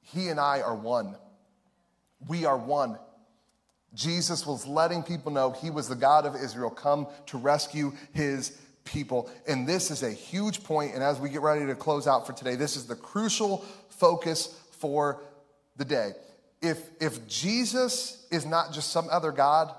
He 0.00 0.28
and 0.28 0.40
I 0.40 0.60
are 0.60 0.74
one. 0.74 1.16
We 2.28 2.44
are 2.44 2.56
one. 2.56 2.98
Jesus 3.94 4.46
was 4.46 4.66
letting 4.66 5.02
people 5.02 5.32
know 5.32 5.52
He 5.52 5.70
was 5.70 5.88
the 5.88 5.94
God 5.94 6.26
of 6.26 6.34
Israel, 6.34 6.70
come 6.70 7.06
to 7.26 7.38
rescue 7.38 7.92
His 8.12 8.58
people. 8.84 9.30
And 9.46 9.68
this 9.68 9.90
is 9.90 10.02
a 10.02 10.10
huge 10.10 10.64
point. 10.64 10.94
and 10.94 11.02
as 11.02 11.20
we 11.20 11.28
get 11.28 11.42
ready 11.42 11.66
to 11.66 11.74
close 11.74 12.06
out 12.06 12.26
for 12.26 12.32
today, 12.32 12.56
this 12.56 12.76
is 12.76 12.86
the 12.86 12.96
crucial 12.96 13.58
focus 13.90 14.58
for 14.78 15.22
the 15.76 15.84
day. 15.84 16.12
If, 16.60 16.78
if 17.00 17.26
Jesus 17.28 18.26
is 18.30 18.46
not 18.46 18.72
just 18.72 18.90
some 18.90 19.08
other 19.10 19.32
God, 19.32 19.74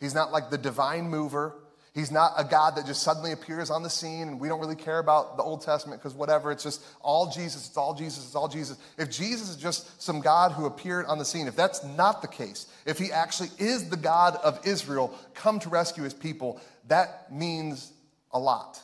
He's 0.00 0.14
not 0.14 0.32
like 0.32 0.50
the 0.50 0.58
divine 0.58 1.08
mover, 1.08 1.54
He's 1.94 2.10
not 2.10 2.32
a 2.36 2.42
God 2.42 2.74
that 2.74 2.86
just 2.86 3.04
suddenly 3.04 3.30
appears 3.30 3.70
on 3.70 3.84
the 3.84 3.88
scene 3.88 4.26
and 4.26 4.40
we 4.40 4.48
don't 4.48 4.58
really 4.58 4.74
care 4.74 4.98
about 4.98 5.36
the 5.36 5.44
Old 5.44 5.62
Testament 5.62 6.02
because 6.02 6.12
whatever, 6.12 6.50
it's 6.50 6.64
just 6.64 6.84
all 7.00 7.30
Jesus, 7.30 7.68
it's 7.68 7.76
all 7.76 7.94
Jesus, 7.94 8.24
it's 8.24 8.34
all 8.34 8.48
Jesus. 8.48 8.78
If 8.98 9.12
Jesus 9.12 9.50
is 9.50 9.56
just 9.56 10.02
some 10.02 10.20
God 10.20 10.50
who 10.50 10.66
appeared 10.66 11.06
on 11.06 11.18
the 11.18 11.24
scene, 11.24 11.46
if 11.46 11.54
that's 11.54 11.84
not 11.84 12.20
the 12.20 12.26
case, 12.26 12.66
if 12.84 12.98
he 12.98 13.12
actually 13.12 13.50
is 13.58 13.88
the 13.90 13.96
God 13.96 14.36
of 14.42 14.58
Israel 14.66 15.16
come 15.34 15.60
to 15.60 15.68
rescue 15.68 16.02
his 16.02 16.14
people, 16.14 16.60
that 16.88 17.32
means 17.32 17.92
a 18.32 18.40
lot. 18.40 18.82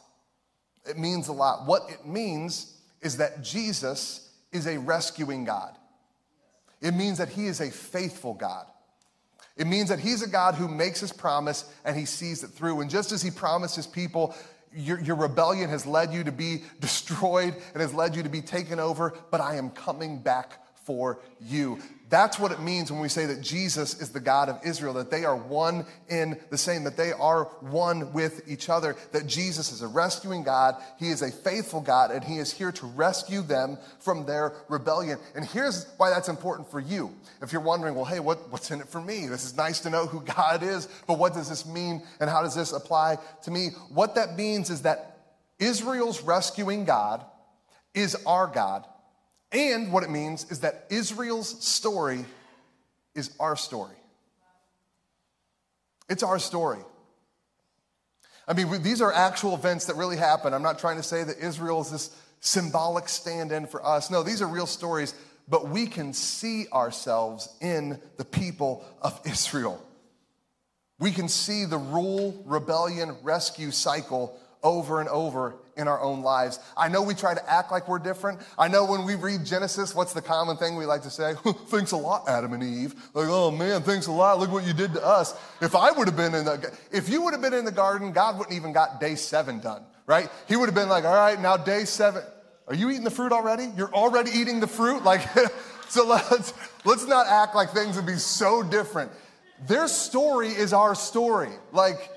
It 0.88 0.96
means 0.96 1.26
a 1.26 1.32
lot. 1.32 1.66
What 1.66 1.90
it 1.90 2.06
means 2.06 2.76
is 3.02 3.16
that 3.16 3.42
Jesus 3.42 4.30
is 4.52 4.68
a 4.68 4.78
rescuing 4.78 5.44
God. 5.44 5.76
It 6.80 6.94
means 6.94 7.18
that 7.18 7.30
he 7.30 7.48
is 7.48 7.60
a 7.60 7.72
faithful 7.72 8.34
God. 8.34 8.66
It 9.60 9.66
means 9.66 9.90
that 9.90 9.98
he's 9.98 10.22
a 10.22 10.26
God 10.26 10.54
who 10.54 10.68
makes 10.68 11.00
his 11.00 11.12
promise 11.12 11.70
and 11.84 11.94
he 11.94 12.06
sees 12.06 12.42
it 12.42 12.48
through. 12.48 12.80
And 12.80 12.88
just 12.88 13.12
as 13.12 13.20
he 13.20 13.30
promised 13.30 13.76
his 13.76 13.86
people, 13.86 14.34
your, 14.74 14.98
your, 14.98 15.16
rebellion 15.16 15.68
has 15.68 15.84
led 15.84 16.14
you 16.14 16.24
to 16.24 16.32
be 16.32 16.62
destroyed 16.80 17.54
and 17.74 17.82
has 17.82 17.92
led 17.92 18.16
you 18.16 18.22
to 18.22 18.30
be 18.30 18.40
taken 18.40 18.80
over, 18.80 19.12
but 19.30 19.42
I 19.42 19.56
am 19.56 19.68
coming 19.68 20.18
back 20.18 20.64
for 20.86 21.20
you. 21.42 21.78
That's 22.10 22.40
what 22.40 22.50
it 22.50 22.60
means 22.60 22.90
when 22.90 23.00
we 23.00 23.08
say 23.08 23.26
that 23.26 23.40
Jesus 23.40 24.00
is 24.00 24.10
the 24.10 24.18
God 24.18 24.48
of 24.48 24.58
Israel, 24.64 24.94
that 24.94 25.12
they 25.12 25.24
are 25.24 25.36
one 25.36 25.86
in 26.08 26.36
the 26.50 26.58
same, 26.58 26.82
that 26.82 26.96
they 26.96 27.12
are 27.12 27.44
one 27.60 28.12
with 28.12 28.42
each 28.50 28.68
other, 28.68 28.96
that 29.12 29.28
Jesus 29.28 29.70
is 29.70 29.80
a 29.80 29.86
rescuing 29.86 30.42
God, 30.42 30.74
He 30.98 31.10
is 31.10 31.22
a 31.22 31.30
faithful 31.30 31.80
God, 31.80 32.10
and 32.10 32.24
He 32.24 32.38
is 32.38 32.52
here 32.52 32.72
to 32.72 32.86
rescue 32.86 33.42
them 33.42 33.78
from 34.00 34.26
their 34.26 34.54
rebellion. 34.68 35.20
And 35.36 35.44
here's 35.44 35.86
why 35.98 36.10
that's 36.10 36.28
important 36.28 36.68
for 36.68 36.80
you. 36.80 37.14
If 37.42 37.52
you're 37.52 37.62
wondering, 37.62 37.94
well, 37.94 38.04
hey, 38.04 38.18
what, 38.18 38.50
what's 38.50 38.72
in 38.72 38.80
it 38.80 38.88
for 38.88 39.00
me? 39.00 39.28
This 39.28 39.44
is 39.44 39.56
nice 39.56 39.78
to 39.80 39.90
know 39.90 40.06
who 40.06 40.20
God 40.22 40.64
is, 40.64 40.88
but 41.06 41.16
what 41.16 41.32
does 41.32 41.48
this 41.48 41.64
mean 41.64 42.02
and 42.18 42.28
how 42.28 42.42
does 42.42 42.56
this 42.56 42.72
apply 42.72 43.18
to 43.44 43.52
me? 43.52 43.68
What 43.88 44.16
that 44.16 44.36
means 44.36 44.68
is 44.68 44.82
that 44.82 45.16
Israel's 45.60 46.22
rescuing 46.22 46.84
God 46.84 47.24
is 47.94 48.16
our 48.26 48.48
God 48.48 48.84
and 49.52 49.92
what 49.92 50.04
it 50.04 50.10
means 50.10 50.50
is 50.50 50.60
that 50.60 50.86
Israel's 50.90 51.62
story 51.64 52.24
is 53.14 53.30
our 53.40 53.56
story. 53.56 53.96
It's 56.08 56.22
our 56.22 56.38
story. 56.38 56.80
I 58.46 58.52
mean, 58.52 58.82
these 58.82 59.00
are 59.00 59.12
actual 59.12 59.54
events 59.54 59.86
that 59.86 59.96
really 59.96 60.16
happen. 60.16 60.52
I'm 60.52 60.62
not 60.62 60.78
trying 60.78 60.96
to 60.96 61.02
say 61.02 61.22
that 61.22 61.38
Israel 61.38 61.80
is 61.82 61.90
this 61.90 62.16
symbolic 62.40 63.08
stand 63.08 63.52
in 63.52 63.66
for 63.66 63.84
us. 63.84 64.10
No, 64.10 64.22
these 64.22 64.42
are 64.42 64.48
real 64.48 64.66
stories, 64.66 65.14
but 65.48 65.68
we 65.68 65.86
can 65.86 66.12
see 66.12 66.66
ourselves 66.72 67.48
in 67.60 68.00
the 68.16 68.24
people 68.24 68.84
of 69.02 69.20
Israel. 69.24 69.80
We 70.98 71.12
can 71.12 71.28
see 71.28 71.64
the 71.64 71.78
rule, 71.78 72.42
rebellion, 72.44 73.16
rescue 73.22 73.70
cycle 73.70 74.38
over 74.62 75.00
and 75.00 75.08
over 75.08 75.56
in 75.76 75.88
our 75.88 76.00
own 76.00 76.22
lives. 76.22 76.58
I 76.76 76.88
know 76.88 77.02
we 77.02 77.14
try 77.14 77.34
to 77.34 77.50
act 77.50 77.72
like 77.72 77.88
we're 77.88 77.98
different. 77.98 78.40
I 78.58 78.68
know 78.68 78.84
when 78.84 79.04
we 79.04 79.14
read 79.14 79.44
Genesis, 79.44 79.94
what's 79.94 80.12
the 80.12 80.22
common 80.22 80.56
thing 80.56 80.76
we 80.76 80.84
like 80.84 81.02
to 81.02 81.10
say? 81.10 81.34
thanks 81.68 81.92
a 81.92 81.96
lot, 81.96 82.28
Adam 82.28 82.52
and 82.52 82.62
Eve. 82.62 82.94
Like, 83.14 83.28
oh 83.28 83.50
man, 83.50 83.82
thanks 83.82 84.06
a 84.06 84.12
lot. 84.12 84.38
Look 84.38 84.52
what 84.52 84.66
you 84.66 84.72
did 84.72 84.92
to 84.94 85.04
us. 85.04 85.34
If 85.60 85.74
I 85.74 85.90
would 85.90 86.06
have 86.06 86.16
been 86.16 86.34
in 86.34 86.44
the, 86.44 86.78
if 86.92 87.08
you 87.08 87.22
would 87.22 87.32
have 87.32 87.42
been 87.42 87.54
in 87.54 87.64
the 87.64 87.72
garden, 87.72 88.12
God 88.12 88.38
wouldn't 88.38 88.54
even 88.54 88.72
got 88.72 89.00
day 89.00 89.14
seven 89.14 89.60
done, 89.60 89.82
right? 90.06 90.28
He 90.48 90.56
would 90.56 90.66
have 90.66 90.74
been 90.74 90.88
like, 90.88 91.04
all 91.04 91.14
right, 91.14 91.40
now 91.40 91.56
day 91.56 91.84
seven. 91.84 92.22
Are 92.68 92.74
you 92.74 92.90
eating 92.90 93.04
the 93.04 93.10
fruit 93.10 93.32
already? 93.32 93.68
You're 93.76 93.92
already 93.92 94.30
eating 94.32 94.60
the 94.60 94.68
fruit? 94.68 95.02
Like, 95.02 95.22
so 95.88 96.06
let's, 96.06 96.54
let's 96.84 97.06
not 97.06 97.26
act 97.26 97.54
like 97.54 97.70
things 97.70 97.96
would 97.96 98.06
be 98.06 98.16
so 98.16 98.62
different. 98.62 99.10
Their 99.66 99.88
story 99.88 100.48
is 100.48 100.72
our 100.72 100.94
story. 100.94 101.50
Like, 101.72 102.10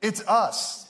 it's 0.00 0.26
us. 0.26 0.87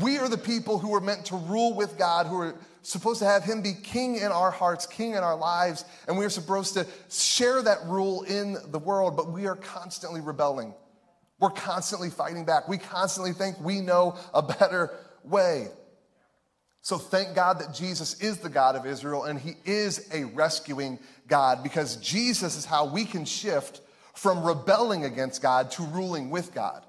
We 0.00 0.18
are 0.18 0.28
the 0.28 0.38
people 0.38 0.78
who 0.78 0.94
are 0.94 1.00
meant 1.00 1.26
to 1.26 1.36
rule 1.36 1.74
with 1.74 1.98
God, 1.98 2.26
who 2.26 2.38
are 2.40 2.54
supposed 2.82 3.20
to 3.20 3.24
have 3.24 3.44
Him 3.44 3.62
be 3.62 3.72
king 3.72 4.16
in 4.16 4.32
our 4.32 4.50
hearts, 4.50 4.86
king 4.86 5.12
in 5.12 5.18
our 5.18 5.36
lives, 5.36 5.84
and 6.06 6.16
we 6.16 6.24
are 6.24 6.30
supposed 6.30 6.74
to 6.74 6.86
share 7.10 7.62
that 7.62 7.78
rule 7.86 8.22
in 8.22 8.56
the 8.70 8.78
world, 8.78 9.16
but 9.16 9.32
we 9.32 9.46
are 9.46 9.56
constantly 9.56 10.20
rebelling. 10.20 10.74
We're 11.38 11.50
constantly 11.50 12.10
fighting 12.10 12.44
back. 12.44 12.68
We 12.68 12.78
constantly 12.78 13.32
think 13.32 13.60
we 13.60 13.80
know 13.80 14.16
a 14.32 14.42
better 14.42 14.90
way. 15.22 15.68
So 16.86 16.98
thank 16.98 17.34
God 17.34 17.58
that 17.58 17.74
Jesus 17.74 18.20
is 18.20 18.38
the 18.38 18.48
God 18.48 18.76
of 18.76 18.86
Israel 18.86 19.24
and 19.24 19.40
He 19.40 19.54
is 19.64 20.08
a 20.14 20.22
rescuing 20.22 21.00
God 21.26 21.64
because 21.64 21.96
Jesus 21.96 22.56
is 22.56 22.64
how 22.64 22.86
we 22.86 23.04
can 23.04 23.24
shift 23.24 23.80
from 24.14 24.44
rebelling 24.44 25.04
against 25.04 25.42
God 25.42 25.72
to 25.72 25.82
ruling 25.82 26.30
with 26.30 26.54
God. 26.54 26.85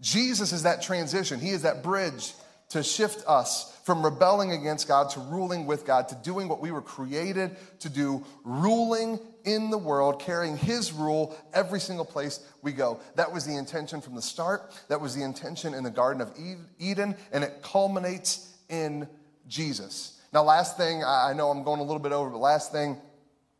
Jesus 0.00 0.52
is 0.52 0.62
that 0.62 0.82
transition, 0.82 1.40
He 1.40 1.50
is 1.50 1.62
that 1.62 1.82
bridge 1.82 2.32
to 2.70 2.82
shift 2.82 3.24
us 3.26 3.76
from 3.84 4.04
rebelling 4.04 4.52
against 4.52 4.86
God 4.86 5.10
to 5.10 5.20
ruling 5.20 5.66
with 5.66 5.84
God, 5.84 6.08
to 6.08 6.14
doing 6.14 6.48
what 6.48 6.60
we 6.60 6.70
were 6.70 6.82
created 6.82 7.56
to 7.80 7.88
do, 7.88 8.24
ruling 8.44 9.18
in 9.44 9.70
the 9.70 9.78
world, 9.78 10.20
carrying 10.20 10.56
His 10.56 10.92
rule 10.92 11.36
every 11.52 11.80
single 11.80 12.04
place 12.04 12.40
we 12.62 12.72
go. 12.72 13.00
That 13.16 13.32
was 13.32 13.44
the 13.44 13.56
intention 13.56 14.00
from 14.00 14.14
the 14.14 14.22
start. 14.22 14.72
That 14.88 15.00
was 15.00 15.16
the 15.16 15.22
intention 15.22 15.74
in 15.74 15.82
the 15.82 15.90
Garden 15.90 16.22
of 16.22 16.32
Eden, 16.78 17.16
and 17.32 17.42
it 17.42 17.62
culminates 17.62 18.54
in 18.68 19.08
Jesus. 19.48 20.20
Now, 20.32 20.44
last 20.44 20.76
thing, 20.76 21.02
I 21.02 21.32
know 21.32 21.50
I'm 21.50 21.64
going 21.64 21.80
a 21.80 21.84
little 21.84 21.98
bit 21.98 22.12
over, 22.12 22.30
but 22.30 22.38
last 22.38 22.70
thing, 22.70 22.96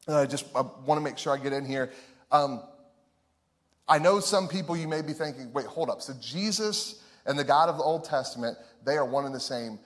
I 0.06 0.26
just 0.26 0.46
I 0.54 0.60
want 0.60 0.98
to 0.98 1.02
make 1.02 1.18
sure 1.18 1.32
I 1.32 1.38
get 1.38 1.52
in 1.52 1.64
here. 1.64 1.90
Um, 2.30 2.62
I 3.90 3.98
know 3.98 4.20
some 4.20 4.46
people 4.46 4.76
you 4.76 4.86
may 4.86 5.02
be 5.02 5.12
thinking, 5.12 5.52
wait, 5.52 5.66
hold 5.66 5.90
up. 5.90 6.00
So 6.00 6.14
Jesus 6.20 7.02
and 7.26 7.36
the 7.36 7.42
God 7.42 7.68
of 7.68 7.76
the 7.76 7.82
Old 7.82 8.04
Testament, 8.04 8.56
they 8.86 8.96
are 8.96 9.04
one 9.04 9.26
and 9.26 9.34
the 9.34 9.40
same. 9.40 9.80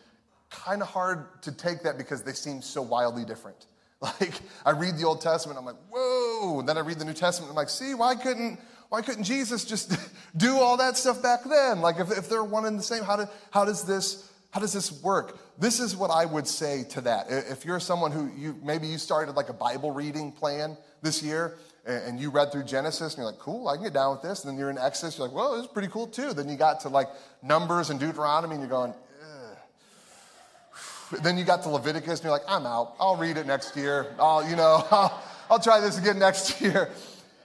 Kind 0.51 0.83
of 0.83 0.89
hard 0.89 1.43
to 1.43 1.51
take 1.51 1.83
that 1.85 1.97
because 1.97 2.23
they 2.23 2.35
seem 2.35 2.61
so 2.61 2.83
wildly 2.83 3.25
different. 3.25 3.67
Like 4.21 4.35
I 4.67 4.73
read 4.73 4.99
the 4.99 5.07
Old 5.07 5.23
Testament, 5.23 5.59
I'm 5.59 5.65
like, 5.65 5.79
whoa. 5.89 6.59
And 6.59 6.69
then 6.69 6.77
I 6.77 6.81
read 6.81 6.99
the 6.99 7.07
New 7.07 7.15
Testament, 7.15 7.49
I'm 7.49 7.57
like, 7.57 7.71
see, 7.71 7.95
why 7.95 8.15
couldn't 8.15 8.61
why 8.91 9.01
couldn't 9.01 9.25
Jesus 9.25 9.65
just 9.65 9.97
do 10.37 10.59
all 10.59 10.77
that 10.77 10.99
stuff 10.99 11.23
back 11.23 11.43
then? 11.45 11.81
Like 11.81 11.99
if, 11.99 12.11
if 12.11 12.29
they're 12.29 12.45
one 12.45 12.67
and 12.67 12.79
the 12.79 12.83
same, 12.83 13.03
how, 13.03 13.17
do, 13.17 13.25
how 13.51 13.65
does 13.65 13.85
this 13.85 14.31
how 14.51 14.61
does 14.61 14.75
this 14.75 15.03
work? 15.03 15.39
This 15.59 15.81
is 15.81 15.97
what 15.97 16.11
I 16.11 16.27
would 16.27 16.47
say 16.47 16.85
to 16.91 17.01
that. 17.03 17.29
If 17.31 17.65
you're 17.65 17.81
someone 17.81 18.13
who 18.13 18.31
you 18.37 18.61
maybe 18.63 18.89
you 18.89 18.99
started 18.99 19.37
like 19.37 19.49
a 19.49 19.55
Bible 19.55 19.91
reading 19.91 20.33
plan 20.33 20.77
this 21.01 21.23
year 21.23 21.57
and 21.87 22.19
you 22.19 22.31
read 22.31 22.51
through 22.51 22.65
Genesis 22.65 23.15
and 23.15 23.19
you're 23.19 23.27
like, 23.27 23.39
cool, 23.39 23.69
I 23.69 23.75
can 23.75 23.85
get 23.85 23.93
down 23.93 24.13
with 24.13 24.23
this. 24.23 24.45
And 24.45 24.53
then 24.53 24.59
you're 24.59 24.71
in 24.71 24.79
Exodus, 24.79 25.19
you're 25.19 25.27
like, 25.27 25.37
well, 25.37 25.57
this 25.57 25.67
is 25.67 25.71
pretty 25.71 25.89
cool 25.89 26.07
too. 26.07 26.33
Then 26.33 26.49
you 26.49 26.57
got 26.57 26.81
to 26.81 26.89
like 26.89 27.09
Numbers 27.43 27.91
and 27.91 28.01
Deuteronomy 28.01 28.55
and 28.55 28.63
you're 28.63 28.71
going, 28.71 28.95
Ugh. 29.23 31.21
then 31.23 31.37
you 31.37 31.45
got 31.45 31.63
to 31.65 31.69
Leviticus 31.69 32.21
and 32.21 32.25
you're 32.25 32.33
like, 32.33 32.49
I'm 32.49 32.65
out. 32.65 32.95
I'll 32.99 33.17
read 33.17 33.37
it 33.37 33.47
next 33.47 33.77
year. 33.77 34.15
I'll, 34.19 34.49
you 34.49 34.57
know, 34.57 34.87
I'll, 34.91 35.23
I'll 35.51 35.61
try 35.61 35.81
this 35.81 35.99
again 35.99 36.19
next 36.19 36.61
year. 36.63 36.91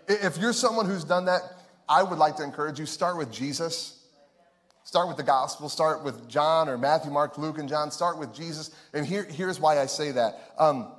If 0.07 0.37
you're 0.37 0.53
someone 0.53 0.85
who's 0.85 1.03
done 1.03 1.25
that, 1.25 1.41
I 1.87 2.03
would 2.03 2.17
like 2.19 2.37
to 2.37 2.43
encourage 2.43 2.79
you, 2.79 2.85
start 2.85 3.17
with 3.17 3.31
Jesus. 3.31 3.95
Start 4.83 5.07
with 5.07 5.17
the 5.17 5.23
gospel, 5.23 5.69
start 5.69 6.03
with 6.03 6.27
John 6.27 6.67
or 6.67 6.75
Matthew, 6.75 7.11
Mark, 7.11 7.37
Luke, 7.37 7.59
and 7.59 7.69
John. 7.69 7.91
Start 7.91 8.17
with 8.17 8.33
Jesus. 8.33 8.71
And 8.91 9.05
here, 9.05 9.23
here's 9.23 9.59
why 9.59 9.79
I 9.79 9.85
say 9.85 10.11
that. 10.13 10.53
Um, 10.57 10.91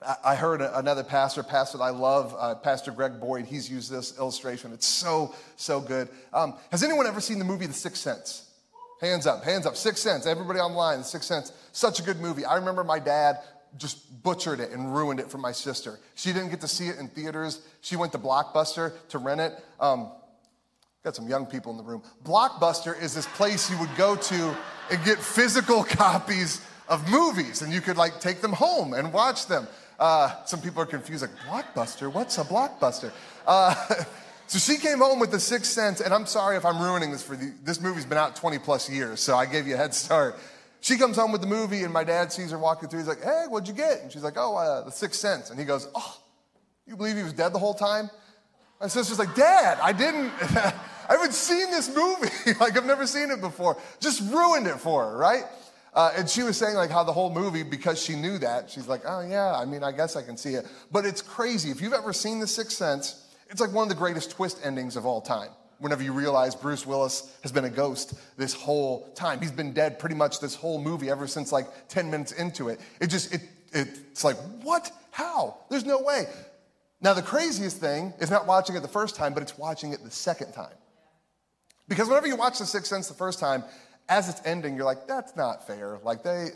I 0.00 0.36
heard 0.36 0.60
another 0.60 1.02
pastor, 1.02 1.42
pastor 1.42 1.82
I 1.82 1.90
love, 1.90 2.34
uh, 2.38 2.54
Pastor 2.54 2.92
Greg 2.92 3.20
Boyd. 3.20 3.46
He's 3.46 3.68
used 3.68 3.90
this 3.90 4.16
illustration. 4.16 4.72
It's 4.72 4.86
so, 4.86 5.34
so 5.56 5.80
good. 5.80 6.08
Um, 6.32 6.54
has 6.70 6.84
anyone 6.84 7.08
ever 7.08 7.20
seen 7.20 7.40
the 7.40 7.44
movie 7.44 7.66
The 7.66 7.72
Sixth 7.72 8.00
Sense? 8.00 8.48
Hands 9.00 9.26
up, 9.26 9.42
hands 9.42 9.66
up. 9.66 9.76
Sixth 9.76 10.02
Sense. 10.02 10.24
Everybody 10.24 10.60
online, 10.60 11.02
Sixth 11.02 11.26
Sense. 11.26 11.52
Such 11.72 11.98
a 11.98 12.02
good 12.04 12.20
movie. 12.20 12.44
I 12.44 12.56
remember 12.56 12.84
my 12.84 13.00
dad 13.00 13.38
just 13.76 14.22
butchered 14.22 14.60
it 14.60 14.70
and 14.70 14.94
ruined 14.94 15.18
it 15.18 15.30
for 15.30 15.38
my 15.38 15.52
sister. 15.52 15.98
She 16.14 16.32
didn't 16.32 16.50
get 16.50 16.60
to 16.60 16.68
see 16.68 16.88
it 16.88 16.98
in 16.98 17.08
theaters. 17.08 17.60
She 17.80 17.96
went 17.96 18.12
to 18.12 18.18
Blockbuster 18.18 18.92
to 19.08 19.18
rent 19.18 19.40
it. 19.40 19.52
Um, 19.80 20.12
got 21.02 21.16
some 21.16 21.28
young 21.28 21.44
people 21.44 21.72
in 21.72 21.76
the 21.76 21.82
room. 21.82 22.02
Blockbuster 22.24 23.00
is 23.00 23.14
this 23.14 23.26
place 23.26 23.68
you 23.68 23.78
would 23.78 23.94
go 23.96 24.14
to 24.14 24.56
and 24.90 25.04
get 25.04 25.18
physical 25.18 25.82
copies 25.88 26.64
of 26.88 27.08
movies, 27.10 27.62
and 27.62 27.72
you 27.72 27.80
could 27.80 27.96
like 27.96 28.20
take 28.20 28.40
them 28.40 28.52
home 28.52 28.94
and 28.94 29.12
watch 29.12 29.46
them. 29.46 29.66
Uh, 29.98 30.44
some 30.44 30.60
people 30.60 30.82
are 30.82 30.86
confused, 30.86 31.22
like 31.22 31.64
Blockbuster. 31.74 32.12
What's 32.12 32.38
a 32.38 32.44
Blockbuster? 32.44 33.12
Uh, 33.46 33.74
so 34.46 34.58
she 34.58 34.78
came 34.78 34.98
home 34.98 35.18
with 35.18 35.30
The 35.30 35.40
Sixth 35.40 35.72
Sense, 35.72 36.00
and 36.00 36.14
I'm 36.14 36.26
sorry 36.26 36.56
if 36.56 36.64
I'm 36.64 36.80
ruining 36.80 37.10
this 37.10 37.22
for 37.22 37.34
you. 37.34 37.52
This 37.64 37.80
movie's 37.80 38.06
been 38.06 38.18
out 38.18 38.36
20 38.36 38.58
plus 38.58 38.88
years, 38.88 39.20
so 39.20 39.36
I 39.36 39.46
gave 39.46 39.66
you 39.66 39.74
a 39.74 39.76
head 39.76 39.94
start. 39.94 40.38
She 40.80 40.96
comes 40.96 41.16
home 41.16 41.32
with 41.32 41.40
the 41.40 41.48
movie, 41.48 41.82
and 41.82 41.92
my 41.92 42.04
dad 42.04 42.32
sees 42.32 42.52
her 42.52 42.58
walking 42.58 42.88
through. 42.88 43.00
He's 43.00 43.08
like, 43.08 43.22
"Hey, 43.22 43.46
what'd 43.48 43.66
you 43.66 43.74
get?" 43.74 44.02
And 44.02 44.12
she's 44.12 44.22
like, 44.22 44.34
"Oh, 44.36 44.56
uh, 44.56 44.84
The 44.84 44.92
Sixth 44.92 45.20
Sense." 45.20 45.50
And 45.50 45.58
he 45.58 45.64
goes, 45.64 45.88
"Oh, 45.94 46.16
you 46.86 46.96
believe 46.96 47.16
he 47.16 47.24
was 47.24 47.32
dead 47.32 47.52
the 47.52 47.58
whole 47.58 47.74
time?" 47.74 48.08
My 48.80 48.86
sister's 48.86 49.18
like, 49.18 49.34
"Dad, 49.34 49.78
I 49.82 49.92
didn't." 49.92 50.32
I 51.08 51.14
haven't 51.14 51.32
seen 51.32 51.70
this 51.70 51.88
movie. 51.88 52.28
like, 52.60 52.76
I've 52.76 52.84
never 52.84 53.06
seen 53.06 53.30
it 53.30 53.40
before. 53.40 53.78
Just 53.98 54.20
ruined 54.30 54.66
it 54.66 54.78
for 54.78 55.08
her, 55.08 55.16
right? 55.16 55.44
Uh, 55.94 56.12
and 56.16 56.28
she 56.28 56.42
was 56.42 56.56
saying, 56.56 56.74
like, 56.74 56.90
how 56.90 57.02
the 57.02 57.12
whole 57.12 57.30
movie, 57.30 57.62
because 57.62 58.02
she 58.02 58.14
knew 58.14 58.38
that, 58.38 58.70
she's 58.70 58.86
like, 58.86 59.02
oh, 59.06 59.20
yeah, 59.20 59.56
I 59.56 59.64
mean, 59.64 59.82
I 59.82 59.92
guess 59.92 60.16
I 60.16 60.22
can 60.22 60.36
see 60.36 60.54
it. 60.54 60.66
But 60.92 61.04
it's 61.04 61.22
crazy. 61.22 61.70
If 61.70 61.80
you've 61.80 61.92
ever 61.92 62.12
seen 62.12 62.40
The 62.40 62.46
Sixth 62.46 62.76
Sense, 62.76 63.26
it's 63.50 63.60
like 63.60 63.72
one 63.72 63.84
of 63.84 63.88
the 63.88 63.94
greatest 63.94 64.30
twist 64.30 64.60
endings 64.62 64.96
of 64.96 65.06
all 65.06 65.20
time. 65.20 65.50
Whenever 65.78 66.02
you 66.02 66.12
realize 66.12 66.54
Bruce 66.54 66.84
Willis 66.84 67.36
has 67.42 67.52
been 67.52 67.64
a 67.64 67.70
ghost 67.70 68.14
this 68.36 68.52
whole 68.52 69.08
time, 69.14 69.40
he's 69.40 69.52
been 69.52 69.72
dead 69.72 69.98
pretty 69.98 70.16
much 70.16 70.40
this 70.40 70.54
whole 70.54 70.80
movie 70.80 71.08
ever 71.08 71.26
since 71.26 71.52
like 71.52 71.66
10 71.88 72.10
minutes 72.10 72.32
into 72.32 72.68
it. 72.68 72.80
It 73.00 73.08
just, 73.08 73.32
it, 73.32 73.42
it, 73.72 73.88
it's 74.10 74.24
like, 74.24 74.36
what? 74.62 74.90
How? 75.10 75.58
There's 75.70 75.84
no 75.84 76.00
way. 76.02 76.26
Now, 77.00 77.14
the 77.14 77.22
craziest 77.22 77.78
thing 77.78 78.12
is 78.20 78.30
not 78.30 78.46
watching 78.46 78.74
it 78.76 78.80
the 78.80 78.88
first 78.88 79.14
time, 79.14 79.34
but 79.34 79.42
it's 79.42 79.56
watching 79.56 79.92
it 79.92 80.02
the 80.02 80.10
second 80.10 80.52
time. 80.52 80.74
Because 81.86 82.08
whenever 82.08 82.26
you 82.26 82.36
watch 82.36 82.58
The 82.58 82.66
Sixth 82.66 82.88
Sense 82.88 83.08
the 83.08 83.14
first 83.14 83.38
time, 83.38 83.62
as 84.08 84.28
it's 84.28 84.40
ending, 84.44 84.76
you're 84.76 84.84
like, 84.84 85.06
that's 85.06 85.36
not 85.36 85.66
fair. 85.66 85.98
Like 86.02 86.22
they, 86.22 86.48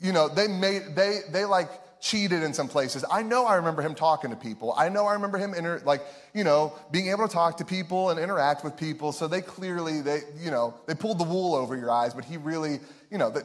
you 0.00 0.12
know, 0.12 0.28
they 0.28 0.48
made, 0.48 0.94
they, 0.94 1.20
they 1.30 1.44
like 1.44 1.68
cheated 2.00 2.42
in 2.42 2.54
some 2.54 2.68
places. 2.68 3.04
I 3.10 3.22
know 3.22 3.44
I 3.44 3.56
remember 3.56 3.82
him 3.82 3.94
talking 3.94 4.30
to 4.30 4.36
people. 4.36 4.72
I 4.76 4.88
know 4.88 5.06
I 5.06 5.12
remember 5.14 5.38
him, 5.38 5.52
inter- 5.52 5.82
like, 5.84 6.02
you 6.32 6.44
know, 6.44 6.72
being 6.90 7.08
able 7.08 7.26
to 7.28 7.32
talk 7.32 7.58
to 7.58 7.64
people 7.64 8.10
and 8.10 8.18
interact 8.18 8.64
with 8.64 8.76
people. 8.76 9.12
So 9.12 9.28
they 9.28 9.42
clearly, 9.42 10.00
they, 10.00 10.20
you 10.38 10.50
know, 10.50 10.74
they 10.86 10.94
pulled 10.94 11.18
the 11.18 11.24
wool 11.24 11.54
over 11.54 11.76
your 11.76 11.90
eyes, 11.90 12.14
but 12.14 12.24
he 12.24 12.36
really, 12.36 12.80
you 13.10 13.18
know, 13.18 13.30
that, 13.30 13.44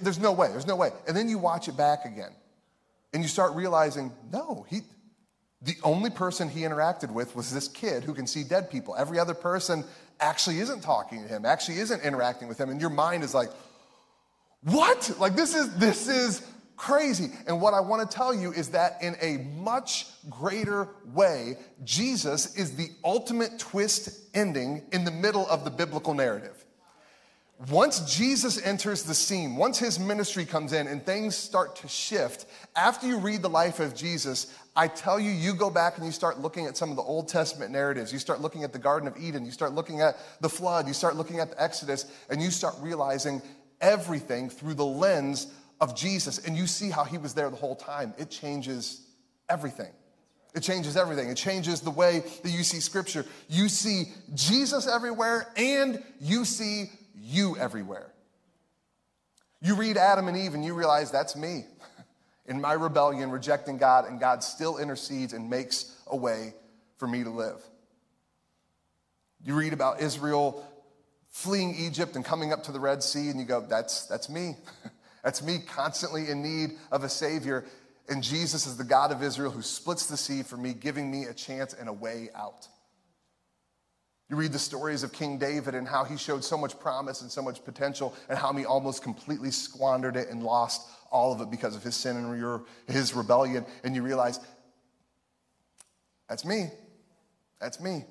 there's 0.00 0.20
no 0.20 0.32
way, 0.32 0.48
there's 0.48 0.66
no 0.66 0.76
way. 0.76 0.90
And 1.08 1.16
then 1.16 1.28
you 1.28 1.38
watch 1.38 1.68
it 1.68 1.76
back 1.76 2.04
again 2.04 2.30
and 3.12 3.22
you 3.22 3.28
start 3.28 3.54
realizing, 3.54 4.12
no, 4.32 4.64
he, 4.68 4.82
the 5.60 5.74
only 5.82 6.10
person 6.10 6.48
he 6.48 6.60
interacted 6.60 7.10
with 7.10 7.34
was 7.36 7.52
this 7.52 7.68
kid 7.68 8.04
who 8.04 8.14
can 8.14 8.26
see 8.26 8.44
dead 8.44 8.70
people. 8.70 8.94
Every 8.96 9.18
other 9.18 9.34
person 9.34 9.84
actually 10.22 10.60
isn't 10.60 10.80
talking 10.80 11.22
to 11.22 11.28
him, 11.28 11.44
actually 11.44 11.78
isn't 11.78 12.02
interacting 12.02 12.48
with 12.48 12.58
him, 12.58 12.70
and 12.70 12.80
your 12.80 12.90
mind 12.90 13.24
is 13.24 13.34
like, 13.34 13.50
what? 14.62 15.14
Like 15.18 15.34
this 15.34 15.54
is 15.54 15.74
this 15.76 16.08
is 16.08 16.46
crazy. 16.76 17.30
And 17.46 17.60
what 17.60 17.74
I 17.74 17.80
want 17.80 18.08
to 18.08 18.16
tell 18.16 18.34
you 18.34 18.52
is 18.52 18.70
that 18.70 19.02
in 19.02 19.16
a 19.20 19.38
much 19.56 20.06
greater 20.30 20.88
way, 21.12 21.56
Jesus 21.84 22.56
is 22.56 22.76
the 22.76 22.88
ultimate 23.04 23.58
twist 23.58 24.30
ending 24.34 24.82
in 24.92 25.04
the 25.04 25.10
middle 25.10 25.46
of 25.48 25.64
the 25.64 25.70
biblical 25.70 26.14
narrative. 26.14 26.64
Once 27.70 28.00
Jesus 28.12 28.60
enters 28.66 29.04
the 29.04 29.14
scene, 29.14 29.54
once 29.54 29.78
his 29.78 30.00
ministry 30.00 30.44
comes 30.44 30.72
in 30.72 30.88
and 30.88 31.06
things 31.06 31.36
start 31.36 31.76
to 31.76 31.86
shift, 31.86 32.46
after 32.74 33.06
you 33.06 33.18
read 33.18 33.42
the 33.42 33.48
life 33.48 33.78
of 33.78 33.94
Jesus, 33.94 34.52
I 34.74 34.88
tell 34.88 35.20
you, 35.20 35.30
you 35.30 35.54
go 35.54 35.68
back 35.68 35.98
and 35.98 36.06
you 36.06 36.12
start 36.12 36.40
looking 36.40 36.66
at 36.66 36.76
some 36.76 36.90
of 36.90 36.96
the 36.96 37.02
Old 37.02 37.28
Testament 37.28 37.70
narratives. 37.72 38.12
You 38.12 38.18
start 38.18 38.40
looking 38.40 38.64
at 38.64 38.72
the 38.72 38.78
Garden 38.78 39.06
of 39.06 39.16
Eden. 39.18 39.44
You 39.44 39.50
start 39.50 39.72
looking 39.72 40.00
at 40.00 40.16
the 40.40 40.48
flood. 40.48 40.88
You 40.88 40.94
start 40.94 41.16
looking 41.16 41.40
at 41.40 41.50
the 41.50 41.62
Exodus, 41.62 42.06
and 42.30 42.40
you 42.40 42.50
start 42.50 42.74
realizing 42.80 43.42
everything 43.80 44.48
through 44.48 44.74
the 44.74 44.84
lens 44.84 45.52
of 45.80 45.94
Jesus. 45.94 46.38
And 46.46 46.56
you 46.56 46.66
see 46.66 46.88
how 46.88 47.04
he 47.04 47.18
was 47.18 47.34
there 47.34 47.50
the 47.50 47.56
whole 47.56 47.76
time. 47.76 48.14
It 48.16 48.30
changes 48.30 49.06
everything. 49.50 49.90
It 50.54 50.62
changes 50.62 50.96
everything. 50.96 51.28
It 51.28 51.36
changes 51.36 51.80
the 51.80 51.90
way 51.90 52.20
that 52.42 52.50
you 52.50 52.62
see 52.62 52.80
Scripture. 52.80 53.26
You 53.48 53.68
see 53.68 54.04
Jesus 54.34 54.86
everywhere, 54.86 55.48
and 55.56 56.02
you 56.18 56.46
see 56.46 56.90
you 57.14 57.58
everywhere. 57.58 58.12
You 59.60 59.76
read 59.76 59.96
Adam 59.96 60.26
and 60.26 60.36
Eve 60.36 60.54
and 60.54 60.64
you 60.64 60.74
realize 60.74 61.12
that's 61.12 61.36
me 61.36 61.66
in 62.46 62.60
my 62.60 62.72
rebellion, 62.72 63.30
rejecting 63.30 63.78
God, 63.78 64.06
and 64.06 64.18
God 64.18 64.42
still 64.42 64.78
intercedes 64.78 65.32
and 65.32 65.48
makes 65.48 65.96
a 66.08 66.16
way 66.16 66.54
for 66.98 67.06
me 67.06 67.22
to 67.22 67.30
live. 67.30 67.60
You 69.44 69.54
read 69.54 69.72
about 69.72 70.00
Israel 70.00 70.64
fleeing 71.30 71.74
Egypt 71.74 72.14
and 72.14 72.24
coming 72.24 72.52
up 72.52 72.62
to 72.64 72.72
the 72.72 72.80
Red 72.80 73.02
Sea, 73.02 73.30
and 73.30 73.40
you 73.40 73.46
go, 73.46 73.60
that's, 73.60 74.06
that's 74.06 74.28
me. 74.28 74.56
that's 75.24 75.42
me 75.42 75.58
constantly 75.66 76.28
in 76.28 76.42
need 76.42 76.72
of 76.90 77.04
a 77.04 77.08
Savior. 77.08 77.64
And 78.08 78.22
Jesus 78.22 78.66
is 78.66 78.76
the 78.76 78.84
God 78.84 79.12
of 79.12 79.22
Israel 79.22 79.50
who 79.50 79.62
splits 79.62 80.06
the 80.06 80.16
sea 80.16 80.42
for 80.42 80.56
me, 80.56 80.74
giving 80.74 81.10
me 81.10 81.24
a 81.24 81.34
chance 81.34 81.72
and 81.72 81.88
a 81.88 81.92
way 81.92 82.28
out. 82.34 82.68
You 84.32 84.38
read 84.38 84.52
the 84.52 84.58
stories 84.58 85.02
of 85.02 85.12
King 85.12 85.36
David 85.36 85.74
and 85.74 85.86
how 85.86 86.04
he 86.04 86.16
showed 86.16 86.42
so 86.42 86.56
much 86.56 86.80
promise 86.80 87.20
and 87.20 87.30
so 87.30 87.42
much 87.42 87.62
potential, 87.66 88.14
and 88.30 88.38
how 88.38 88.50
he 88.54 88.64
almost 88.64 89.02
completely 89.02 89.50
squandered 89.50 90.16
it 90.16 90.30
and 90.30 90.42
lost 90.42 90.88
all 91.10 91.34
of 91.34 91.42
it 91.42 91.50
because 91.50 91.76
of 91.76 91.82
his 91.82 91.94
sin 91.94 92.16
and 92.16 92.64
his 92.86 93.12
rebellion. 93.12 93.66
And 93.84 93.94
you 93.94 94.02
realize, 94.02 94.40
that's 96.30 96.46
me. 96.46 96.70
That's 97.60 97.78
me. 97.78 98.06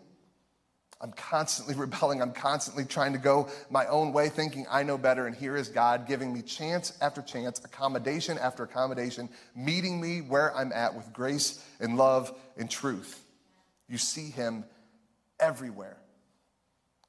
I'm 1.01 1.11
constantly 1.11 1.73
rebelling. 1.85 2.21
I'm 2.21 2.33
constantly 2.33 2.85
trying 2.85 3.13
to 3.13 3.19
go 3.19 3.49
my 3.71 3.87
own 3.87 4.13
way, 4.13 4.29
thinking 4.29 4.67
I 4.69 4.83
know 4.83 4.99
better. 4.99 5.25
And 5.25 5.35
here 5.35 5.55
is 5.55 5.69
God 5.69 6.05
giving 6.07 6.31
me 6.31 6.43
chance 6.43 6.95
after 7.01 7.23
chance, 7.23 7.65
accommodation 7.65 8.37
after 8.37 8.61
accommodation, 8.61 9.27
meeting 9.55 9.99
me 9.99 10.21
where 10.21 10.55
I'm 10.55 10.71
at 10.71 10.93
with 10.93 11.11
grace 11.13 11.65
and 11.79 11.97
love 11.97 12.31
and 12.57 12.69
truth. 12.69 13.19
You 13.89 13.97
see 13.97 14.29
Him 14.29 14.65
everywhere. 15.39 15.97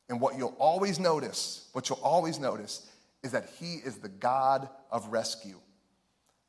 And 0.09 0.21
what 0.21 0.37
you'll 0.37 0.57
always 0.59 0.99
notice, 0.99 1.69
what 1.73 1.89
you'll 1.89 2.01
always 2.03 2.39
notice 2.39 2.91
is 3.23 3.33
that 3.33 3.49
He 3.59 3.77
is 3.77 3.99
the 3.99 4.09
God 4.09 4.69
of 4.91 5.07
rescue. 5.09 5.59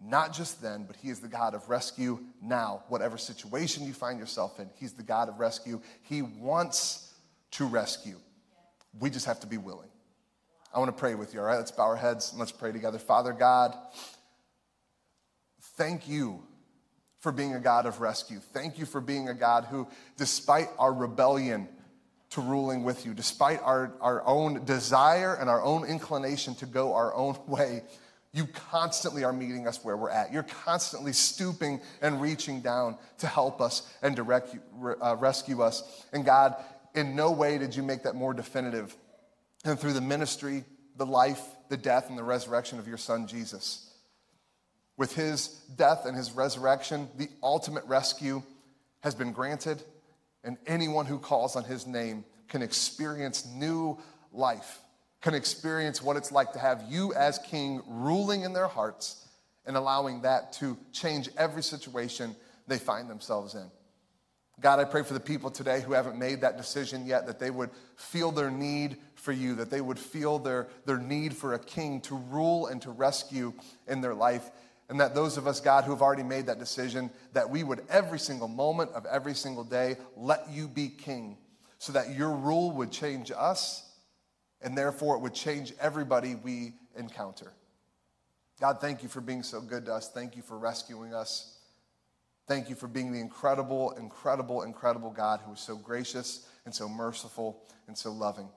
Not 0.01 0.33
just 0.33 0.61
then, 0.61 0.83
but 0.85 0.95
He 0.97 1.09
is 1.09 1.19
the 1.19 1.27
God 1.27 1.53
of 1.53 1.69
rescue 1.69 2.19
now. 2.41 2.83
Whatever 2.89 3.17
situation 3.17 3.85
you 3.85 3.93
find 3.93 4.19
yourself 4.19 4.59
in, 4.59 4.69
He's 4.75 4.93
the 4.93 5.03
God 5.03 5.29
of 5.29 5.39
rescue. 5.39 5.81
He 6.01 6.21
wants 6.21 7.13
to 7.51 7.65
rescue. 7.65 8.17
We 8.99 9.09
just 9.09 9.25
have 9.25 9.39
to 9.41 9.47
be 9.47 9.57
willing. 9.57 9.89
I 10.73 10.79
want 10.79 10.89
to 10.89 10.99
pray 10.99 11.15
with 11.15 11.33
you, 11.33 11.39
all 11.39 11.45
right? 11.45 11.57
Let's 11.57 11.71
bow 11.71 11.83
our 11.83 11.95
heads 11.95 12.31
and 12.31 12.39
let's 12.39 12.51
pray 12.51 12.71
together. 12.71 12.97
Father 12.97 13.31
God, 13.31 13.75
thank 15.77 16.09
you 16.09 16.43
for 17.19 17.31
being 17.31 17.53
a 17.53 17.59
God 17.59 17.85
of 17.85 18.01
rescue. 18.01 18.39
Thank 18.39 18.77
you 18.77 18.85
for 18.85 18.99
being 18.99 19.29
a 19.29 19.33
God 19.33 19.65
who, 19.65 19.87
despite 20.17 20.67
our 20.77 20.91
rebellion, 20.91 21.69
to 22.33 22.41
ruling 22.41 22.83
with 22.83 23.05
you, 23.05 23.13
despite 23.13 23.61
our, 23.61 23.93
our 24.01 24.25
own 24.25 24.65
desire 24.65 25.35
and 25.35 25.49
our 25.49 25.61
own 25.61 25.85
inclination 25.85 26.55
to 26.55 26.65
go 26.65 26.93
our 26.93 27.13
own 27.13 27.37
way. 27.47 27.83
You 28.35 28.47
constantly 28.71 29.23
are 29.23 29.31
meeting 29.31 29.67
us 29.67 29.83
where 29.83 29.95
we're 29.95 30.09
at. 30.09 30.33
You're 30.33 30.41
constantly 30.65 31.13
stooping 31.13 31.79
and 32.01 32.19
reaching 32.19 32.61
down 32.61 32.97
to 33.19 33.27
help 33.27 33.61
us 33.61 33.87
and 34.01 34.15
to 34.15 34.23
rec- 34.23 34.47
uh, 35.01 35.15
rescue 35.19 35.61
us. 35.61 36.05
And 36.11 36.25
God, 36.25 36.55
in 36.95 37.15
no 37.15 37.31
way 37.31 37.59
did 37.59 37.75
you 37.75 37.83
make 37.83 38.03
that 38.03 38.15
more 38.15 38.33
definitive 38.33 38.95
than 39.63 39.77
through 39.77 39.93
the 39.93 40.01
ministry, 40.01 40.63
the 40.97 41.05
life, 41.05 41.41
the 41.69 41.77
death, 41.77 42.09
and 42.09 42.17
the 42.17 42.23
resurrection 42.23 42.79
of 42.79 42.87
your 42.87 42.97
son, 42.97 43.27
Jesus. 43.27 43.91
With 44.97 45.13
his 45.13 45.47
death 45.75 46.07
and 46.07 46.17
his 46.17 46.31
resurrection, 46.31 47.09
the 47.17 47.29
ultimate 47.43 47.85
rescue 47.85 48.41
has 49.01 49.13
been 49.13 49.31
granted 49.31 49.83
and 50.43 50.57
anyone 50.67 51.05
who 51.05 51.19
calls 51.19 51.55
on 51.55 51.63
his 51.63 51.87
name 51.87 52.25
can 52.47 52.61
experience 52.61 53.45
new 53.45 53.97
life, 54.31 54.79
can 55.21 55.33
experience 55.33 56.01
what 56.01 56.17
it's 56.17 56.31
like 56.31 56.53
to 56.53 56.59
have 56.59 56.83
you 56.89 57.13
as 57.13 57.39
king 57.39 57.81
ruling 57.87 58.43
in 58.43 58.53
their 58.53 58.67
hearts 58.67 59.27
and 59.65 59.77
allowing 59.77 60.21
that 60.21 60.53
to 60.53 60.77
change 60.91 61.29
every 61.37 61.63
situation 61.63 62.35
they 62.67 62.77
find 62.77 63.09
themselves 63.09 63.55
in. 63.55 63.69
God, 64.59 64.79
I 64.79 64.83
pray 64.83 65.03
for 65.03 65.13
the 65.13 65.19
people 65.19 65.49
today 65.49 65.81
who 65.81 65.93
haven't 65.93 66.17
made 66.17 66.41
that 66.41 66.57
decision 66.57 67.07
yet, 67.07 67.25
that 67.25 67.39
they 67.39 67.49
would 67.49 67.71
feel 67.95 68.31
their 68.31 68.51
need 68.51 68.97
for 69.15 69.31
you, 69.31 69.55
that 69.55 69.71
they 69.71 69.81
would 69.81 69.97
feel 69.97 70.37
their, 70.37 70.67
their 70.85 70.99
need 70.99 71.35
for 71.35 71.53
a 71.53 71.59
king 71.59 72.01
to 72.01 72.15
rule 72.15 72.67
and 72.67 72.81
to 72.83 72.91
rescue 72.91 73.53
in 73.87 74.01
their 74.01 74.13
life. 74.13 74.51
And 74.93 74.99
that 74.99 75.15
those 75.15 75.37
of 75.37 75.47
us, 75.47 75.59
God, 75.59 75.85
who 75.85 75.91
have 75.91 76.03
already 76.03 76.21
made 76.21 76.45
that 76.45 76.59
decision, 76.59 77.09
that 77.33 77.49
we 77.49 77.63
would 77.63 77.81
every 77.89 78.19
single 78.19 78.47
moment 78.47 78.91
of 78.91 79.07
every 79.07 79.33
single 79.33 79.63
day 79.63 79.97
let 80.15 80.47
you 80.51 80.67
be 80.67 80.87
king 80.87 81.35
so 81.79 81.93
that 81.93 82.13
your 82.15 82.29
rule 82.29 82.69
would 82.73 82.91
change 82.91 83.31
us 83.35 83.91
and 84.61 84.77
therefore 84.77 85.15
it 85.15 85.21
would 85.21 85.33
change 85.33 85.73
everybody 85.81 86.35
we 86.35 86.73
encounter. 86.95 87.53
God, 88.61 88.79
thank 88.79 89.01
you 89.01 89.09
for 89.09 89.19
being 89.19 89.41
so 89.41 89.61
good 89.61 89.85
to 89.85 89.95
us. 89.95 90.11
Thank 90.11 90.35
you 90.35 90.43
for 90.43 90.59
rescuing 90.59 91.15
us. 91.15 91.57
Thank 92.47 92.69
you 92.69 92.75
for 92.75 92.87
being 92.87 93.11
the 93.11 93.19
incredible, 93.19 93.93
incredible, 93.93 94.61
incredible 94.61 95.09
God 95.09 95.39
who 95.43 95.53
is 95.53 95.59
so 95.59 95.75
gracious 95.75 96.47
and 96.65 96.75
so 96.75 96.87
merciful 96.87 97.63
and 97.87 97.97
so 97.97 98.11
loving. 98.11 98.47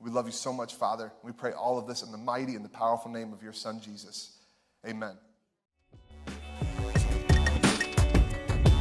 We 0.00 0.10
love 0.10 0.26
you 0.26 0.32
so 0.32 0.52
much, 0.52 0.74
Father. 0.74 1.12
We 1.22 1.30
pray 1.30 1.52
all 1.52 1.78
of 1.78 1.86
this 1.86 2.02
in 2.02 2.10
the 2.10 2.18
mighty 2.18 2.56
and 2.56 2.64
the 2.64 2.68
powerful 2.68 3.12
name 3.12 3.32
of 3.32 3.44
your 3.44 3.52
Son, 3.52 3.80
Jesus. 3.80 4.38
Amen. 4.84 5.16